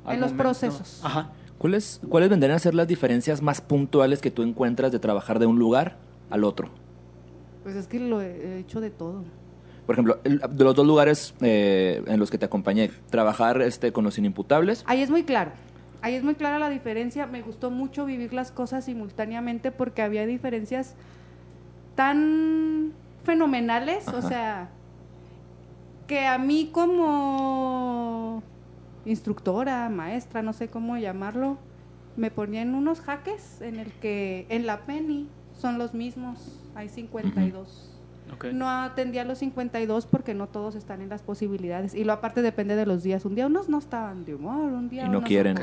En 0.05 0.19
los 0.19 0.31
momento- 0.31 0.43
procesos. 0.43 1.01
Ajá. 1.03 1.31
¿Cuáles, 1.57 2.01
¿Cuáles 2.09 2.29
vendrían 2.29 2.55
a 2.55 2.59
ser 2.59 2.73
las 2.75 2.87
diferencias 2.89 3.41
más 3.41 3.61
puntuales 3.61 4.19
que 4.19 4.29
tú 4.31 4.43
encuentras 4.43 4.91
de 4.91 4.99
trabajar 4.99 5.39
de 5.39 5.45
un 5.45 5.57
lugar 5.57 5.97
al 6.29 6.43
otro? 6.43 6.69
Pues 7.63 7.77
es 7.77 7.87
que 7.87 8.01
lo 8.01 8.21
he 8.21 8.59
hecho 8.59 8.81
de 8.81 8.89
todo. 8.89 9.23
Por 9.85 9.95
ejemplo, 9.95 10.19
el- 10.23 10.39
de 10.39 10.63
los 10.63 10.75
dos 10.75 10.85
lugares 10.87 11.33
eh, 11.41 12.01
en 12.07 12.19
los 12.19 12.31
que 12.31 12.37
te 12.37 12.45
acompañé, 12.45 12.89
trabajar 13.09 13.61
este, 13.61 13.91
con 13.91 14.03
los 14.03 14.17
inimputables. 14.17 14.83
Ahí 14.87 15.01
es 15.01 15.09
muy 15.09 15.23
claro. 15.23 15.51
Ahí 16.01 16.15
es 16.15 16.23
muy 16.23 16.35
clara 16.35 16.59
la 16.59 16.69
diferencia. 16.69 17.27
Me 17.27 17.41
gustó 17.41 17.71
mucho 17.71 18.05
vivir 18.05 18.33
las 18.33 18.51
cosas 18.51 18.85
simultáneamente 18.85 19.71
porque 19.71 20.01
había 20.01 20.25
diferencias 20.25 20.95
tan 21.95 22.91
fenomenales, 23.23 24.07
o 24.09 24.21
sea, 24.21 24.69
que 26.07 26.25
a 26.25 26.37
mí 26.37 26.69
como 26.73 28.43
instructora, 29.05 29.87
maestra, 29.89 30.41
no 30.41 30.53
sé 30.53 30.67
cómo 30.67 30.97
llamarlo, 30.97 31.57
me 32.17 32.31
ponían 32.31 32.75
unos 32.75 32.99
jaques 33.01 33.61
en 33.61 33.79
el 33.79 33.91
que 33.93 34.45
en 34.49 34.65
la 34.65 34.81
penny 34.85 35.27
son 35.57 35.77
los 35.77 35.93
mismos, 35.93 36.59
hay 36.75 36.89
52. 36.89 37.89
No 38.53 38.69
atendía 38.69 39.21
a 39.21 39.25
los 39.25 39.37
52 39.39 40.05
porque 40.07 40.33
no 40.33 40.47
todos 40.47 40.75
están 40.75 41.01
en 41.01 41.09
las 41.09 41.21
posibilidades. 41.21 41.93
Y 41.93 42.03
lo 42.03 42.13
aparte 42.13 42.41
depende 42.41 42.75
de 42.75 42.85
los 42.85 43.03
días. 43.03 43.25
Un 43.25 43.35
día 43.35 43.47
unos 43.47 43.69
no 43.69 43.77
estaban 43.79 44.25
de 44.25 44.35
humor, 44.35 44.71
un 44.71 44.89
día 44.89 45.03
Y 45.05 45.09
no 45.09 45.17
unos 45.19 45.27
quieren. 45.27 45.57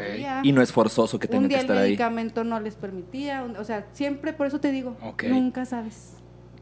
Y 0.45 0.53
no 0.53 0.63
es 0.63 0.73
forzoso 0.73 1.19
que 1.19 1.27
un 1.27 1.31
tengan 1.33 1.43
que 1.45 1.49
día 1.49 1.59
el 1.59 1.65
estar 1.65 1.77
ahí. 1.79 1.83
medicamento 1.91 2.45
no 2.45 2.61
les 2.61 2.75
permitía. 2.77 3.43
un- 3.45 3.57
o 3.57 3.65
sea, 3.65 3.87
siempre, 3.93 4.33
por 4.33 4.47
eso 4.47 4.61
te 4.61 4.71
digo, 4.73 4.97
nunca 5.29 5.65
sabes. 5.65 6.15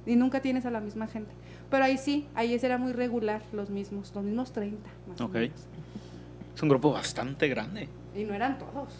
Y 0.06 0.16
nunca 0.16 0.40
tienes 0.40 0.64
a 0.66 0.70
la 0.70 0.80
misma 0.80 1.06
gente. 1.06 1.30
Pero 1.70 1.84
ahí 1.84 1.98
sí, 1.98 2.26
ahí 2.34 2.54
era 2.62 2.78
muy 2.78 2.92
regular, 2.92 3.42
los 3.52 3.68
mismos, 3.68 4.12
los 4.14 4.24
mismos 4.24 4.52
30 4.52 4.88
más 5.06 5.20
o 5.20 5.28
menos. 5.28 5.66
Es 6.54 6.62
un 6.62 6.68
grupo 6.70 6.90
bastante 6.92 7.46
grande. 7.48 7.88
Y 8.16 8.24
no 8.24 8.32
eran 8.34 8.56
todos. 8.58 8.94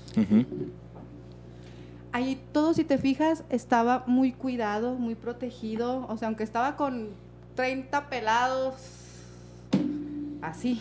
Ahí 2.13 2.41
todo, 2.53 2.73
si 2.75 2.85
te 2.85 2.97
fijas, 2.99 3.45
estaba 3.51 4.05
muy 4.07 4.33
cuidado, 4.33 4.95
muy 4.95 5.15
protegido. 5.15 6.07
O 6.09 6.17
sea, 6.17 6.29
aunque 6.29 6.43
estaba 6.45 6.77
con 6.77 7.09
30 7.55 8.09
pelados, 8.09 8.75
así. 10.43 10.81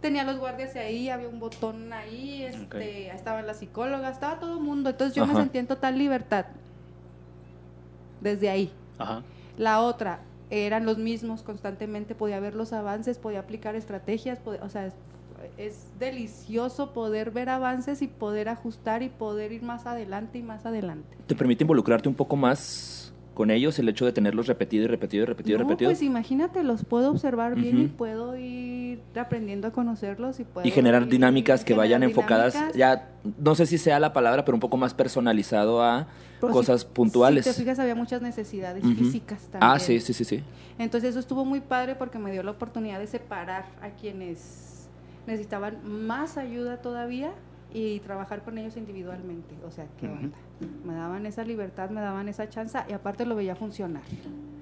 Tenía 0.00 0.24
los 0.24 0.38
guardias 0.38 0.74
ahí, 0.74 1.08
había 1.08 1.28
un 1.28 1.38
botón 1.38 1.92
ahí, 1.92 2.42
este, 2.42 3.08
estaban 3.14 3.46
las 3.46 3.58
psicólogas, 3.58 4.14
estaba 4.14 4.40
todo 4.40 4.54
el 4.54 4.60
mundo. 4.60 4.90
Entonces 4.90 5.14
yo 5.14 5.24
me 5.26 5.32
Ajá. 5.32 5.42
sentía 5.42 5.60
en 5.60 5.68
total 5.68 5.96
libertad. 5.96 6.46
Desde 8.20 8.50
ahí. 8.50 8.72
Ajá. 8.98 9.22
La 9.58 9.80
otra, 9.80 10.20
eran 10.50 10.84
los 10.86 10.98
mismos 10.98 11.42
constantemente, 11.42 12.14
podía 12.14 12.40
ver 12.40 12.54
los 12.54 12.72
avances, 12.72 13.18
podía 13.18 13.40
aplicar 13.40 13.74
estrategias, 13.76 14.38
podía- 14.38 14.62
o 14.64 14.68
sea, 14.68 14.92
es, 15.58 15.86
delicioso 15.98 16.92
poder 16.92 17.30
ver 17.30 17.48
avances 17.48 18.02
y 18.02 18.08
poder 18.08 18.48
ajustar 18.48 19.02
y 19.02 19.08
poder 19.08 19.52
ir 19.52 19.62
más 19.62 19.86
adelante 19.86 20.38
y 20.38 20.42
más 20.42 20.66
adelante. 20.66 21.16
¿Te 21.26 21.34
permite 21.34 21.64
involucrarte 21.64 22.08
un 22.08 22.14
poco 22.14 22.36
más 22.36 23.12
con 23.34 23.50
ellos 23.50 23.78
el 23.78 23.88
hecho 23.88 24.04
de 24.04 24.12
tenerlos 24.12 24.46
repetido 24.46 24.84
y 24.84 24.86
repetido 24.88 25.22
y 25.22 25.26
repetido 25.26 25.56
y 25.56 25.62
No, 25.62 25.66
repetido? 25.68 25.90
pues 25.90 26.02
imagínate, 26.02 26.62
los 26.62 26.84
puedo 26.84 27.10
observar 27.10 27.54
bien 27.56 27.80
y 27.80 27.86
puedo 27.88 28.36
ir 28.36 29.00
aprendiendo 29.16 29.68
a 29.68 29.70
conocerlos 29.72 30.38
y 30.38 30.44
puedo 30.44 30.66
y 30.66 30.70
generar 30.70 31.04
ir- 31.04 31.08
dinámicas 31.08 31.60
que 31.64 31.68
generar 31.72 31.78
vayan 31.88 32.02
enfocadas, 32.02 32.54
ya 32.74 33.08
no 33.38 33.54
sé 33.54 33.64
si 33.64 33.78
sea 33.78 33.98
la 34.00 34.12
palabra, 34.12 34.44
pero 34.44 34.54
un 34.56 34.60
poco 34.60 34.76
más 34.76 34.92
personalizado 34.92 35.82
a 35.82 36.08
Pero 36.42 36.52
cosas 36.52 36.82
si- 36.82 36.86
puntuales. 36.92 37.46
Si 37.46 37.52
te 37.52 37.56
fijas, 37.56 37.78
había 37.78 37.94
muchas 37.94 38.20
necesidades 38.20 38.84
físicas 38.84 39.48
también. 39.50 39.62
Ah, 39.72 39.78
sí, 39.78 39.98
sí, 40.00 40.12
sí, 40.12 40.24
sí. 40.24 40.42
Entonces 40.78 41.10
eso 41.10 41.18
estuvo 41.18 41.44
muy 41.46 41.60
padre 41.60 41.94
porque 41.94 42.18
me 42.18 42.32
dio 42.32 42.42
la 42.42 42.50
oportunidad 42.50 42.98
de 42.98 43.06
separar 43.06 43.64
a 43.80 43.90
quienes 43.90 44.71
necesitaban 45.26 45.78
más 45.84 46.36
ayuda 46.36 46.82
todavía 46.82 47.32
y 47.72 48.00
trabajar 48.00 48.42
con 48.42 48.58
ellos 48.58 48.76
individualmente. 48.76 49.54
O 49.66 49.70
sea, 49.70 49.86
¿qué 49.98 50.08
onda? 50.08 50.36
Me 50.84 50.94
daban 50.94 51.26
esa 51.26 51.44
libertad, 51.44 51.90
me 51.90 52.00
daban 52.00 52.28
esa 52.28 52.48
chance 52.48 52.78
y 52.88 52.92
aparte 52.92 53.24
lo 53.26 53.34
veía 53.34 53.56
funcionar. 53.56 54.02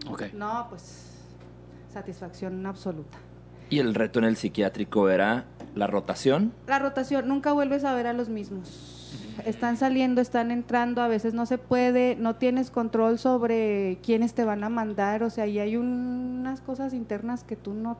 Ok. 0.08 0.32
No, 0.34 0.66
pues 0.68 1.10
satisfacción 1.92 2.64
absoluta. 2.66 3.18
Y 3.68 3.78
el 3.78 3.94
reto 3.94 4.18
en 4.18 4.24
el 4.24 4.36
psiquiátrico 4.36 5.08
era 5.08 5.44
la 5.74 5.86
rotación. 5.86 6.52
La 6.66 6.78
rotación, 6.78 7.28
nunca 7.28 7.52
vuelves 7.52 7.84
a 7.84 7.94
ver 7.94 8.06
a 8.06 8.12
los 8.12 8.28
mismos. 8.28 9.16
Están 9.44 9.76
saliendo, 9.76 10.20
están 10.20 10.50
entrando, 10.50 11.02
a 11.02 11.08
veces 11.08 11.34
no 11.34 11.46
se 11.46 11.56
puede, 11.56 12.16
no 12.16 12.36
tienes 12.36 12.70
control 12.70 13.18
sobre 13.18 13.98
quiénes 14.02 14.34
te 14.34 14.44
van 14.44 14.64
a 14.64 14.68
mandar, 14.68 15.22
o 15.22 15.30
sea, 15.30 15.46
y 15.46 15.58
hay 15.58 15.76
unas 15.76 16.60
cosas 16.60 16.92
internas 16.92 17.44
que 17.44 17.56
tú 17.56 17.72
no, 17.72 17.96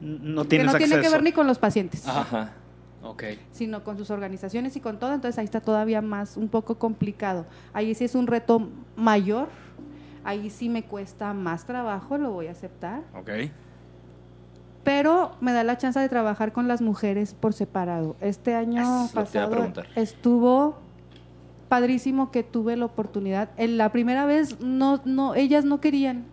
No 0.00 0.44
que 0.46 0.58
no 0.58 0.70
acceso. 0.70 0.78
tiene 0.88 1.02
que 1.02 1.08
ver 1.10 1.22
ni 1.22 1.32
con 1.32 1.46
los 1.46 1.58
pacientes, 1.58 2.06
Ajá. 2.06 2.20
Ajá. 2.20 2.52
Ok. 3.02 3.22
sino 3.52 3.84
con 3.84 3.96
sus 3.96 4.10
organizaciones 4.10 4.74
y 4.76 4.80
con 4.80 4.98
todo, 4.98 5.12
entonces 5.14 5.38
ahí 5.38 5.44
está 5.44 5.60
todavía 5.60 6.02
más, 6.02 6.36
un 6.36 6.48
poco 6.48 6.76
complicado. 6.78 7.46
Ahí 7.72 7.94
sí 7.94 8.04
es 8.04 8.14
un 8.14 8.26
reto 8.26 8.68
mayor, 8.96 9.48
ahí 10.24 10.50
sí 10.50 10.68
me 10.68 10.82
cuesta 10.82 11.32
más 11.32 11.64
trabajo, 11.64 12.18
lo 12.18 12.32
voy 12.32 12.48
a 12.48 12.50
aceptar, 12.52 13.02
Ok. 13.16 13.30
pero 14.84 15.32
me 15.40 15.52
da 15.52 15.64
la 15.64 15.76
chance 15.78 15.98
de 16.00 16.08
trabajar 16.08 16.52
con 16.52 16.66
las 16.68 16.80
mujeres 16.82 17.34
por 17.34 17.52
separado. 17.52 18.16
Este 18.20 18.54
año 18.54 19.04
Eso 19.04 19.14
pasado 19.14 19.72
estuvo 19.94 20.78
padrísimo 21.68 22.30
que 22.30 22.42
tuve 22.42 22.76
la 22.76 22.86
oportunidad. 22.86 23.50
En 23.58 23.76
la 23.76 23.92
primera 23.92 24.24
vez 24.24 24.60
no, 24.60 25.00
no, 25.04 25.34
ellas 25.34 25.64
no 25.64 25.80
querían. 25.80 26.24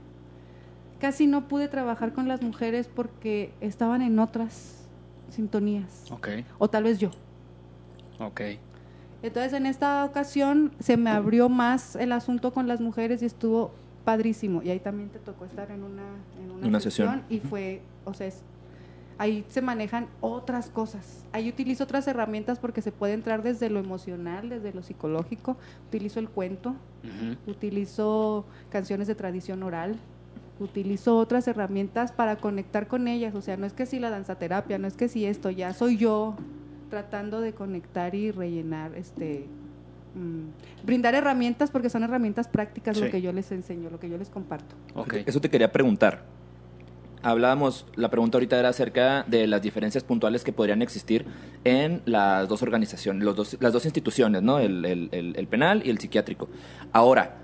Casi 1.05 1.27
no 1.27 1.47
pude 1.47 1.67
trabajar 1.67 2.13
con 2.13 2.27
las 2.27 2.41
mujeres 2.41 2.87
porque 2.91 3.53
estaban 3.61 4.01
en 4.01 4.17
otras 4.17 4.87
sintonías. 5.29 6.05
Ok. 6.09 6.29
O 6.57 6.67
tal 6.67 6.85
vez 6.85 6.97
yo. 6.97 7.11
Ok. 8.19 8.41
Entonces 9.21 9.53
en 9.53 9.67
esta 9.67 10.03
ocasión 10.03 10.71
se 10.79 10.97
me 10.97 11.11
abrió 11.11 11.47
más 11.47 11.95
el 11.95 12.11
asunto 12.11 12.53
con 12.53 12.67
las 12.67 12.81
mujeres 12.81 13.21
y 13.21 13.27
estuvo 13.27 13.69
padrísimo. 14.03 14.63
Y 14.63 14.71
ahí 14.71 14.79
también 14.79 15.09
te 15.09 15.19
tocó 15.19 15.45
estar 15.45 15.69
en 15.69 15.83
una, 15.83 16.01
en 16.43 16.49
una, 16.49 16.67
Una 16.67 16.79
sesión, 16.79 17.21
y 17.29 17.39
fue, 17.39 17.83
o 18.03 18.15
sea, 18.15 18.25
es- 18.25 18.41
ahí 19.19 19.45
se 19.47 19.61
manejan 19.61 20.07
otras 20.21 20.71
cosas. 20.71 21.23
Ahí 21.33 21.47
utilizo 21.49 21.83
otras 21.83 22.07
herramientas 22.07 22.57
porque 22.57 22.81
se 22.81 22.91
puede 22.91 23.13
entrar 23.13 23.43
desde 23.43 23.69
lo 23.69 23.79
emocional, 23.79 24.49
desde 24.49 24.73
lo 24.73 24.81
psicológico. 24.81 25.55
Utilizo 25.87 26.19
el 26.19 26.29
cuento, 26.29 26.73
utilizo 27.45 28.45
canciones 28.71 29.07
de 29.07 29.13
tradición 29.13 29.61
oral, 29.61 29.97
utilizo 30.59 31.17
otras 31.17 31.47
herramientas 31.47 32.11
para 32.11 32.37
conectar 32.37 32.87
con 32.87 33.07
ellas. 33.07 33.35
O 33.35 33.41
sea, 33.41 33.57
no 33.57 33.65
es 33.65 33.73
que 33.73 33.85
si 33.85 33.99
la 33.99 34.09
danzaterapia, 34.09 34.77
no 34.77 34.87
es 34.87 34.95
que 34.95 35.07
si 35.09 35.25
esto, 35.25 35.49
ya 35.49 35.73
soy 35.73 35.97
yo 35.97 36.35
tratando 36.89 37.41
de 37.41 37.53
conectar 37.53 38.15
y 38.15 38.31
rellenar, 38.31 38.95
este, 38.95 39.47
mm, 40.15 40.85
brindar 40.85 41.13
herramientas 41.15 41.71
porque 41.71 41.89
son 41.89 42.03
herramientas 42.03 42.47
prácticas 42.47 42.95
Sí. 42.97 43.03
lo 43.03 43.11
que 43.11 43.21
yo 43.21 43.33
les 43.33 43.51
enseño, 43.51 43.89
lo 43.89 43.99
que 43.99 44.09
yo 44.09 44.17
les 44.17 44.29
comparto. 44.29 44.75
Ok. 44.95 45.15
Eso 45.25 45.41
te 45.41 45.49
quería 45.49 45.71
preguntar. 45.71 46.23
hablábamos, 47.23 47.87
la 47.95 48.09
pregunta 48.11 48.37
ahorita 48.37 48.59
era 48.59 48.69
acerca 48.69 49.23
de 49.23 49.47
las 49.47 49.59
diferencias 49.59 50.03
puntuales 50.03 50.43
que 50.43 50.53
podrían 50.53 50.83
existir 50.83 51.25
en 51.63 52.03
las 52.05 52.47
dos 52.47 52.61
organizaciones, 52.61 53.23
los 53.23 53.35
dos, 53.35 53.57
las 53.59 53.73
dos 53.73 53.83
instituciones, 53.85 54.43
¿no? 54.43 54.59
El, 54.59 54.85
el- 54.85 55.09
el- 55.11 55.33
el 55.35 55.47
penal 55.47 55.81
y 55.83 55.89
el 55.89 55.97
psiquiátrico. 55.97 56.49
Ahora, 56.93 57.37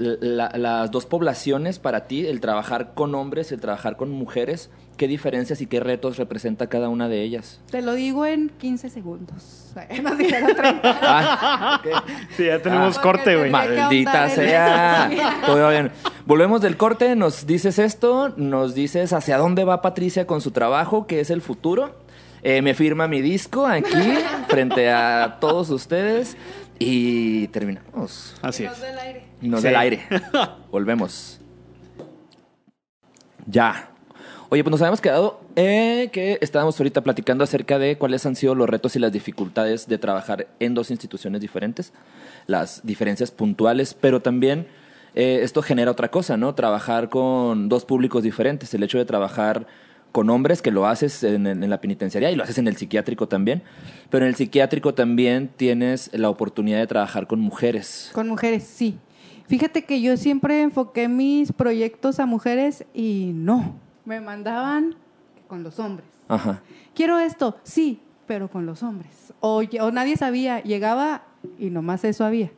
la- 0.00 0.50
las 0.56 0.90
dos 0.90 1.04
poblaciones 1.06 1.78
para 1.78 2.06
ti, 2.06 2.26
el 2.26 2.40
trabajar 2.40 2.94
con 2.94 3.14
hombres, 3.14 3.52
el 3.52 3.60
trabajar 3.60 3.96
con 3.98 4.10
mujeres, 4.10 4.70
¿qué 4.96 5.06
diferencias 5.06 5.60
y 5.60 5.66
qué 5.66 5.78
retos 5.80 6.16
representa 6.16 6.68
cada 6.68 6.88
una 6.88 7.08
de 7.08 7.22
ellas? 7.22 7.60
Te 7.70 7.82
lo 7.82 7.92
digo 7.94 8.24
en 8.24 8.48
15 8.48 8.88
segundos. 8.88 9.74
Nos 10.02 10.16
dijeron 10.18 10.54
30. 10.56 10.98
Ah, 11.02 11.80
ok. 11.80 12.02
Sí, 12.36 12.46
ya 12.46 12.60
tenemos 12.62 12.96
Ah. 12.98 13.02
corte, 13.02 13.36
güey. 13.36 13.50
Maldita 13.50 14.28
sea. 14.30 15.10
Todo 15.46 15.68
bien. 15.68 15.90
Volvemos 16.26 16.60
del 16.62 16.76
corte, 16.76 17.14
nos 17.16 17.46
dices 17.46 17.78
esto, 17.78 18.32
nos 18.36 18.74
dices 18.74 19.12
hacia 19.12 19.36
dónde 19.36 19.64
va 19.64 19.82
Patricia 19.82 20.26
con 20.26 20.40
su 20.40 20.50
trabajo, 20.50 21.06
que 21.06 21.20
es 21.20 21.30
el 21.30 21.42
futuro. 21.42 21.94
Eh, 22.42 22.62
me 22.62 22.72
firma 22.74 23.06
mi 23.06 23.20
disco 23.20 23.66
aquí, 23.66 24.14
frente 24.48 24.90
a 24.90 25.36
todos 25.40 25.68
ustedes. 25.70 26.36
Y 26.78 27.48
terminamos. 27.48 28.34
Así 28.40 28.62
Nos 28.64 28.78
es. 28.78 29.29
Nos 29.40 29.60
Sí. 29.60 29.66
del 29.68 29.76
aire. 29.76 30.00
Volvemos. 30.70 31.40
Ya. 33.46 33.90
Oye, 34.48 34.64
pues 34.64 34.72
nos 34.72 34.80
habíamos 34.82 35.00
quedado 35.00 35.40
eh, 35.54 36.08
que 36.12 36.38
estábamos 36.40 36.78
ahorita 36.80 37.02
platicando 37.02 37.44
acerca 37.44 37.78
de 37.78 37.96
cuáles 37.96 38.26
han 38.26 38.34
sido 38.34 38.54
los 38.56 38.68
retos 38.68 38.96
y 38.96 38.98
las 38.98 39.12
dificultades 39.12 39.86
de 39.86 39.96
trabajar 39.98 40.48
en 40.58 40.74
dos 40.74 40.90
instituciones 40.90 41.40
diferentes, 41.40 41.92
las 42.48 42.80
diferencias 42.84 43.30
puntuales, 43.30 43.94
pero 43.94 44.20
también 44.20 44.66
eh, 45.14 45.40
esto 45.42 45.62
genera 45.62 45.92
otra 45.92 46.10
cosa, 46.10 46.36
¿no? 46.36 46.54
Trabajar 46.56 47.08
con 47.10 47.68
dos 47.68 47.84
públicos 47.84 48.24
diferentes, 48.24 48.74
el 48.74 48.82
hecho 48.82 48.98
de 48.98 49.04
trabajar 49.04 49.66
con 50.10 50.28
hombres, 50.30 50.62
que 50.62 50.72
lo 50.72 50.88
haces 50.88 51.22
en, 51.22 51.46
en- 51.46 51.62
en 51.62 51.70
la 51.70 51.80
penitenciaría 51.80 52.32
y 52.32 52.34
lo 52.36 52.42
haces 52.42 52.58
en 52.58 52.66
el 52.66 52.76
psiquiátrico 52.76 53.28
también, 53.28 53.62
pero 54.10 54.24
en 54.24 54.30
el 54.30 54.34
psiquiátrico 54.34 54.94
también 54.94 55.48
tienes 55.56 56.10
la 56.12 56.28
oportunidad 56.28 56.78
de 56.80 56.88
trabajar 56.88 57.28
con 57.28 57.38
mujeres. 57.38 58.10
Con 58.12 58.28
mujeres, 58.28 58.64
sí. 58.64 58.98
Fíjate 59.50 59.84
que 59.84 60.00
yo 60.00 60.16
siempre 60.16 60.62
enfoqué 60.62 61.08
mis 61.08 61.52
proyectos 61.52 62.20
a 62.20 62.26
mujeres 62.26 62.84
y 62.94 63.32
no. 63.34 63.74
Me 64.04 64.20
mandaban 64.20 64.94
con 65.48 65.64
los 65.64 65.80
hombres. 65.80 66.06
Ajá. 66.28 66.62
Quiero 66.94 67.18
esto, 67.18 67.58
sí, 67.64 67.98
pero 68.28 68.48
con 68.48 68.64
los 68.64 68.84
hombres. 68.84 69.32
O, 69.40 69.64
o 69.80 69.90
nadie 69.90 70.16
sabía, 70.16 70.62
llegaba 70.62 71.24
y 71.58 71.70
nomás 71.70 72.04
eso 72.04 72.24
había. 72.24 72.52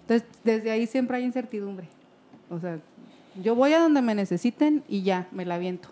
Entonces, 0.00 0.26
desde 0.42 0.70
ahí 0.70 0.86
siempre 0.86 1.18
hay 1.18 1.24
incertidumbre. 1.24 1.86
O 2.48 2.58
sea, 2.58 2.78
yo 3.42 3.54
voy 3.54 3.74
a 3.74 3.80
donde 3.80 4.00
me 4.00 4.14
necesiten 4.14 4.84
y 4.88 5.02
ya, 5.02 5.28
me 5.32 5.44
la 5.44 5.56
aviento. 5.56 5.90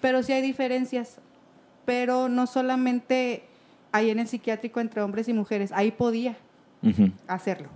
Pero 0.00 0.24
sí 0.24 0.32
hay 0.32 0.42
diferencias. 0.42 1.18
Pero 1.84 2.28
no 2.28 2.48
solamente 2.48 3.44
hay 3.92 4.10
en 4.10 4.18
el 4.18 4.26
psiquiátrico 4.26 4.80
entre 4.80 5.00
hombres 5.00 5.28
y 5.28 5.32
mujeres, 5.32 5.70
ahí 5.72 5.92
podía 5.92 6.36
hacerlo, 7.28 7.68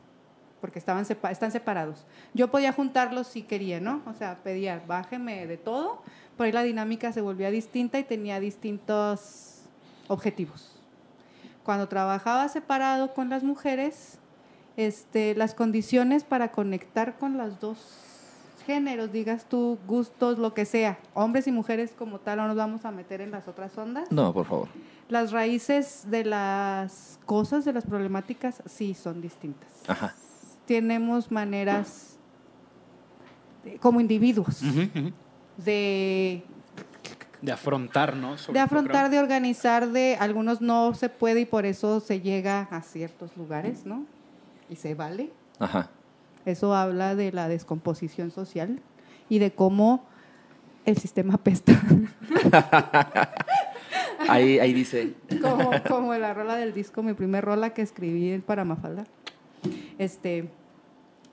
porque 0.63 0.79
estaban 0.79 1.05
sepa- 1.05 1.31
están 1.31 1.51
separados. 1.53 2.07
Yo 2.33 2.51
podía 2.51 2.73
juntarlos 2.73 3.27
si 3.27 3.43
quería, 3.43 3.81
¿no? 3.81 4.01
O 4.07 4.15
sea, 4.15 4.37
pedía, 4.43 4.83
bájeme 4.87 5.47
de 5.47 5.59
todo, 5.59 6.01
por 6.39 6.47
ahí 6.47 6.53
la 6.53 6.63
dinámica 6.63 7.13
se 7.13 7.21
volvía 7.21 7.51
distinta 7.51 7.99
y 7.99 8.05
tenía 8.05 8.41
distintos 8.41 9.65
objetivos. 10.09 10.71
Cuando 11.65 11.89
trabajaba 11.89 12.49
separado 12.49 13.13
con 13.13 13.29
las 13.29 13.43
mujeres, 13.45 14.19
este, 14.77 15.35
las 15.35 15.53
condiciones 15.55 16.25
para 16.25 16.51
conectar 16.53 17.19
con 17.19 17.37
los 17.37 17.61
dos 17.61 17.79
géneros, 18.67 19.11
digas 19.13 19.45
tú, 19.49 19.79
gustos, 19.89 20.39
lo 20.39 20.55
que 20.55 20.65
sea, 20.65 20.99
hombres 21.15 21.47
y 21.49 21.53
mujeres 21.53 21.93
como 21.99 22.21
tal, 22.21 22.39
no 22.39 22.47
nos 22.47 22.57
vamos 22.57 22.85
a 22.85 22.93
meter 22.93 23.21
en 23.21 23.33
las 23.33 23.49
otras 23.49 23.77
ondas. 23.77 24.11
No, 24.13 24.33
por 24.33 24.47
favor. 24.47 24.69
Las 25.09 25.33
raíces 25.33 26.05
de 26.09 26.25
las 26.25 27.19
cosas, 27.27 27.65
de 27.65 27.73
las 27.73 27.85
problemáticas, 27.85 28.63
sí 28.67 28.95
son 28.95 29.21
distintas. 29.21 29.69
Ajá. 29.89 30.15
Tenemos 30.67 31.31
maneras, 31.31 32.17
de- 33.65 33.79
como 33.79 34.01
individuos, 34.01 34.61
de, 35.57 36.45
De 37.41 37.53
afrontar, 37.53 38.17
¿no? 38.17 38.39
Sobre 38.39 38.59
de 38.59 38.61
afrontar, 38.65 39.11
de 39.11 39.19
organizar, 39.19 39.89
de 39.89 40.17
algunos 40.21 40.61
no 40.61 40.95
se 40.95 41.09
puede 41.09 41.41
y 41.41 41.45
por 41.47 41.67
eso 41.67 42.01
se 42.01 42.21
llega 42.21 42.69
a 42.71 42.83
ciertos 42.83 43.37
lugares, 43.37 43.85
¿no? 43.85 44.07
Y 44.71 44.77
se 44.77 44.95
vale. 44.95 45.33
Ajá. 45.59 45.91
Eso 46.45 46.75
habla 46.75 47.15
de 47.15 47.31
la 47.33 47.49
descomposición 47.49 48.31
social 48.31 48.81
y 49.29 49.39
de 49.39 49.53
cómo 49.53 50.05
el 50.85 50.97
sistema 50.99 51.35
apesta. 51.35 51.73
Ahí, 54.29 54.59
ahí 54.61 54.73
dice. 54.73 55.15
como, 55.43 55.71
como 55.89 56.15
la 56.15 56.33
rola 56.33 56.55
del 56.57 56.73
disco, 56.73 57.03
mi 57.03 57.13
primer 57.13 57.45
rola 57.45 57.71
que 57.71 57.83
escribí 57.83 58.39
para 58.39 58.65
Mafalda. 58.65 59.05
Este, 60.03 60.49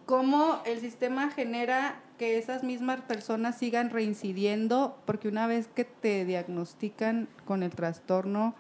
cómo 0.06 0.62
el 0.66 0.80
sistema 0.80 1.30
genera 1.32 2.02
que 2.18 2.38
esas 2.38 2.64
mismas 2.64 3.02
personas 3.02 3.58
sigan 3.58 3.90
reincidiendo, 3.90 4.98
porque 5.06 5.28
una 5.28 5.48
vez 5.48 5.68
que 5.68 5.86
te 5.86 6.26
diagnostican 6.26 7.28
con 7.46 7.64
el 7.64 7.72
trastorno, 7.72 8.54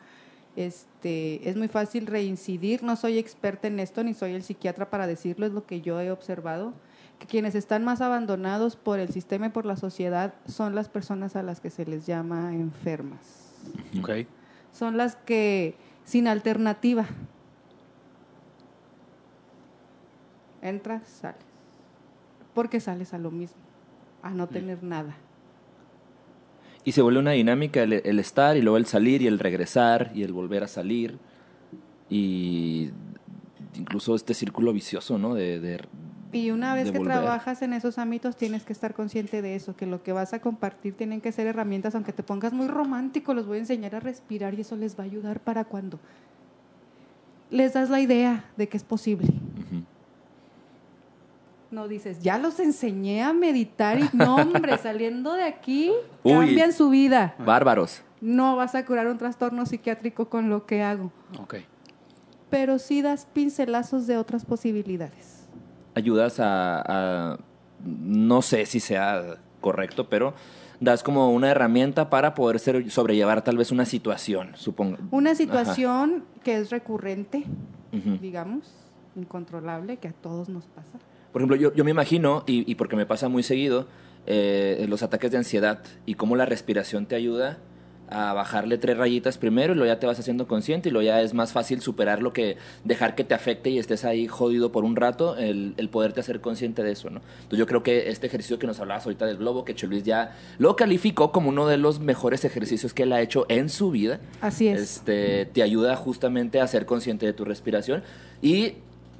este, 0.56 1.48
es 1.48 1.58
muy 1.58 1.68
fácil 1.68 2.08
reincidir. 2.08 2.84
No 2.84 2.96
soy 2.96 3.18
experta 3.18 3.68
en 3.68 3.80
esto, 3.80 4.04
ni 4.04 4.14
soy 4.14 4.34
el 4.34 4.44
psiquiatra 4.44 4.90
para 4.90 5.08
decirlo, 5.08 5.46
es 5.46 5.52
lo 5.52 5.66
que 5.66 5.82
yo 5.82 6.00
he 6.02 6.12
observado, 6.12 6.74
que 7.20 7.28
quienes 7.28 7.54
están 7.54 7.84
más 7.84 8.02
abandonados 8.02 8.76
por 8.76 9.00
el 9.00 9.10
sistema 9.10 9.48
y 9.48 9.50
por 9.50 9.66
la 9.66 9.76
sociedad 9.76 10.34
son 10.48 10.74
las 10.74 10.90
personas 10.90 11.36
a 11.36 11.44
las 11.44 11.60
que 11.60 11.70
se 11.70 11.86
les 11.86 12.06
llama 12.06 12.54
enfermas 12.54 13.52
Ok. 14.00 14.26
son 14.72 14.98
las 14.98 15.16
que 15.18 15.76
sin 16.06 16.28
alternativa. 16.28 17.06
Entras, 20.62 21.08
sales. 21.08 21.38
Porque 22.54 22.80
sales 22.80 23.14
a 23.14 23.18
lo 23.18 23.32
mismo, 23.32 23.58
a 24.22 24.32
no 24.32 24.48
tener 24.48 24.84
nada. 24.84 25.16
Y 26.84 26.92
se 26.94 27.02
vuelve 27.02 27.20
una 27.20 27.32
dinámica 27.32 27.84
el, 27.84 27.94
el 27.94 28.20
estar 28.20 28.58
y 28.58 28.62
luego 28.62 28.78
el 28.78 28.86
salir 28.86 29.22
y 29.22 29.28
el 29.28 29.40
regresar 29.40 30.12
y 30.16 30.24
el 30.24 30.34
volver 30.34 30.64
a 30.64 30.68
salir. 30.68 31.18
Y 32.10 32.90
incluso 33.76 34.16
este 34.16 34.34
círculo 34.34 34.74
vicioso, 34.74 35.18
¿no? 35.18 35.36
De, 35.36 35.60
de- 35.60 35.80
Y 36.32 36.52
una 36.52 36.74
vez 36.74 36.92
que 36.92 36.98
volver. 36.98 37.18
trabajas 37.20 37.62
en 37.62 37.74
esos 37.74 37.98
ámbitos 37.98 38.36
tienes 38.36 38.64
que 38.64 38.74
estar 38.74 38.94
consciente 38.94 39.42
de 39.42 39.56
eso, 39.56 39.76
que 39.76 39.86
lo 39.86 40.02
que 40.04 40.12
vas 40.14 40.34
a 40.34 40.40
compartir 40.42 40.96
tienen 40.96 41.22
que 41.22 41.32
ser 41.32 41.48
herramientas, 41.48 41.96
aunque 41.96 42.14
te 42.14 42.24
pongas 42.24 42.54
muy 42.54 42.68
romántico, 42.68 43.34
los 43.34 43.46
voy 43.46 43.58
a 43.58 43.60
enseñar 43.62 43.96
a 43.96 44.00
respirar 44.00 44.54
y 44.56 44.62
eso 44.62 44.76
les 44.76 44.98
va 44.98 45.04
a 45.04 45.06
ayudar 45.08 45.40
para 45.40 45.66
cuando 45.66 46.00
les 47.52 47.74
das 47.74 47.90
la 47.90 48.00
idea 48.00 48.46
de 48.58 48.68
que 48.70 48.78
es 48.78 48.84
posible. 48.84 49.28
No 51.72 51.88
dices, 51.88 52.20
ya 52.22 52.38
los 52.40 52.60
enseñé 52.60 53.22
a 53.22 53.32
meditar 53.32 54.00
y 54.00 54.10
no, 54.14 54.38
hombre, 54.38 54.78
saliendo 54.82 55.34
de 55.34 55.44
aquí 55.44 55.92
Uy. 56.24 56.34
cambian 56.34 56.74
su 56.74 56.90
vida. 56.90 57.36
Bárbaros. 57.46 58.02
No 58.22 58.56
vas 58.56 58.74
a 58.76 58.86
curar 58.86 59.08
un 59.08 59.18
trastorno 59.18 59.66
psiquiátrico 59.66 60.30
con 60.30 60.50
lo 60.50 60.66
que 60.66 60.82
hago, 60.84 61.12
Ok. 61.40 61.56
pero 62.50 62.80
sí 62.80 63.02
das 63.02 63.26
pincelazos 63.32 64.08
de 64.08 64.18
otras 64.18 64.46
posibilidades. 64.46 65.48
Ayudas 65.96 66.40
a, 66.40 66.82
a- 67.34 67.38
No 67.86 68.42
sé 68.42 68.66
si 68.66 68.80
sea 68.80 69.38
correcto, 69.62 70.10
pero 70.10 70.34
das 70.82 71.04
como 71.04 71.32
una 71.32 71.50
herramienta 71.52 72.10
para 72.10 72.34
poder 72.34 72.60
ser, 72.60 72.90
sobrellevar 72.92 73.42
tal 73.44 73.58
vez 73.58 73.72
una 73.72 73.86
situación, 73.86 74.52
supongo. 74.56 74.98
Una 75.12 75.30
Ajá. 75.32 75.38
situación 75.38 76.24
que 76.44 76.58
es 76.58 76.72
recurrente, 76.72 77.44
digamos, 78.22 78.66
incontrolable, 79.16 79.98
que 79.98 80.08
a 80.10 80.14
todos 80.14 80.50
nos 80.50 80.66
pasa. 80.66 80.98
Por 81.32 81.42
ejemplo, 81.42 81.56
yo, 81.56 81.74
yo 81.74 81.84
me 81.84 81.92
imagino, 81.92 82.44
y, 82.48 82.70
y 82.70 82.76
porque 82.76 82.96
me 82.96 83.06
pasa 83.06 83.30
muy 83.30 83.44
seguido, 83.44 83.88
eh, 84.26 84.86
los 84.90 85.04
ataques 85.04 85.32
de 85.32 85.38
ansiedad 85.38 85.80
y 86.06 86.16
cómo 86.16 86.36
la 86.36 86.46
respiración 86.46 87.06
te 87.06 87.16
ayuda 87.16 87.58
a 88.12 88.34
bajarle 88.34 88.80
tres 88.80 88.98
rayitas 88.98 89.38
primero 89.38 89.74
y 89.74 89.76
luego 89.76 89.94
ya 89.94 90.00
te 90.00 90.08
vas 90.08 90.20
haciendo 90.20 90.48
consciente 90.48 90.90
y 90.90 90.92
luego 90.92 91.06
ya 91.06 91.22
es 91.22 91.36
más 91.36 91.52
fácil 91.54 91.80
superar 91.80 92.24
lo 92.24 92.34
que 92.34 92.58
dejar 92.84 93.14
que 93.14 93.24
te 93.24 93.36
afecte 93.36 93.70
y 93.70 93.78
estés 93.78 94.04
ahí 94.04 94.28
jodido 94.28 94.72
por 94.72 94.84
un 94.84 94.96
rato, 94.96 95.38
el, 95.38 95.76
el 95.78 95.90
poderte 95.90 96.20
hacer 96.20 96.42
consciente 96.42 96.82
de 96.82 96.92
eso, 96.92 97.12
¿no? 97.12 97.22
Entonces 97.36 97.60
yo 97.60 97.68
creo 97.68 97.84
que 97.84 98.10
este 98.10 98.26
ejercicio 98.26 98.58
que 98.58 98.66
nos 98.66 98.80
hablabas 98.80 99.06
ahorita 99.06 99.28
del 99.28 99.38
globo, 99.38 99.64
que 99.64 99.76
Luis 99.86 100.04
ya 100.04 100.36
lo 100.58 100.76
calificó 100.76 101.32
como 101.32 101.50
uno 101.50 101.68
de 101.68 101.78
los 101.78 102.00
mejores 102.00 102.46
ejercicios 102.46 102.96
que 102.96 103.04
él 103.04 103.14
ha 103.14 103.22
hecho 103.22 103.46
en 103.48 103.70
su 103.70 103.92
vida, 103.92 104.20
Así 104.42 104.68
es. 104.68 104.82
este, 104.82 105.46
te 105.46 105.62
ayuda 105.62 105.96
justamente 105.96 106.60
a 106.62 106.68
ser 106.68 106.88
consciente 106.88 107.28
de 107.28 107.34
tu 107.34 107.46
respiración 107.46 108.02
y 108.42 108.74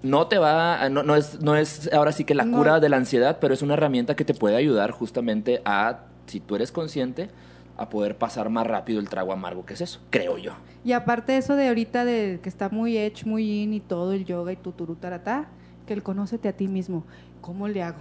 no 0.04 0.28
te 0.28 0.38
va, 0.38 0.82
a- 0.82 0.90
no, 0.90 1.04
no 1.04 1.16
es, 1.16 1.42
no 1.42 1.56
es 1.56 1.90
ahora 1.94 2.12
sí 2.12 2.24
que 2.24 2.36
la 2.36 2.46
No. 2.46 2.58
cura 2.58 2.80
de 2.80 2.90
la 2.90 2.98
ansiedad, 2.98 3.38
pero 3.42 3.54
es 3.54 3.62
una 3.62 3.74
herramienta 3.74 4.16
que 4.16 4.26
te 4.26 4.34
puede 4.34 4.56
ayudar 4.56 4.92
justamente 4.92 5.62
a, 5.66 6.02
si 6.28 6.40
tú 6.40 6.56
eres 6.56 6.72
consciente, 6.72 7.30
a 7.78 7.90
poder 7.90 8.18
pasar 8.18 8.50
más 8.50 8.68
rápido 8.68 9.00
el 9.00 9.08
trago 9.10 9.32
amargo 9.32 9.66
que 9.66 9.74
es 9.74 9.82
eso, 9.82 10.00
creo 10.10 10.38
yo. 10.38 10.54
Y 10.84 10.92
aparte 10.94 11.38
eso 11.38 11.56
de 11.56 11.68
ahorita 11.70 12.06
de 12.06 12.40
que 12.44 12.50
está 12.50 12.70
muy 12.70 12.98
edge, 12.98 13.26
muy 13.26 13.62
in 13.64 13.74
y 13.74 13.80
todo 13.80 14.14
el 14.14 14.26
yoga 14.26 14.52
y 14.52 14.56
tuturu 14.58 14.96
taratá, 14.96 15.48
que 15.86 15.94
el 15.94 16.04
conócete 16.04 16.48
a 16.50 16.54
ti 16.54 16.68
mismo. 16.68 17.06
¿Cómo 17.42 17.68
le 17.68 17.82
hago? 17.84 18.00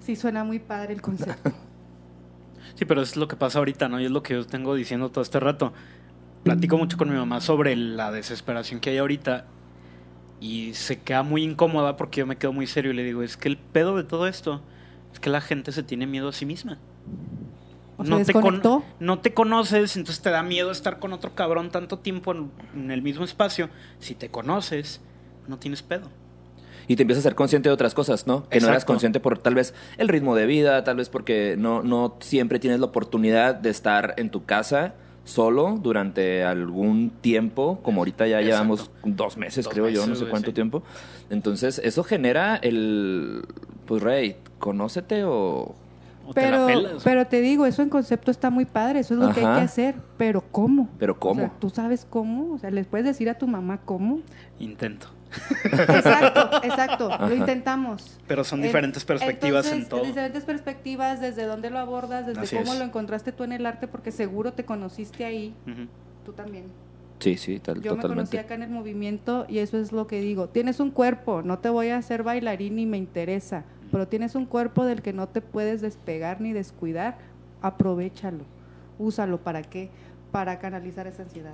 Sí 0.00 0.16
suena 0.16 0.44
muy 0.44 0.58
padre 0.58 0.92
el 0.94 1.02
concepto. 1.02 1.52
Sí, 2.76 2.84
pero 2.84 3.02
es 3.02 3.16
lo 3.16 3.26
que 3.28 3.36
pasa 3.36 3.58
ahorita, 3.58 3.88
¿no? 3.88 4.00
Y 4.00 4.04
es 4.06 4.10
lo 4.10 4.22
que 4.22 4.34
yo 4.34 4.46
tengo 4.46 4.74
diciendo 4.74 5.10
todo 5.10 5.22
este 5.22 5.40
rato. 5.40 5.72
Platico 6.44 6.78
mucho 6.78 6.96
con 6.96 7.10
mi 7.10 7.16
mamá 7.16 7.40
sobre 7.40 7.74
la 7.76 8.10
desesperación 8.12 8.80
que 8.80 8.90
hay 8.90 8.98
ahorita 8.98 9.44
y 10.40 10.72
se 10.74 11.00
queda 11.00 11.22
muy 11.22 11.42
incómoda 11.44 11.96
porque 11.96 12.20
yo 12.20 12.26
me 12.26 12.36
quedo 12.36 12.52
muy 12.52 12.66
serio 12.66 12.92
y 12.92 12.94
le 12.94 13.04
digo, 13.04 13.22
es 13.22 13.36
que 13.36 13.48
el 13.48 13.56
pedo 13.58 13.96
de 13.96 14.04
todo 14.04 14.26
esto 14.26 14.62
es 15.12 15.20
que 15.20 15.30
la 15.30 15.40
gente 15.40 15.72
se 15.72 15.82
tiene 15.82 16.06
miedo 16.06 16.28
a 16.28 16.32
sí 16.32 16.46
misma. 16.46 16.78
O 17.96 18.04
no, 18.04 18.16
te 18.24 18.32
con- 18.32 18.42
no 18.98 19.18
te 19.18 19.34
conoces, 19.34 19.96
entonces 19.96 20.22
te 20.22 20.30
da 20.30 20.42
miedo 20.42 20.70
estar 20.70 20.98
con 20.98 21.12
otro 21.12 21.34
cabrón 21.34 21.70
tanto 21.70 21.98
tiempo 21.98 22.32
en, 22.32 22.50
en 22.74 22.90
el 22.90 23.02
mismo 23.02 23.24
espacio. 23.24 23.68
Si 23.98 24.14
te 24.14 24.30
conoces, 24.30 25.00
no 25.46 25.58
tienes 25.58 25.82
pedo. 25.82 26.08
Y 26.88 26.96
te 26.96 27.02
empiezas 27.02 27.24
a 27.24 27.28
ser 27.28 27.34
consciente 27.34 27.68
de 27.68 27.74
otras 27.74 27.92
cosas, 27.94 28.26
¿no? 28.26 28.48
Que 28.48 28.58
no 28.58 28.68
eras 28.68 28.84
consciente 28.86 29.20
por 29.20 29.38
tal 29.38 29.54
vez 29.54 29.74
el 29.98 30.08
ritmo 30.08 30.34
de 30.34 30.46
vida, 30.46 30.82
tal 30.82 30.96
vez 30.96 31.08
porque 31.10 31.56
no, 31.58 31.82
no 31.82 32.16
siempre 32.20 32.58
tienes 32.58 32.80
la 32.80 32.86
oportunidad 32.86 33.54
de 33.54 33.68
estar 33.70 34.14
en 34.16 34.30
tu 34.30 34.44
casa 34.44 34.94
solo 35.24 35.78
durante 35.80 36.44
algún 36.44 37.10
tiempo, 37.20 37.80
como 37.82 38.00
ahorita 38.00 38.26
ya 38.26 38.40
Exacto. 38.40 38.46
llevamos 38.46 38.90
dos 39.04 39.36
meses, 39.36 39.64
Dos 39.64 39.72
creo 39.72 39.88
yo, 39.88 40.06
no 40.06 40.14
sé 40.14 40.22
güey, 40.22 40.30
cuánto 40.30 40.50
sí. 40.50 40.54
tiempo. 40.54 40.82
Entonces, 41.30 41.80
eso 41.84 42.02
genera 42.02 42.56
el, 42.56 43.42
pues, 43.86 44.02
Rey, 44.02 44.36
conócete 44.58 45.24
o... 45.24 45.74
O 46.26 46.34
te 46.34 46.50
la 46.50 46.66
Pero, 46.66 46.98
pero 47.02 47.26
te 47.26 47.40
digo, 47.40 47.66
eso 47.66 47.82
en 47.82 47.88
concepto 47.88 48.30
está 48.30 48.50
muy 48.50 48.64
padre, 48.64 49.00
eso 49.00 49.14
es 49.14 49.20
lo 49.20 49.32
que 49.32 49.40
hay 49.40 49.56
que 49.56 49.62
hacer, 49.62 49.94
pero 50.16 50.42
¿cómo? 50.52 50.88
Pero 50.98 51.18
¿cómo? 51.18 51.44
O 51.44 51.46
sea, 51.46 51.52
¿Tú 51.58 51.70
sabes 51.70 52.06
cómo? 52.08 52.54
O 52.54 52.58
sea, 52.58 52.70
¿les 52.70 52.86
puedes 52.86 53.06
decir 53.06 53.28
a 53.30 53.34
tu 53.34 53.48
mamá 53.48 53.80
cómo? 53.84 54.20
Intento. 54.58 55.08
Exacto, 55.64 56.50
exacto, 56.62 57.12
Ajá. 57.12 57.28
lo 57.28 57.34
intentamos. 57.34 58.18
Pero 58.26 58.44
son 58.44 58.60
En- 58.60 58.66
diferentes 58.66 59.04
perspectivas 59.04 59.70
en 59.70 59.88
todo. 59.88 60.04
Diferentes 60.04 60.44
perspectivas, 60.44 61.20
desde 61.20 61.44
dónde 61.44 61.70
lo 61.70 61.78
abordas, 61.78 62.26
desde 62.26 62.40
Así 62.40 62.56
cómo 62.56 62.72
es. 62.72 62.78
lo 62.78 62.84
encontraste 62.84 63.32
tú 63.32 63.44
en 63.44 63.52
el 63.52 63.66
arte, 63.66 63.88
porque 63.88 64.12
seguro 64.12 64.52
te 64.52 64.64
conociste 64.64 65.24
ahí, 65.24 65.54
tú 66.24 66.32
también. 66.32 66.64
Sí, 67.20 67.36
sí, 67.36 67.58
tal, 67.60 67.82
Yo 67.82 67.96
me 67.96 68.02
conocí 68.02 68.38
acá 68.38 68.54
en 68.54 68.62
el 68.62 68.70
movimiento 68.70 69.44
y 69.46 69.58
eso 69.58 69.78
es 69.78 69.92
lo 69.92 70.06
que 70.06 70.20
digo. 70.22 70.48
Tienes 70.48 70.80
un 70.80 70.90
cuerpo, 70.90 71.42
no 71.42 71.58
te 71.58 71.68
voy 71.68 71.88
a 71.88 71.98
hacer 71.98 72.22
bailarín 72.22 72.76
ni 72.76 72.86
me 72.86 72.96
interesa, 72.96 73.64
pero 73.92 74.08
tienes 74.08 74.34
un 74.34 74.46
cuerpo 74.46 74.86
del 74.86 75.02
que 75.02 75.12
no 75.12 75.28
te 75.28 75.42
puedes 75.42 75.82
despegar 75.82 76.40
ni 76.40 76.52
descuidar, 76.54 77.18
aprovechalo, 77.60 78.44
úsalo 78.98 79.36
para 79.38 79.60
qué? 79.62 79.90
Para 80.32 80.58
canalizar 80.60 81.06
esa 81.08 81.22
ansiedad, 81.24 81.52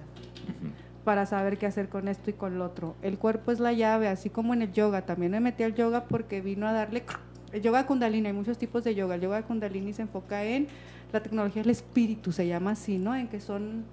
para 1.06 1.24
saber 1.24 1.56
qué 1.56 1.66
hacer 1.66 1.88
con 1.88 2.08
esto 2.08 2.30
y 2.30 2.32
con 2.32 2.58
lo 2.58 2.64
otro. 2.64 2.96
El 3.00 3.16
cuerpo 3.16 3.52
es 3.52 3.60
la 3.60 3.72
llave, 3.72 4.08
así 4.08 4.28
como 4.28 4.54
en 4.54 4.62
el 4.62 4.72
yoga. 4.72 5.02
También 5.02 5.30
me 5.30 5.38
metí 5.38 5.62
al 5.62 5.72
yoga 5.72 6.06
porque 6.08 6.40
vino 6.40 6.66
a 6.66 6.72
darle 6.72 7.04
el 7.52 7.62
yoga 7.62 7.86
kundalini, 7.86 8.26
hay 8.26 8.32
muchos 8.32 8.58
tipos 8.58 8.82
de 8.82 8.96
yoga. 8.96 9.14
El 9.14 9.20
yoga 9.20 9.42
kundalini 9.42 9.92
se 9.92 10.02
enfoca 10.02 10.42
en 10.42 10.66
la 11.12 11.22
tecnología 11.22 11.62
del 11.62 11.70
espíritu, 11.70 12.32
se 12.32 12.48
llama 12.48 12.72
así, 12.72 12.98
¿no? 12.98 13.14
En 13.14 13.28
que 13.28 13.38
son 13.38 13.84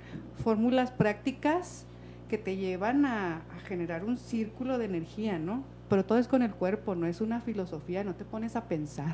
fórmulas 0.43 0.89
prácticas 0.89 1.86
que 2.30 2.39
te 2.39 2.57
llevan 2.57 3.05
a, 3.05 3.43
a 3.55 3.59
generar 3.68 4.03
un 4.05 4.18
círculo 4.18 4.80
de 4.80 4.86
energía, 4.86 5.38
¿no? 5.38 5.64
Pero 5.89 6.03
todo 6.05 6.18
es 6.18 6.28
con 6.28 6.41
el 6.41 6.49
cuerpo, 6.49 6.95
no 6.95 7.05
es 7.05 7.22
una 7.22 7.41
filosofía, 7.41 8.03
no 8.03 8.16
te 8.16 8.26
pones 8.26 8.55
a 8.55 8.64
pensar. 8.64 9.14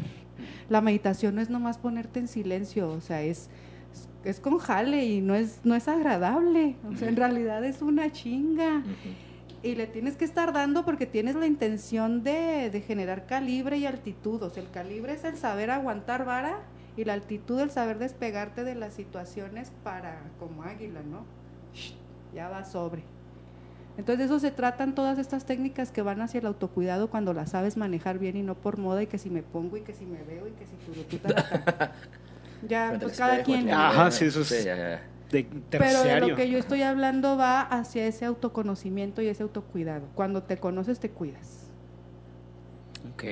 La 0.70 0.80
meditación 0.80 1.36
no 1.36 1.42
es 1.42 1.50
nomás 1.50 1.78
ponerte 1.78 2.22
en 2.22 2.30
silencio, 2.30 2.90
o 2.92 3.02
sea, 3.02 3.24
es, 3.24 3.50
es 4.24 4.40
con 4.40 4.58
jale 4.58 5.06
y 5.06 5.22
no 5.22 5.36
es, 5.36 5.62
no 5.64 5.76
es 5.76 5.88
agradable, 5.88 6.76
o 6.92 6.96
sea, 6.96 7.08
en 7.10 7.16
realidad 7.16 7.64
es 7.64 7.82
una 7.82 8.12
chinga. 8.12 8.84
Y 9.62 9.76
le 9.76 9.88
tienes 9.88 10.16
que 10.16 10.24
estar 10.24 10.54
dando 10.54 10.86
porque 10.86 11.06
tienes 11.06 11.36
la 11.36 11.46
intención 11.46 12.24
de, 12.24 12.70
de 12.70 12.82
generar 12.82 13.26
calibre 13.26 13.78
y 13.78 13.86
altitud. 13.86 14.42
O 14.42 14.50
sea, 14.50 14.64
el 14.64 14.70
calibre 14.70 15.14
es 15.14 15.26
el 15.26 15.36
saber 15.36 15.70
aguantar 15.70 16.24
vara 16.24 16.60
y 16.96 17.04
la 17.04 17.14
altitud 17.14 17.60
el 17.60 17.70
saber 17.70 17.98
despegarte 17.98 18.64
de 18.64 18.76
las 18.76 18.94
situaciones 18.94 19.72
para, 19.84 20.22
como 20.40 20.64
águila, 20.64 21.02
¿no? 21.02 21.26
Shh, 21.74 21.94
Ya 22.34 22.48
va 22.48 22.64
sobre. 22.64 23.04
Entonces 23.98 24.20
de 24.20 24.26
eso 24.26 24.40
se 24.40 24.52
tratan 24.52 24.96
todas 24.96 25.20
estas 25.20 25.44
técnicas 25.44 25.92
que 25.92 26.02
van 26.02 26.22
hacia 26.22 26.40
el 26.40 26.46
autocuidado 26.46 27.10
cuando 27.10 27.34
las 27.34 27.50
sabes 27.50 27.76
manejar 27.76 28.18
bien 28.18 28.38
y 28.38 28.44
no 28.44 28.56
por 28.56 28.78
moda 28.78 29.04
y 29.04 29.08
que 29.08 29.18
si 29.18 29.30
me 29.30 29.44
pongo 29.44 29.76
y 29.76 29.82
que 29.82 29.94
si 29.94 30.06
me 30.06 30.24
veo 30.24 30.48
y 30.48 30.52
que 30.52 30.66
si 30.66 30.76
turututa. 30.86 31.94
Ya, 32.68 32.98
pues 33.00 33.18
cada 33.18 33.38
espejo, 33.38 33.60
quien. 33.60 33.74
Ajá, 33.74 34.12
sí, 34.12 34.26
eso 34.26 34.42
es- 34.42 34.64
ya, 34.66 34.76
ya. 34.76 35.02
De 35.32 35.48
Pero 35.70 36.04
de 36.04 36.20
lo 36.22 36.36
que 36.36 36.50
yo 36.50 36.58
estoy 36.58 36.82
hablando 36.82 37.38
va 37.38 37.62
hacia 37.62 38.08
ese 38.08 38.26
autoconocimiento 38.26 39.22
y 39.22 39.28
ese 39.28 39.44
autocuidado. 39.44 40.08
Cuando 40.16 40.42
te 40.42 40.58
conoces, 40.58 41.00
te 41.00 41.12
cuidas. 41.12 41.68
Ok. 43.14 43.24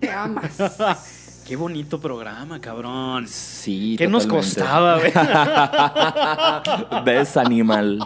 Te 0.00 0.10
amas. 0.10 1.42
Qué 1.46 1.56
bonito 1.56 2.00
programa, 2.00 2.60
cabrón. 2.60 3.26
Sí, 3.26 3.94
¿Qué 3.96 4.06
nos 4.06 4.26
costaba, 4.26 4.98
güey? 4.98 5.12
Ves, 7.04 7.36
animal. 7.36 8.00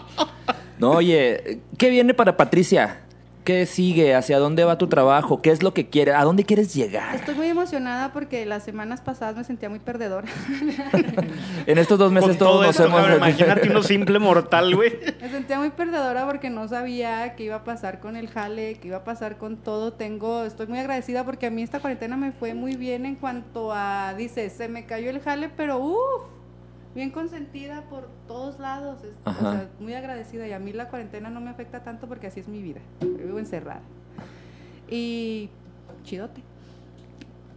No, 0.79 0.93
oye, 0.93 1.61
¿qué 1.77 1.91
viene 1.91 2.15
para 2.15 2.37
Patricia? 2.37 3.01
¿Qué 3.45 3.67
sigue? 3.67 4.15
¿Hacia 4.15 4.39
dónde 4.39 4.63
va 4.63 4.79
tu 4.79 4.87
trabajo? 4.87 5.43
¿Qué 5.43 5.51
es 5.51 5.65
lo 5.65 5.75
que 5.75 5.89
quieres? 5.89 6.15
¿A 6.15 6.23
dónde 6.23 6.45
quieres 6.45 6.73
llegar? 6.75 7.17
Estoy 7.17 7.35
muy 7.35 7.49
emocionada 7.49 8.13
porque 8.13 8.47
las 8.47 8.63
semanas 8.63 9.01
pasadas 9.01 9.37
me 9.37 9.43
sentía 9.43 9.69
muy 9.69 9.81
perdedora. 9.81 10.29
En 11.67 11.79
estos 11.79 11.99
dos 11.99 12.13
meses 12.13 12.31
Con 12.31 12.39
todos 12.39 12.53
todo 12.53 12.63
nos 12.63 12.71
esto, 12.71 12.85
hemos... 12.87 13.01
cabrón, 13.01 13.17
imagínate 13.19 13.69
uno 13.71 13.83
simple 13.83 14.19
mortal, 14.19 14.75
güey. 14.75 14.93
me 15.21 15.29
sentía 15.31 15.59
muy 15.59 15.71
perdedora 15.71 16.27
porque 16.27 16.51
no 16.51 16.69
sabía 16.69 17.35
qué 17.37 17.45
iba 17.45 17.57
a 17.57 17.65
pasar 17.65 18.01
con 18.01 18.17
el 18.17 18.29
jale, 18.29 18.79
qué 18.81 18.89
iba 18.89 18.99
a 18.99 19.05
pasar 19.05 19.39
con 19.39 19.57
todo. 19.57 19.93
Tengo, 19.93 20.45
estoy 20.45 20.67
muy 20.69 20.79
agradecida 20.79 21.25
porque 21.25 21.47
a 21.47 21.51
mí 21.51 21.63
esta 21.63 21.81
cuarentena 21.81 22.17
me 22.17 22.33
fue 22.33 22.55
muy 22.55 22.77
bien 22.77 23.07
en 23.07 23.17
cuanto 23.17 23.73
a, 23.73 24.15
dice, 24.17 24.51
se 24.51 24.69
me 24.69 24.87
cayó 24.87 25.11
el 25.11 25.21
jale, 25.21 25.49
pero 25.57 25.79
uff, 25.79 26.23
bien 26.95 27.11
consentida 27.11 27.83
por 27.89 28.09
todos 28.29 28.59
lados. 28.59 29.03
Es- 29.05 29.15
o 29.25 29.31
Ajá. 29.31 29.53
sea, 29.53 29.69
muy 29.81 29.95
agradecida 29.95 30.47
y 30.47 30.53
a 30.53 30.59
mí 30.59 30.73
la 30.73 30.89
cuarentena 30.89 31.31
no 31.31 31.41
me 31.41 31.51
afecta 31.51 31.83
tanto 31.83 32.07
porque 32.09 32.27
así 32.27 32.41
es 32.41 32.49
mi 32.49 32.63
vida. 32.63 32.81
Yo 33.01 33.09
vivo 33.27 33.39
encerrada. 33.39 33.83
Y 34.89 35.49
chidote. 36.05 36.43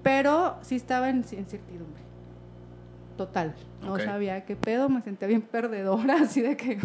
Pero 0.03 0.57
sí 0.61 0.75
estaba 0.75 1.09
en 1.09 1.17
incertidumbre. 1.17 2.01
Total. 3.17 3.55
No 3.81 3.97
sabía 3.97 4.45
qué 4.45 4.55
pedo, 4.55 4.89
me 4.89 5.01
sentía 5.01 5.27
bien 5.27 5.41
perdedora, 5.41 6.15
así 6.21 6.41
de 6.41 6.55
que. 6.57 6.79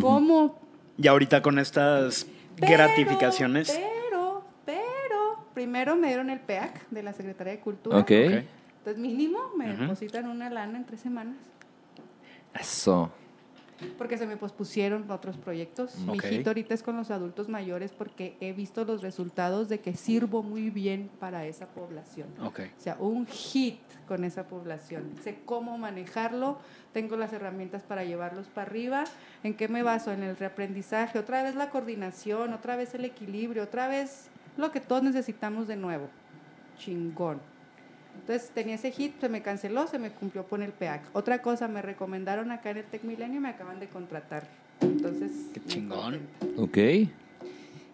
¿Cómo? 0.00 0.58
Y 0.98 1.06
ahorita 1.08 1.42
con 1.42 1.58
estas 1.58 2.26
Pero, 2.56 2.72
gratificaciones. 2.72 3.70
Pero, 3.70 4.44
pero, 4.64 5.46
primero 5.54 5.96
me 5.96 6.08
dieron 6.08 6.30
el 6.30 6.40
PEAC 6.40 6.88
de 6.90 7.02
la 7.02 7.12
Secretaría 7.12 7.54
de 7.54 7.60
Cultura. 7.60 7.98
Ok. 7.98 8.10
Ok. 8.10 8.44
Entonces, 8.84 9.02
mínimo, 9.02 9.38
me 9.56 9.72
Ujú. 9.72 9.80
depositan 9.80 10.28
una 10.28 10.50
lana 10.50 10.76
en 10.76 10.84
tres 10.84 11.00
semanas. 11.00 11.36
Eso. 12.52 13.10
Porque 13.96 14.18
se 14.18 14.26
me 14.26 14.36
pospusieron 14.36 15.10
otros 15.10 15.38
proyectos. 15.38 15.96
Mi 16.00 16.18
hijito 16.18 16.50
ahorita 16.50 16.74
es 16.74 16.82
con 16.82 16.94
los 16.98 17.10
adultos 17.10 17.48
mayores 17.48 17.92
porque 17.92 18.36
he 18.40 18.52
visto 18.52 18.84
los 18.84 19.00
resultados 19.00 19.70
de 19.70 19.80
que 19.80 19.94
sirvo 19.94 20.42
muy 20.42 20.68
bien 20.68 21.10
para 21.18 21.46
esa 21.46 21.66
población. 21.66 22.28
Ok. 22.42 22.60
O 22.78 22.80
sea, 22.80 22.96
un 23.00 23.26
hit 23.26 23.80
con 24.06 24.22
esa 24.22 24.46
población. 24.46 25.14
Sé 25.22 25.38
cómo 25.46 25.78
manejarlo, 25.78 26.58
tengo 26.92 27.16
las 27.16 27.32
herramientas 27.32 27.82
para 27.82 28.04
llevarlos 28.04 28.48
para 28.48 28.68
arriba. 28.68 29.04
¿En 29.42 29.54
qué 29.54 29.68
me 29.68 29.82
baso? 29.82 30.12
En 30.12 30.22
el 30.22 30.36
reaprendizaje, 30.36 31.18
otra 31.18 31.42
vez 31.42 31.54
la 31.54 31.70
coordinación, 31.70 32.52
otra 32.52 32.76
vez 32.76 32.94
el 32.94 33.06
equilibrio, 33.06 33.62
otra 33.62 33.88
vez 33.88 34.28
lo 34.58 34.70
que 34.70 34.80
todos 34.80 35.02
necesitamos 35.02 35.66
de 35.68 35.76
nuevo. 35.76 36.08
Chingón. 36.78 37.53
Entonces 38.20 38.50
tenía 38.54 38.76
ese 38.76 38.90
hit, 38.90 39.20
se 39.20 39.28
me 39.28 39.42
canceló, 39.42 39.86
se 39.86 39.98
me 39.98 40.10
cumplió 40.10 40.44
con 40.46 40.62
el 40.62 40.72
PEAC. 40.72 41.02
Otra 41.12 41.42
cosa, 41.42 41.68
me 41.68 41.82
recomendaron 41.82 42.50
acá 42.50 42.70
en 42.70 42.78
el 42.78 42.84
Tech 42.84 43.02
Milenio 43.04 43.36
y 43.38 43.40
me 43.40 43.48
acaban 43.50 43.80
de 43.80 43.88
contratar. 43.88 44.44
Entonces, 44.80 45.30
Qué 45.52 45.60
chingón. 45.64 46.20
Ok. 46.56 46.78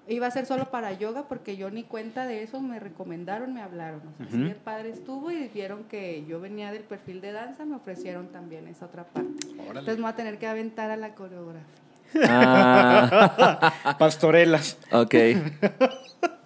Iba 0.09 0.27
a 0.27 0.31
ser 0.33 0.47
solo 0.47 0.71
para 0.71 0.93
yoga 0.93 1.29
porque 1.29 1.57
yo 1.57 1.71
ni 1.71 1.85
cuenta 1.85 2.27
de 2.27 2.43
eso 2.43 2.61
me 2.61 2.81
recomendaron, 2.81 3.55
me 3.55 3.61
hablaron. 3.63 4.01
O 4.13 4.17
sea, 4.17 4.27
sí, 4.29 4.37
Ujú. 4.37 4.47
el 4.47 4.57
padre 4.57 4.91
estuvo 4.91 5.31
y 5.31 5.47
vieron 5.49 5.85
que 5.85 6.25
yo 6.27 6.41
venía 6.41 6.73
del 6.73 6.83
perfil 6.83 7.21
de 7.21 7.31
danza, 7.33 7.65
me 7.65 7.77
ofrecieron 7.77 8.29
también 8.29 8.67
esa 8.67 8.87
otra 8.87 9.05
parte. 9.05 9.47
Entonces 9.57 9.97
me 9.97 10.03
voy 10.03 10.11
a 10.11 10.17
tener 10.17 10.39
que 10.39 10.47
aventar 10.49 10.91
a 10.91 10.97
la 10.97 11.15
coreografía. 11.15 11.65
Ah, 12.29 13.95
Pastorelas. 13.99 14.79
ok. 14.91 15.15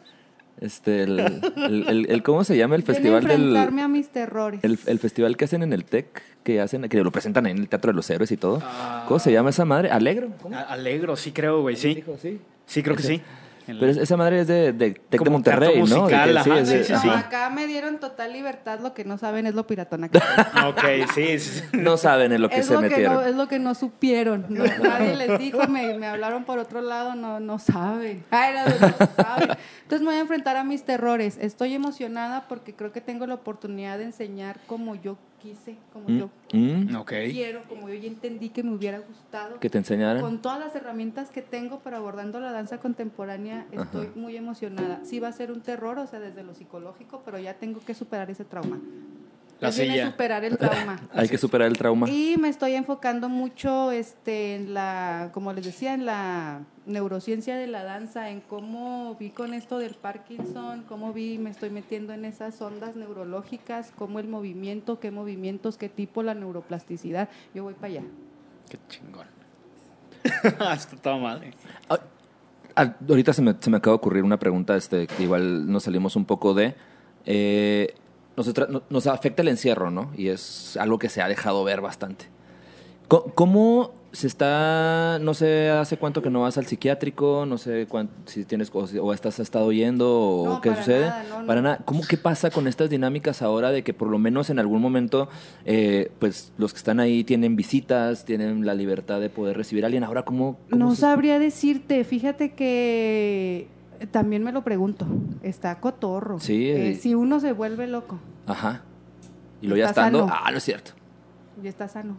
Este, 0.61 1.03
el, 1.03 1.19
el, 1.19 1.85
el- 1.89 2.07
el- 2.11 2.23
¿cómo 2.23 2.45
se 2.45 2.57
llama 2.57 2.77
el 2.77 2.83
festival 2.85 3.25
del... 3.25 3.33
enfrentarme 3.43 3.83
a 3.83 3.89
mis 3.89 4.09
terrores. 4.09 4.61
El, 4.63 4.79
el 4.87 4.99
festival 4.99 5.37
que 5.37 5.45
hacen 5.47 5.63
en 5.63 5.73
el 5.73 5.85
TEC, 5.85 6.23
que 6.45 6.61
hacen, 6.61 6.89
que 6.89 7.03
lo 7.03 7.11
presentan 7.11 7.47
en 7.47 7.59
el 7.59 7.69
Teatro 7.69 7.91
de 7.93 7.97
los 7.97 8.09
Héroes 8.09 8.31
y 8.33 8.37
todo. 8.37 8.61
Ah. 8.63 9.05
¿Cómo 9.09 9.19
se 9.19 9.33
llama 9.33 9.51
esa 9.51 9.65
madre? 9.65 9.91
¿Alegro? 9.91 10.29
Alegro, 10.69 11.17
sí 11.17 11.33
creo, 11.33 11.61
güey, 11.63 11.77
sí. 11.77 11.95
Dijo, 11.97 12.17
sí. 12.21 12.41
Sí, 12.67 12.83
creo 12.83 12.97
que 12.97 13.03
sí. 13.03 13.21
Pero 13.67 13.87
esa 13.87 14.17
madre 14.17 14.41
es 14.41 14.47
de, 14.47 14.73
de 14.73 14.91
Tec 14.93 15.03
de 15.11 15.19
Como 15.19 15.31
Monterrey, 15.33 15.83
¿no? 15.83 16.07
De 16.07 16.43
sí, 16.43 16.51
es 16.51 16.69
de- 16.69 16.79
sí, 16.79 16.85
sí, 16.85 16.93
No, 16.93 17.01
sí. 17.01 17.09
ajá. 17.09 17.19
acá 17.21 17.51
me 17.51 17.67
dieron 17.67 17.99
total 17.99 18.33
libertad, 18.33 18.81
lo 18.81 18.93
que 18.95 19.05
no 19.05 19.17
saben 19.19 19.47
es 19.47 19.55
lo 19.55 19.67
piratona 19.67 20.09
que. 20.09 20.19
Ok, 20.67 21.11
sí, 21.15 21.39
sí. 21.39 21.62
No 21.73 21.97
saben 21.97 22.33
en 22.33 22.43
lo 22.43 22.49
que 22.49 22.59
es, 22.61 22.67
se 22.67 22.75
lo 22.75 22.81
que 22.83 22.89
metieron. 22.89 23.15
no, 23.15 23.23
es 23.23 23.35
lo 23.35 23.49
que 23.49 23.59
no 23.59 23.75
supieron. 23.75 24.47
No, 24.49 24.65
nadie 24.83 25.17
les 25.17 25.39
dijo, 25.39 25.67
me, 25.69 25.95
me 25.99 26.07
hablaron 26.07 26.45
por 26.45 26.59
otro 26.59 26.81
lado, 26.81 27.15
no, 27.15 27.41
no 27.41 27.59
saben. 27.59 28.25
Ay, 28.31 28.55
no, 28.55 28.89
no 28.89 29.07
saben. 29.17 29.49
Entonces 29.83 30.01
me 30.01 30.07
voy 30.07 30.17
a 30.17 30.21
enfrentar 30.21 30.57
a 30.57 30.65
mis 30.65 30.85
terrores. 30.85 31.39
Estoy 31.41 31.75
emocionada 31.75 32.47
porque 32.49 32.75
creo 32.75 32.93
que 32.93 33.01
tengo 33.01 33.27
la 33.27 33.35
oportunidad 33.35 33.99
de 33.99 34.05
enseñar 34.05 34.59
como 34.67 34.95
yo 34.95 35.17
quise, 35.45 35.77
como 35.93 36.09
Mm, 36.09 36.19
yo 36.19 36.31
mm, 36.55 36.87
quiero, 37.31 37.63
como 37.69 37.91
yo 37.91 37.95
ya 37.97 38.09
entendí 38.09 38.49
que 38.49 38.63
me 38.63 38.73
hubiera 38.75 38.99
gustado. 39.01 39.61
que 39.61 39.69
te 39.69 39.77
enseñaran. 39.77 40.23
Con 40.23 40.41
todas 40.41 40.59
las 40.59 40.75
herramientas 40.75 41.29
que 41.31 41.43
tengo 41.43 41.81
para 41.81 41.99
abordando 41.99 42.41
la 42.41 42.51
danza 42.51 42.79
contemporánea, 42.79 43.67
estoy 43.71 44.07
Ajá. 44.07 44.13
muy 44.15 44.37
emocionada. 44.37 45.05
Sí 45.05 45.21
va 45.21 45.29
a 45.29 45.33
ser 45.33 45.53
un 45.53 45.61
terror, 45.61 45.99
o 45.99 46.07
sea, 46.07 46.19
desde 46.19 46.43
lo 46.43 46.55
psicológico, 46.55 47.21
pero 47.27 47.39
ya 47.39 47.55
tengo 47.55 47.81
que 47.81 47.93
superar 47.95 48.31
ese 48.31 48.47
trauma. 48.47 48.81
La 49.65 49.73
silla. 49.73 50.07
superar 50.11 50.45
el 50.45 50.57
trauma. 50.59 51.01
Hay 51.12 51.29
que 51.29 51.39
superar 51.39 51.69
el 51.69 51.77
trauma. 51.77 52.09
Y 52.09 52.37
me 52.39 52.49
estoy 52.49 52.75
enfocando 52.75 53.29
mucho 53.29 53.91
este, 53.93 54.57
en 54.57 54.75
la, 54.75 55.31
como 55.33 55.53
les 55.53 55.65
decía, 55.65 55.95
en 55.95 56.07
la 56.07 56.62
neurociencia 56.87 57.57
de 57.57 57.67
la 57.67 57.83
danza, 57.85 58.31
en 58.31 58.41
cómo 58.41 59.17
vi 59.19 59.31
con 59.31 59.55
esto 59.55 59.79
del 59.79 59.95
Parkinson, 59.95 60.85
cómo 60.89 61.12
vi, 61.12 61.39
me 61.39 61.51
estoy 61.51 61.71
metiendo 61.71 62.12
en 62.12 62.25
esas 62.25 62.61
ondas 62.61 62.95
neurológicas, 62.97 63.93
cómo 63.97 64.19
el 64.19 64.29
movimiento, 64.29 65.01
qué 65.01 65.11
movimientos, 65.11 65.77
qué 65.79 65.89
tipo, 65.89 66.23
la 66.23 66.35
neuroplasticidad. 66.35 67.29
Yo 67.55 67.65
voy 67.65 67.75
para 67.75 67.87
allá. 67.89 68.03
Qué 68.69 68.79
chingón. 68.89 69.27
Está 70.25 70.97
toda 71.03 71.19
madre. 71.19 71.53
Ah, 71.89 72.01
ah, 72.77 72.95
ahorita 73.09 73.33
se 73.33 73.43
me, 73.43 73.55
se 73.59 73.71
me 73.71 73.77
acaba 73.77 73.93
de 73.93 73.97
ocurrir 73.97 74.23
una 74.25 74.39
pregunta, 74.39 74.77
este, 74.77 75.07
que 75.07 75.23
igual 75.23 75.71
nos 75.71 75.85
salimos 75.85 76.17
un 76.17 76.25
poco 76.25 76.55
de. 76.55 76.75
eh, 77.27 77.95
nos, 78.37 78.53
nos 78.91 79.07
afecta 79.07 79.43
el 79.43 79.49
encierro, 79.49 79.91
¿no? 79.91 80.11
Y 80.16 80.28
es 80.28 80.76
algo 80.76 80.99
que 80.99 81.09
se 81.09 81.22
ha 81.22 81.28
dejado 81.28 81.64
ver 81.64 81.80
bastante. 81.80 82.26
¿Cómo 83.09 83.93
se 84.12 84.26
está, 84.28 85.18
no 85.20 85.35
sé 85.35 85.70
hace 85.70 85.97
cuánto 85.97 86.22
que 86.22 86.30
no 86.30 86.43
vas 86.43 86.57
al 86.57 86.66
psiquiátrico, 86.66 87.47
no 87.47 87.59
sé 87.59 87.87
cuán- 87.89 88.09
si 88.26 88.45
tienes 88.45 88.70
o, 88.72 88.87
si- 88.87 88.99
o 88.99 89.12
estás 89.12 89.41
estado 89.41 89.70
yendo 89.72 90.09
o 90.20 90.45
No, 90.55 90.61
qué 90.61 90.70
para 90.70 90.82
sucede? 90.82 91.01
nada, 91.09 91.22
no, 91.28 91.41
no. 91.43 91.47
Para 91.47 91.62
nada. 91.62 91.78
¿Cómo 91.85 92.03
qué 92.09 92.16
pasa 92.16 92.51
con 92.51 92.66
estas 92.68 92.91
dinámicas 92.91 93.43
ahora 93.43 93.72
de 93.72 93.82
que 93.82 93.93
por 93.93 94.09
lo 94.09 94.18
menos 94.18 94.51
en 94.51 94.59
algún 94.61 94.80
momento, 94.80 95.28
eh, 95.64 96.11
pues 96.20 96.53
los 96.59 96.72
que 96.72 96.78
están 96.78 97.01
ahí 97.01 97.24
tienen 97.24 97.57
visitas, 97.57 98.24
tienen 98.24 98.64
la 98.64 98.74
libertad 98.74 99.20
de 99.20 99.30
poder 99.30 99.57
recibir 99.57 99.85
a 99.85 99.87
alguien? 99.87 100.05
Ahora, 100.05 100.24
¿cómo? 100.24 100.59
cómo 100.70 100.85
No 100.87 100.95
se- 100.95 101.01
sabría 101.03 101.39
decirte, 101.41 102.05
fíjate 102.05 102.53
que 102.55 103.66
también 104.11 104.43
me 104.45 104.53
lo 104.53 104.63
pregunto, 104.63 105.07
está 105.43 105.81
cotorro. 105.81 106.39
Sí, 106.41 106.69
Eh, 106.69 106.91
eh. 106.91 106.95
si 106.97 107.15
uno 107.15 107.41
se 107.41 107.53
vuelve 107.53 107.87
loco, 107.87 108.19
Ajá. 108.47 108.83
Y 109.61 109.67
lo 109.69 109.77
ya 109.77 109.87
Está 109.87 110.03
estando. 110.03 110.29
sano. 110.29 110.41
Ah, 110.45 110.51
no 110.51 110.59
es 110.59 110.63
cierto. 110.65 110.93
ya 111.63 111.71
está 111.71 111.89
sano. 111.89 112.17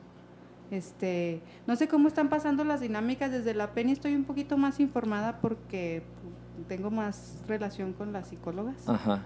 Este, 0.72 1.42
no 1.68 1.76
sé 1.76 1.88
cómo 1.88 2.08
están 2.08 2.28
pasando 2.30 2.64
las 2.64 2.82
dinámicas 2.82 3.32
desde 3.32 3.54
la 3.54 3.72
PENI, 3.74 3.92
estoy 3.92 4.16
un 4.16 4.24
poquito 4.24 4.58
más 4.58 4.80
informada 4.80 5.40
porque 5.42 6.02
tengo 6.68 6.90
más 6.90 7.44
relación 7.48 7.94
con 7.94 8.12
las 8.14 8.30
psicólogas. 8.30 8.88
Ajá. 8.90 9.22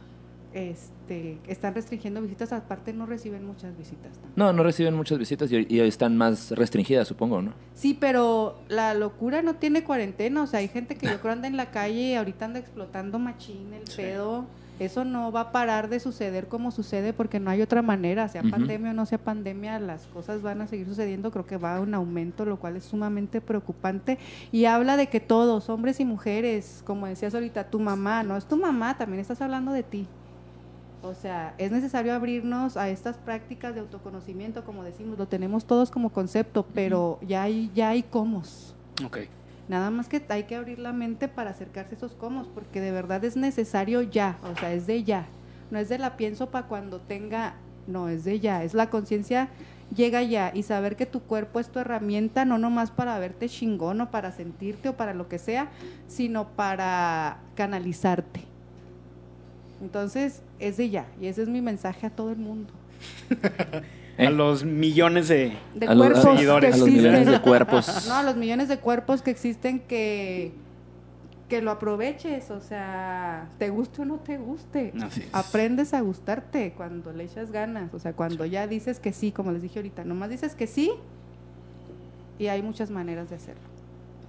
Este, 0.54 1.38
están 1.48 1.76
restringiendo 1.76 2.22
visitas, 2.22 2.52
aparte 2.54 2.92
no 2.94 3.06
reciben 3.06 3.46
muchas 3.46 3.78
visitas. 3.78 4.14
tampoco. 4.14 4.34
No, 4.36 4.52
no 4.54 4.64
reciben 4.64 4.96
muchas 4.96 5.18
visitas 5.20 5.52
y, 5.52 5.66
y 5.70 5.80
están 5.80 6.18
más 6.18 6.52
restringidas, 6.52 7.08
supongo, 7.08 7.42
¿no? 7.42 7.54
Sí, 7.76 7.96
pero 8.00 8.60
la 8.68 8.94
locura 8.94 9.42
no 9.42 9.56
tiene 9.56 9.84
cuarentena, 9.84 10.42
o 10.44 10.48
sea, 10.48 10.60
hay 10.60 10.68
gente 10.68 10.96
que 10.96 11.08
yo 11.08 11.20
creo 11.20 11.34
anda 11.34 11.48
en 11.48 11.58
la 11.58 11.72
calle 11.72 12.02
y 12.12 12.14
ahorita 12.16 12.46
anda 12.46 12.60
explotando 12.60 13.20
machín 13.20 13.74
el 13.74 13.88
Sí. 13.88 13.98
pedo. 13.98 14.46
Eso 14.80 15.04
no 15.04 15.30
va 15.34 15.42
a 15.42 15.52
parar 15.52 15.90
de 15.90 16.00
suceder 16.00 16.48
como 16.48 16.72
sucede 16.72 17.12
porque 17.12 17.38
no 17.42 17.50
hay 17.52 17.62
otra 17.62 17.82
manera, 17.82 18.30
sea 18.30 18.44
pandemia 18.44 18.92
o 18.92 18.94
no 18.94 19.06
sea 19.06 19.18
pandemia, 19.18 19.78
las 19.78 20.08
cosas 20.08 20.42
van 20.42 20.62
a 20.62 20.68
seguir 20.68 20.88
sucediendo, 20.88 21.32
creo 21.32 21.46
que 21.46 21.58
va 21.58 21.76
a 21.76 21.82
un 21.82 21.94
aumento, 21.94 22.46
lo 22.46 22.56
cual 22.58 22.78
es 22.78 22.86
sumamente 22.86 23.42
preocupante 23.42 24.18
y 24.54 24.64
habla 24.66 24.96
de 24.96 25.08
que 25.08 25.20
todos, 25.20 25.68
hombres 25.70 26.00
y 26.00 26.06
mujeres, 26.06 26.82
como 26.86 27.08
decías 27.08 27.36
ahorita, 27.36 27.70
tu 27.70 27.78
mamá, 27.82 28.24
no 28.24 28.38
es 28.38 28.46
tu 28.46 28.56
mamá, 28.56 28.98
también 28.98 29.20
estás 29.20 29.42
hablando 29.42 29.74
de 29.74 29.84
ti. 29.84 30.08
O 31.02 31.14
sea, 31.14 31.54
es 31.58 31.72
necesario 31.72 32.14
abrirnos 32.14 32.76
a 32.76 32.90
estas 32.90 33.18
prácticas 33.18 33.74
de 33.74 33.82
autoconocimiento, 33.82 34.66
como 34.66 34.84
decimos, 34.84 35.18
lo 35.18 35.28
tenemos 35.28 35.66
todos 35.66 35.92
como 35.92 36.10
concepto, 36.10 36.66
pero 36.74 37.20
ya 37.22 37.44
hay, 37.44 37.72
ya 37.74 37.90
hay 37.90 38.04
comos. 38.04 38.76
Ok. 39.06 39.20
Nada 39.70 39.92
más 39.92 40.10
que 40.10 40.22
hay 40.30 40.44
que 40.44 40.56
abrir 40.56 40.80
la 40.80 40.92
mente 40.92 41.28
para 41.28 41.52
acercarse 41.52 41.96
a 41.96 41.98
esos 41.98 42.16
comos, 42.16 42.48
porque 42.54 42.82
de 42.82 42.92
verdad 42.92 43.24
es 43.24 43.38
necesario 43.38 44.02
ya, 44.02 44.38
o 44.44 44.60
sea, 44.60 44.74
es 44.74 44.88
de 44.88 45.04
ya. 45.04 45.26
No 45.72 45.78
es 45.78 45.88
de 45.88 46.00
la 46.00 46.18
pienso 46.18 46.50
para 46.50 46.68
cuando 46.68 47.00
tenga, 47.00 47.54
no, 47.88 48.10
es 48.10 48.26
de 48.26 48.40
ya. 48.40 48.64
Es 48.64 48.74
la 48.74 48.90
conciencia 48.90 49.50
llega 49.96 50.22
ya 50.22 50.52
y 50.54 50.64
saber 50.64 50.96
que 50.96 51.06
tu 51.06 51.22
cuerpo 51.22 51.60
es 51.60 51.70
tu 51.70 51.80
herramienta, 51.80 52.46
no 52.46 52.58
nomás 52.58 52.92
para 52.92 53.18
verte 53.20 53.50
chingón 53.50 54.02
o 54.02 54.12
para 54.12 54.32
sentirte 54.32 54.90
o 54.90 54.98
para 54.98 55.14
lo 55.14 55.28
que 55.28 55.40
sea, 55.40 55.70
sino 56.08 56.50
para 56.50 57.40
canalizarte. 57.56 58.44
Entonces, 59.82 60.42
es 60.60 60.78
de 60.78 60.90
ya, 60.90 61.08
y 61.20 61.28
ese 61.28 61.44
es 61.44 61.50
mi 61.50 61.62
mensaje 61.62 62.08
a 62.08 62.10
todo 62.10 62.32
el 62.32 62.38
mundo. 62.38 62.74
Eh. 63.30 63.82
A 64.28 64.30
los 64.32 64.66
millones 64.66 65.30
de. 65.30 65.54
De 65.76 65.88
a, 65.88 65.96
los, 65.96 66.08
cuerpos 66.08 66.24
seguidores. 66.24 66.70
que 66.70 66.76
a 66.76 66.78
los 66.78 66.88
existen. 66.90 67.12
millones 67.12 67.32
de 67.32 67.42
cuerpos. 67.42 68.06
No, 68.10 68.16
a 68.16 68.24
los 68.24 68.36
millones 68.36 68.68
de 68.68 68.78
cuerpos 68.78 69.22
que 69.22 69.32
existen 69.32 69.80
que, 69.80 70.52
que 71.48 71.62
lo 71.62 71.72
aproveches, 71.72 72.52
o 72.52 72.60
sea, 72.60 73.48
te 73.58 73.70
guste 73.70 74.02
o 74.02 74.06
no 74.06 74.18
te 74.18 74.38
guste. 74.38 74.92
Así 75.02 75.22
es. 75.22 75.30
Aprendes 75.32 75.94
a 75.94 76.02
gustarte 76.02 76.74
cuando 76.76 77.14
le 77.14 77.24
echas 77.24 77.52
ganas, 77.52 77.94
o 77.94 78.00
sea, 78.00 78.12
cuando 78.12 78.46
ya 78.46 78.68
dices 78.68 79.00
que 79.00 79.14
sí, 79.14 79.32
como 79.32 79.54
les 79.54 79.62
dije 79.62 79.80
ahorita, 79.80 80.04
nomás 80.04 80.30
dices 80.30 80.54
que 80.54 80.68
sí 80.68 80.92
y 82.40 82.48
hay 82.48 82.62
muchas 82.62 82.90
maneras 82.90 83.30
de 83.30 83.36
hacerlo. 83.36 83.62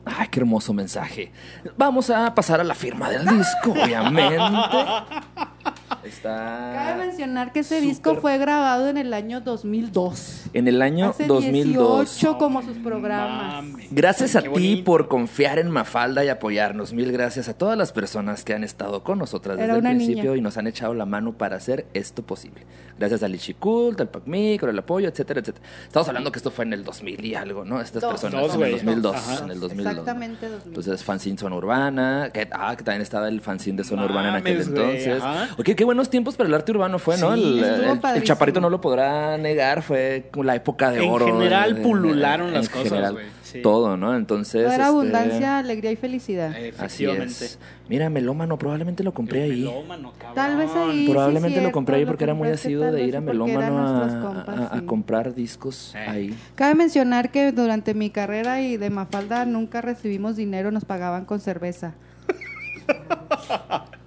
Ay, 0.05 0.29
qué 0.29 0.41
hermoso 0.41 0.73
mensaje. 0.73 1.31
Vamos 1.77 2.11
a 2.11 2.35
pasar 2.35 2.61
a 2.61 2.65
la 2.65 2.75
firma 2.75 3.09
del 3.11 3.25
disco, 3.27 3.73
obviamente. 3.73 4.45
Está 6.05 6.73
Cabe 6.75 7.07
mencionar 7.07 7.53
que 7.53 7.61
ese 7.61 7.81
disco 7.81 8.17
fue 8.17 8.39
grabado 8.39 8.89
en 8.89 8.97
el 8.97 9.13
año 9.15 9.41
2002. 9.41 10.45
en 10.53 10.69
el 10.69 10.83
año 10.83 11.11
Hace 11.11 11.27
2002. 11.27 12.11
18 12.17 12.39
como 12.39 12.63
sus 12.63 12.77
programas. 12.79 13.65
Gracias 13.91 14.37
a 14.37 14.43
ti 14.43 14.83
por 14.85 15.09
confiar 15.09 15.59
en 15.59 15.71
Mafalda 15.71 16.25
y 16.25 16.29
apoyarnos. 16.29 16.93
Mil 16.93 17.13
gracias 17.13 17.49
a 17.49 17.55
todas 17.55 17.77
las 17.77 17.93
personas 17.93 18.45
que 18.45 18.55
han 18.55 18.65
estado 18.65 19.03
con 19.03 19.19
nosotras 19.19 19.59
Era 19.59 19.75
desde 19.75 19.89
el 19.91 19.97
principio 19.97 20.23
niña. 20.31 20.37
y 20.37 20.41
nos 20.41 20.57
han 20.57 20.67
echado 20.67 20.95
la 20.95 21.07
mano 21.07 21.33
para 21.33 21.57
hacer 21.57 21.87
esto 21.95 22.23
posible. 22.23 22.63
Gracias 22.99 23.23
al 23.23 23.35
Ichicult, 23.35 23.99
al 24.01 24.09
PACMI, 24.09 24.59
por 24.59 24.69
el 24.69 24.79
apoyo, 24.79 25.09
etcétera, 25.09 25.41
etcétera. 25.41 25.65
Estamos 25.87 26.07
hablando 26.09 26.31
que 26.31 26.39
esto 26.39 26.51
fue 26.51 26.67
en 26.67 26.75
el 26.75 26.85
2000 26.85 27.25
y 27.25 27.35
algo, 27.35 27.65
¿no? 27.65 27.81
Estas 27.81 28.03
Dos. 28.03 28.11
personas 28.13 28.41
Dos, 28.43 28.55
en 28.55 28.55
el 28.55 28.59
güey. 28.59 28.73
2002. 28.73 29.17
Ajá. 29.17 29.45
En 29.45 29.51
el 29.51 29.61
2002. 29.61 29.91
Exactamente 29.93 30.47
2002. 30.49 30.67
Entonces, 30.67 31.05
fanzine 31.05 31.39
Zona 31.39 31.57
Urbana, 31.57 32.31
que, 32.33 32.49
ah, 32.53 32.75
que 32.77 32.85
también 32.85 33.01
estaba 33.03 33.29
el 33.29 33.41
fanzine 33.41 33.79
de 33.79 33.85
Zona 33.85 34.05
Urbana 34.05 34.29
en 34.31 34.35
aquel 34.37 34.61
entonces. 34.61 35.23
ajá. 35.23 35.49
Ok, 35.57 35.71
qué 35.75 35.85
buenos 35.91 36.09
tiempos 36.09 36.37
para 36.37 36.49
el 36.49 36.55
arte 36.55 36.71
urbano 36.73 36.99
fue, 36.99 37.19
¿no? 37.19 37.35
Sí, 37.35 37.59
el, 37.61 37.65
el- 38.17 38.23
chaparrito 38.23 38.61
no 38.61 38.71
lo 38.71 38.81
podrá 38.81 39.37
negar, 39.39 39.83
fue 39.83 40.29
como 40.31 40.45
la 40.45 40.55
época 40.55 40.91
de 40.91 41.03
En 41.05 41.11
oro. 41.11 41.27
general, 41.27 41.79
eh, 41.79 41.83
pulularon 41.83 42.49
en 42.49 42.55
las 42.55 42.69
cosas, 42.69 42.85
general. 42.89 43.17
Todo, 43.65 43.97
¿no? 43.97 44.15
Entonces. 44.15 44.61
Era 44.63 44.71
este, 44.75 44.83
abundancia, 44.85 45.59
alegría 45.59 45.91
y 45.91 45.97
felicidad. 45.97 46.53
Eh, 46.57 46.73
Así 46.79 47.03
Efectivamente. 47.05 47.45
es. 47.45 47.59
Mira, 47.89 48.09
Melómano, 48.09 48.57
probablemente 48.57 49.03
lo 49.03 49.13
compré 49.13 49.45
El 49.47 49.51
ahí. 49.51 49.59
melómano, 49.65 50.13
cabrón. 50.17 50.35
Tal 50.37 50.57
vez 50.57 50.71
ahí. 50.77 51.07
sí, 51.07 51.11
Probablemente 51.13 51.61
lo 51.61 51.73
compré 51.73 51.97
ahí 51.97 52.07
porque 52.07 52.23
era 52.23 52.35
muy 52.35 52.49
asiduo 52.49 52.93
de 52.93 53.03
ir 53.03 53.17
a 53.17 53.21
Melómano 53.21 53.79
a, 54.05 54.21
compas, 54.23 54.59
a- 54.61 54.67
a 54.75 54.79
sí. 54.79 54.87
comprar 54.87 55.35
discos 55.35 55.95
Eh. 55.97 55.99
ahí. 56.09 56.39
Cabe 56.55 56.77
mencionar 56.77 57.33
que 57.33 57.51
durante 57.51 57.93
mi 57.95 58.11
carrera 58.11 58.61
y 58.63 58.77
de 58.77 58.89
Mafalda 58.91 59.45
nunca 59.45 59.81
recibimos 59.81 60.37
dinero, 60.37 60.71
nos 60.71 60.85
pagaban 60.85 61.25
con 61.25 61.41
cerveza. 61.41 61.95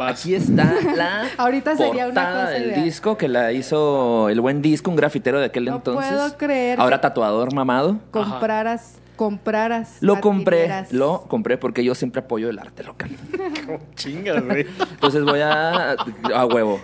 Vas. 0.00 0.20
Aquí 0.20 0.34
está 0.34 0.74
la 0.96 1.28
Ahorita 1.36 1.76
sería 1.76 2.06
una 2.06 2.14
portada 2.14 2.40
cosa 2.46 2.50
del 2.54 2.62
ideal. 2.70 2.84
disco 2.84 3.16
que 3.18 3.28
la 3.28 3.52
hizo 3.52 4.28
el 4.30 4.40
buen 4.40 4.62
disco, 4.62 4.90
un 4.90 4.96
grafitero 4.96 5.38
de 5.38 5.46
aquel 5.46 5.66
No 5.66 5.76
entonces. 5.76 6.10
puedo 6.10 6.36
creer 6.38 6.80
Ahora 6.80 6.96
que- 6.96 7.02
tatuador 7.02 7.54
mamado. 7.54 7.98
Compraras, 8.10 8.96
compraras. 9.16 9.98
Lo 10.00 10.20
compré, 10.20 10.60
adquirieras. 10.72 10.92
lo 10.92 11.22
compré 11.28 11.58
porque 11.58 11.84
yo 11.84 11.94
siempre 11.94 12.20
apoyo 12.22 12.48
el 12.48 12.58
arte 12.58 12.82
local. 12.82 13.10
Chingas, 13.94 14.42
güey. 14.44 14.66
Entonces 14.92 15.22
voy 15.22 15.40
a 15.40 15.92
a 16.34 16.46
huevo. 16.46 16.80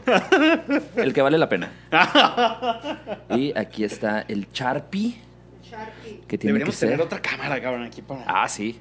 El 0.97 1.13
que 1.15 1.23
vale 1.23 1.39
la 1.39 1.49
pena. 1.49 1.71
Y 3.31 3.57
aquí 3.59 3.83
está 3.85 4.25
el 4.29 4.47
Sharpie 4.53 5.17
Sharpie. 5.63 6.21
que 6.29 6.39
tiene 6.39 6.53
Deberíamos 6.53 6.75
que 6.75 6.79
ser. 6.79 6.89
tener 6.91 7.05
otra 7.05 7.21
cámara, 7.21 7.61
cabrón, 7.61 7.85
aquí 7.85 8.03
para. 8.03 8.23
Ah, 8.27 8.49
sí. 8.49 8.79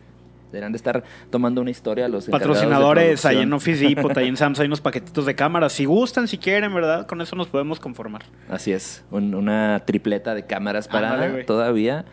Deberían 0.55 0.71
de 0.71 0.77
estar 0.77 1.03
tomando 1.29 1.59
una 1.61 1.69
historia 1.71 2.07
los 2.07 2.25
Patrocinadores 2.27 3.25
ahí 3.25 3.39
en. 3.39 3.51
Office 3.53 3.85
Depot, 3.87 4.15
ahí 4.17 4.27
en 4.29 4.37
Sam's 4.37 4.59
hay 4.59 4.67
unos 4.67 4.81
paquetitos 4.81 5.25
de 5.25 5.35
cámaras. 5.35 5.73
Si 5.73 5.85
gustan, 5.85 6.27
si 6.27 6.37
quieren, 6.37 6.73
¿verdad? 6.73 7.05
Con 7.07 7.19
eso 7.21 7.35
nos 7.35 7.47
podemos 7.47 7.79
conformar. 7.79 8.23
Así 8.49 8.71
es, 8.71 9.03
un- 9.11 9.35
una 9.35 9.83
tripleta 9.85 10.33
de 10.33 10.45
cámaras 10.45 10.87
para 10.87 11.45
todavía 11.45 12.05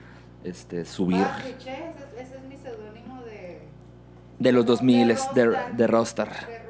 este, 0.45 0.85
subir. 0.85 1.19
Ah, 1.25 1.39
ese, 1.41 1.71
ese 2.21 2.37
es 2.37 2.43
mi 2.49 2.57
seudónimo 2.57 3.23
de, 3.23 3.61
De 4.41 4.53
los 4.53 4.67
2000 4.67 5.09
De 5.09 5.15
de, 5.15 5.15
Rostar. 5.15 5.77
de 5.77 5.87
Rostar. 5.87 6.29
De. 6.47 6.63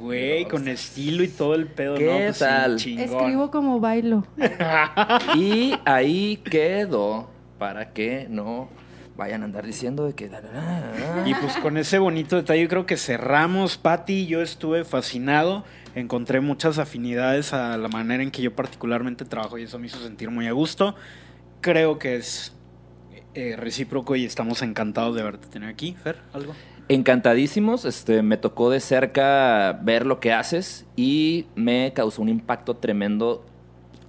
Güey, 0.00 0.46
con 0.46 0.66
estilo 0.68 1.22
y 1.22 1.28
todo 1.28 1.54
el 1.54 1.66
pedo, 1.66 1.96
¿Qué 1.96 2.06
¿no? 2.06 2.12
Pues 2.18 2.38
tal? 2.38 2.76
Escribo 2.76 3.50
como 3.50 3.78
bailo. 3.80 4.24
Y 5.36 5.74
ahí 5.84 6.38
quedó 6.38 7.28
para 7.58 7.92
que 7.92 8.26
no 8.30 8.68
vayan 9.20 9.42
a 9.42 9.44
andar 9.44 9.66
diciendo 9.66 10.06
de 10.06 10.14
que... 10.14 10.30
Y 11.26 11.34
pues 11.34 11.58
con 11.58 11.76
ese 11.76 11.98
bonito 11.98 12.36
detalle 12.36 12.62
yo 12.62 12.68
creo 12.68 12.86
que 12.86 12.96
cerramos, 12.96 13.76
Patti. 13.76 14.26
Yo 14.26 14.40
estuve 14.40 14.84
fascinado. 14.84 15.62
Encontré 15.94 16.40
muchas 16.40 16.78
afinidades 16.78 17.52
a 17.52 17.76
la 17.76 17.88
manera 17.88 18.22
en 18.22 18.30
que 18.30 18.40
yo 18.40 18.56
particularmente 18.56 19.26
trabajo 19.26 19.58
y 19.58 19.64
eso 19.64 19.78
me 19.78 19.88
hizo 19.88 19.98
sentir 19.98 20.30
muy 20.30 20.46
a 20.46 20.52
gusto. 20.52 20.94
Creo 21.60 21.98
que 21.98 22.16
es 22.16 22.54
eh, 23.34 23.56
recíproco 23.58 24.16
y 24.16 24.24
estamos 24.24 24.62
encantados 24.62 25.14
de 25.14 25.22
verte 25.22 25.48
tener 25.48 25.68
aquí. 25.68 25.94
Fer, 26.02 26.16
¿algo? 26.32 26.54
Encantadísimos, 26.88 27.84
este, 27.84 28.22
me 28.22 28.38
tocó 28.38 28.70
de 28.70 28.80
cerca 28.80 29.78
ver 29.82 30.06
lo 30.06 30.18
que 30.18 30.32
haces 30.32 30.86
y 30.96 31.46
me 31.54 31.92
causó 31.94 32.22
un 32.22 32.30
impacto 32.30 32.76
tremendo 32.76 33.44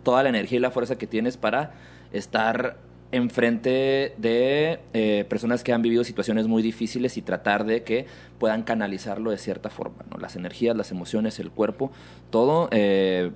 toda 0.04 0.24
la 0.24 0.30
energía 0.30 0.58
y 0.58 0.62
la 0.62 0.72
fuerza 0.72 0.98
que 0.98 1.06
tienes 1.06 1.36
para 1.36 1.74
estar 2.14 2.78
enfrente 3.12 4.14
de 4.18 4.80
eh, 4.94 5.26
personas 5.30 5.64
que 5.64 5.74
han 5.74 5.82
vivido 5.82 6.04
situaciones 6.04 6.48
muy 6.48 6.64
difíciles 6.64 7.18
y 7.18 7.22
tratar 7.22 7.66
de 7.66 7.84
que 7.84 8.06
puedan 8.40 8.64
canalizarlo 8.64 9.32
de 9.32 9.38
cierta 9.38 9.70
forma, 9.70 10.04
¿no? 10.10 10.18
Las 10.18 10.36
energías, 10.36 10.76
las 10.76 10.92
emociones, 10.92 11.40
el 11.40 11.52
cuerpo, 11.52 11.92
todo. 12.30 12.68
eh, 12.72 13.32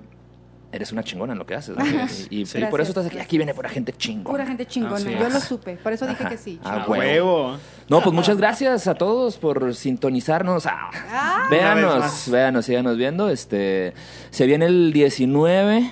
eres 0.72 0.92
una 0.92 1.02
chingona 1.04 1.32
en 1.32 1.38
lo 1.38 1.46
que 1.46 1.54
haces. 1.54 1.74
¿no? 1.76 1.84
Y, 2.28 2.40
y 2.42 2.46
Sí. 2.46 2.58
por 2.68 2.80
eso 2.82 2.90
estás 2.90 3.06
aquí. 3.06 3.18
Aquí 3.18 3.38
viene 3.38 3.54
pura 3.54 3.68
gente 3.70 3.92
chingona. 3.94 4.30
Pura 4.30 4.46
gente 4.46 4.66
chingona. 4.66 4.98
Yo 5.10 5.28
lo 5.30 5.40
supe. 5.40 5.76
Por 5.76 5.92
eso 5.92 6.06
dije 6.06 6.20
Ajá. 6.24 6.28
que 6.30 6.36
sí. 6.36 6.58
Ah, 6.64 6.82
A 6.84 6.90
huevo. 6.90 7.44
huevo. 7.46 7.56
No, 7.88 8.02
pues 8.02 8.12
muchas 8.14 8.36
gracias 8.36 8.86
a 8.86 8.94
todos 8.94 9.38
por 9.38 9.74
sintonizarnos. 9.74 10.66
Ah, 10.66 10.90
Ah. 11.10 11.46
Véanos, 11.50 12.28
véanos, 12.30 12.66
síganos 12.66 12.96
viendo. 12.98 13.30
Este, 13.30 13.94
se 14.30 14.44
viene 14.44 14.66
el 14.66 14.92
19. 14.92 15.90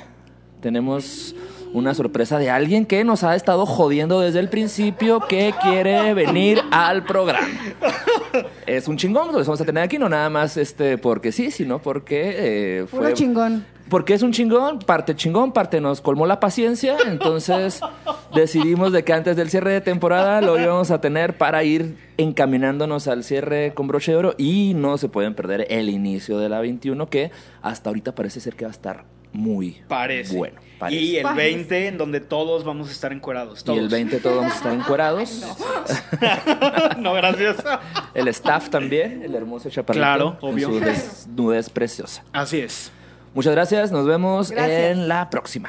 Tenemos 0.60 1.34
una 1.74 1.92
sorpresa 1.92 2.38
de 2.38 2.48
alguien 2.50 2.86
que 2.86 3.04
nos 3.04 3.22
ha 3.24 3.34
estado 3.36 3.66
jodiendo 3.66 4.20
desde 4.20 4.38
el 4.40 4.48
principio 4.48 5.20
que 5.20 5.52
quiere 5.60 6.14
venir 6.14 6.62
al 6.70 7.04
programa. 7.04 7.46
Es 8.66 8.88
un 8.88 8.96
chingón, 8.96 9.26
lo 9.32 9.38
vamos 9.38 9.60
a 9.60 9.64
tener 9.64 9.82
aquí, 9.82 9.98
no 9.98 10.08
nada 10.08 10.30
más 10.30 10.56
este 10.56 10.96
porque 10.98 11.32
sí, 11.32 11.50
sino 11.50 11.80
porque 11.80 12.34
eh, 12.80 12.86
Puro 12.90 13.02
fue 13.04 13.12
chingón. 13.14 13.64
porque 13.88 14.14
es 14.14 14.22
un 14.22 14.32
chingón, 14.32 14.78
parte 14.78 15.14
chingón, 15.14 15.52
parte 15.52 15.80
nos 15.80 16.00
colmó 16.00 16.26
la 16.26 16.40
paciencia, 16.40 16.96
entonces 17.06 17.80
decidimos 18.34 18.92
de 18.92 19.04
que 19.04 19.12
antes 19.12 19.36
del 19.36 19.50
cierre 19.50 19.72
de 19.72 19.80
temporada 19.80 20.40
lo 20.40 20.58
íbamos 20.58 20.90
a 20.90 21.00
tener 21.00 21.36
para 21.36 21.62
ir 21.64 21.96
encaminándonos 22.16 23.06
al 23.08 23.22
cierre 23.24 23.74
con 23.74 23.86
broche 23.86 24.12
de 24.12 24.18
oro 24.18 24.34
y 24.38 24.72
no 24.74 24.96
se 24.98 25.08
pueden 25.08 25.34
perder 25.34 25.66
el 25.70 25.88
inicio 25.88 26.38
de 26.38 26.48
la 26.48 26.60
21 26.60 27.08
que 27.08 27.30
hasta 27.62 27.90
ahorita 27.90 28.14
parece 28.14 28.40
ser 28.40 28.54
que 28.56 28.64
va 28.64 28.70
a 28.70 28.72
estar 28.72 29.04
muy 29.32 29.78
Parece. 29.88 30.36
bueno. 30.36 30.60
Y 30.92 31.16
el 31.16 31.22
Parece. 31.22 31.54
20 31.54 31.86
en 31.88 31.98
donde 31.98 32.20
todos 32.20 32.64
vamos 32.64 32.88
a 32.88 32.92
estar 32.92 33.12
encuerados. 33.12 33.64
Y 33.66 33.78
el 33.78 33.88
20 33.88 34.18
todos 34.20 34.36
vamos 34.36 34.52
a 34.52 34.56
estar 34.56 34.72
encuerados. 34.80 35.42
no, 36.98 37.12
gracias. 37.14 37.56
El 38.14 38.28
staff 38.28 38.68
también, 38.70 39.22
el 39.22 39.34
hermoso 39.34 39.70
chaparrito. 39.70 40.00
Claro, 40.00 40.38
con 40.40 40.54
obvio. 40.54 40.68
su 40.68 40.80
desnudez 40.80 41.70
preciosa. 41.70 42.24
Así 42.32 42.60
es. 42.60 42.90
Muchas 43.34 43.52
gracias, 43.52 43.90
nos 43.90 44.06
vemos 44.06 44.50
Gracias. 44.50 44.92
en 44.92 45.08
la 45.08 45.28
próxima. 45.28 45.68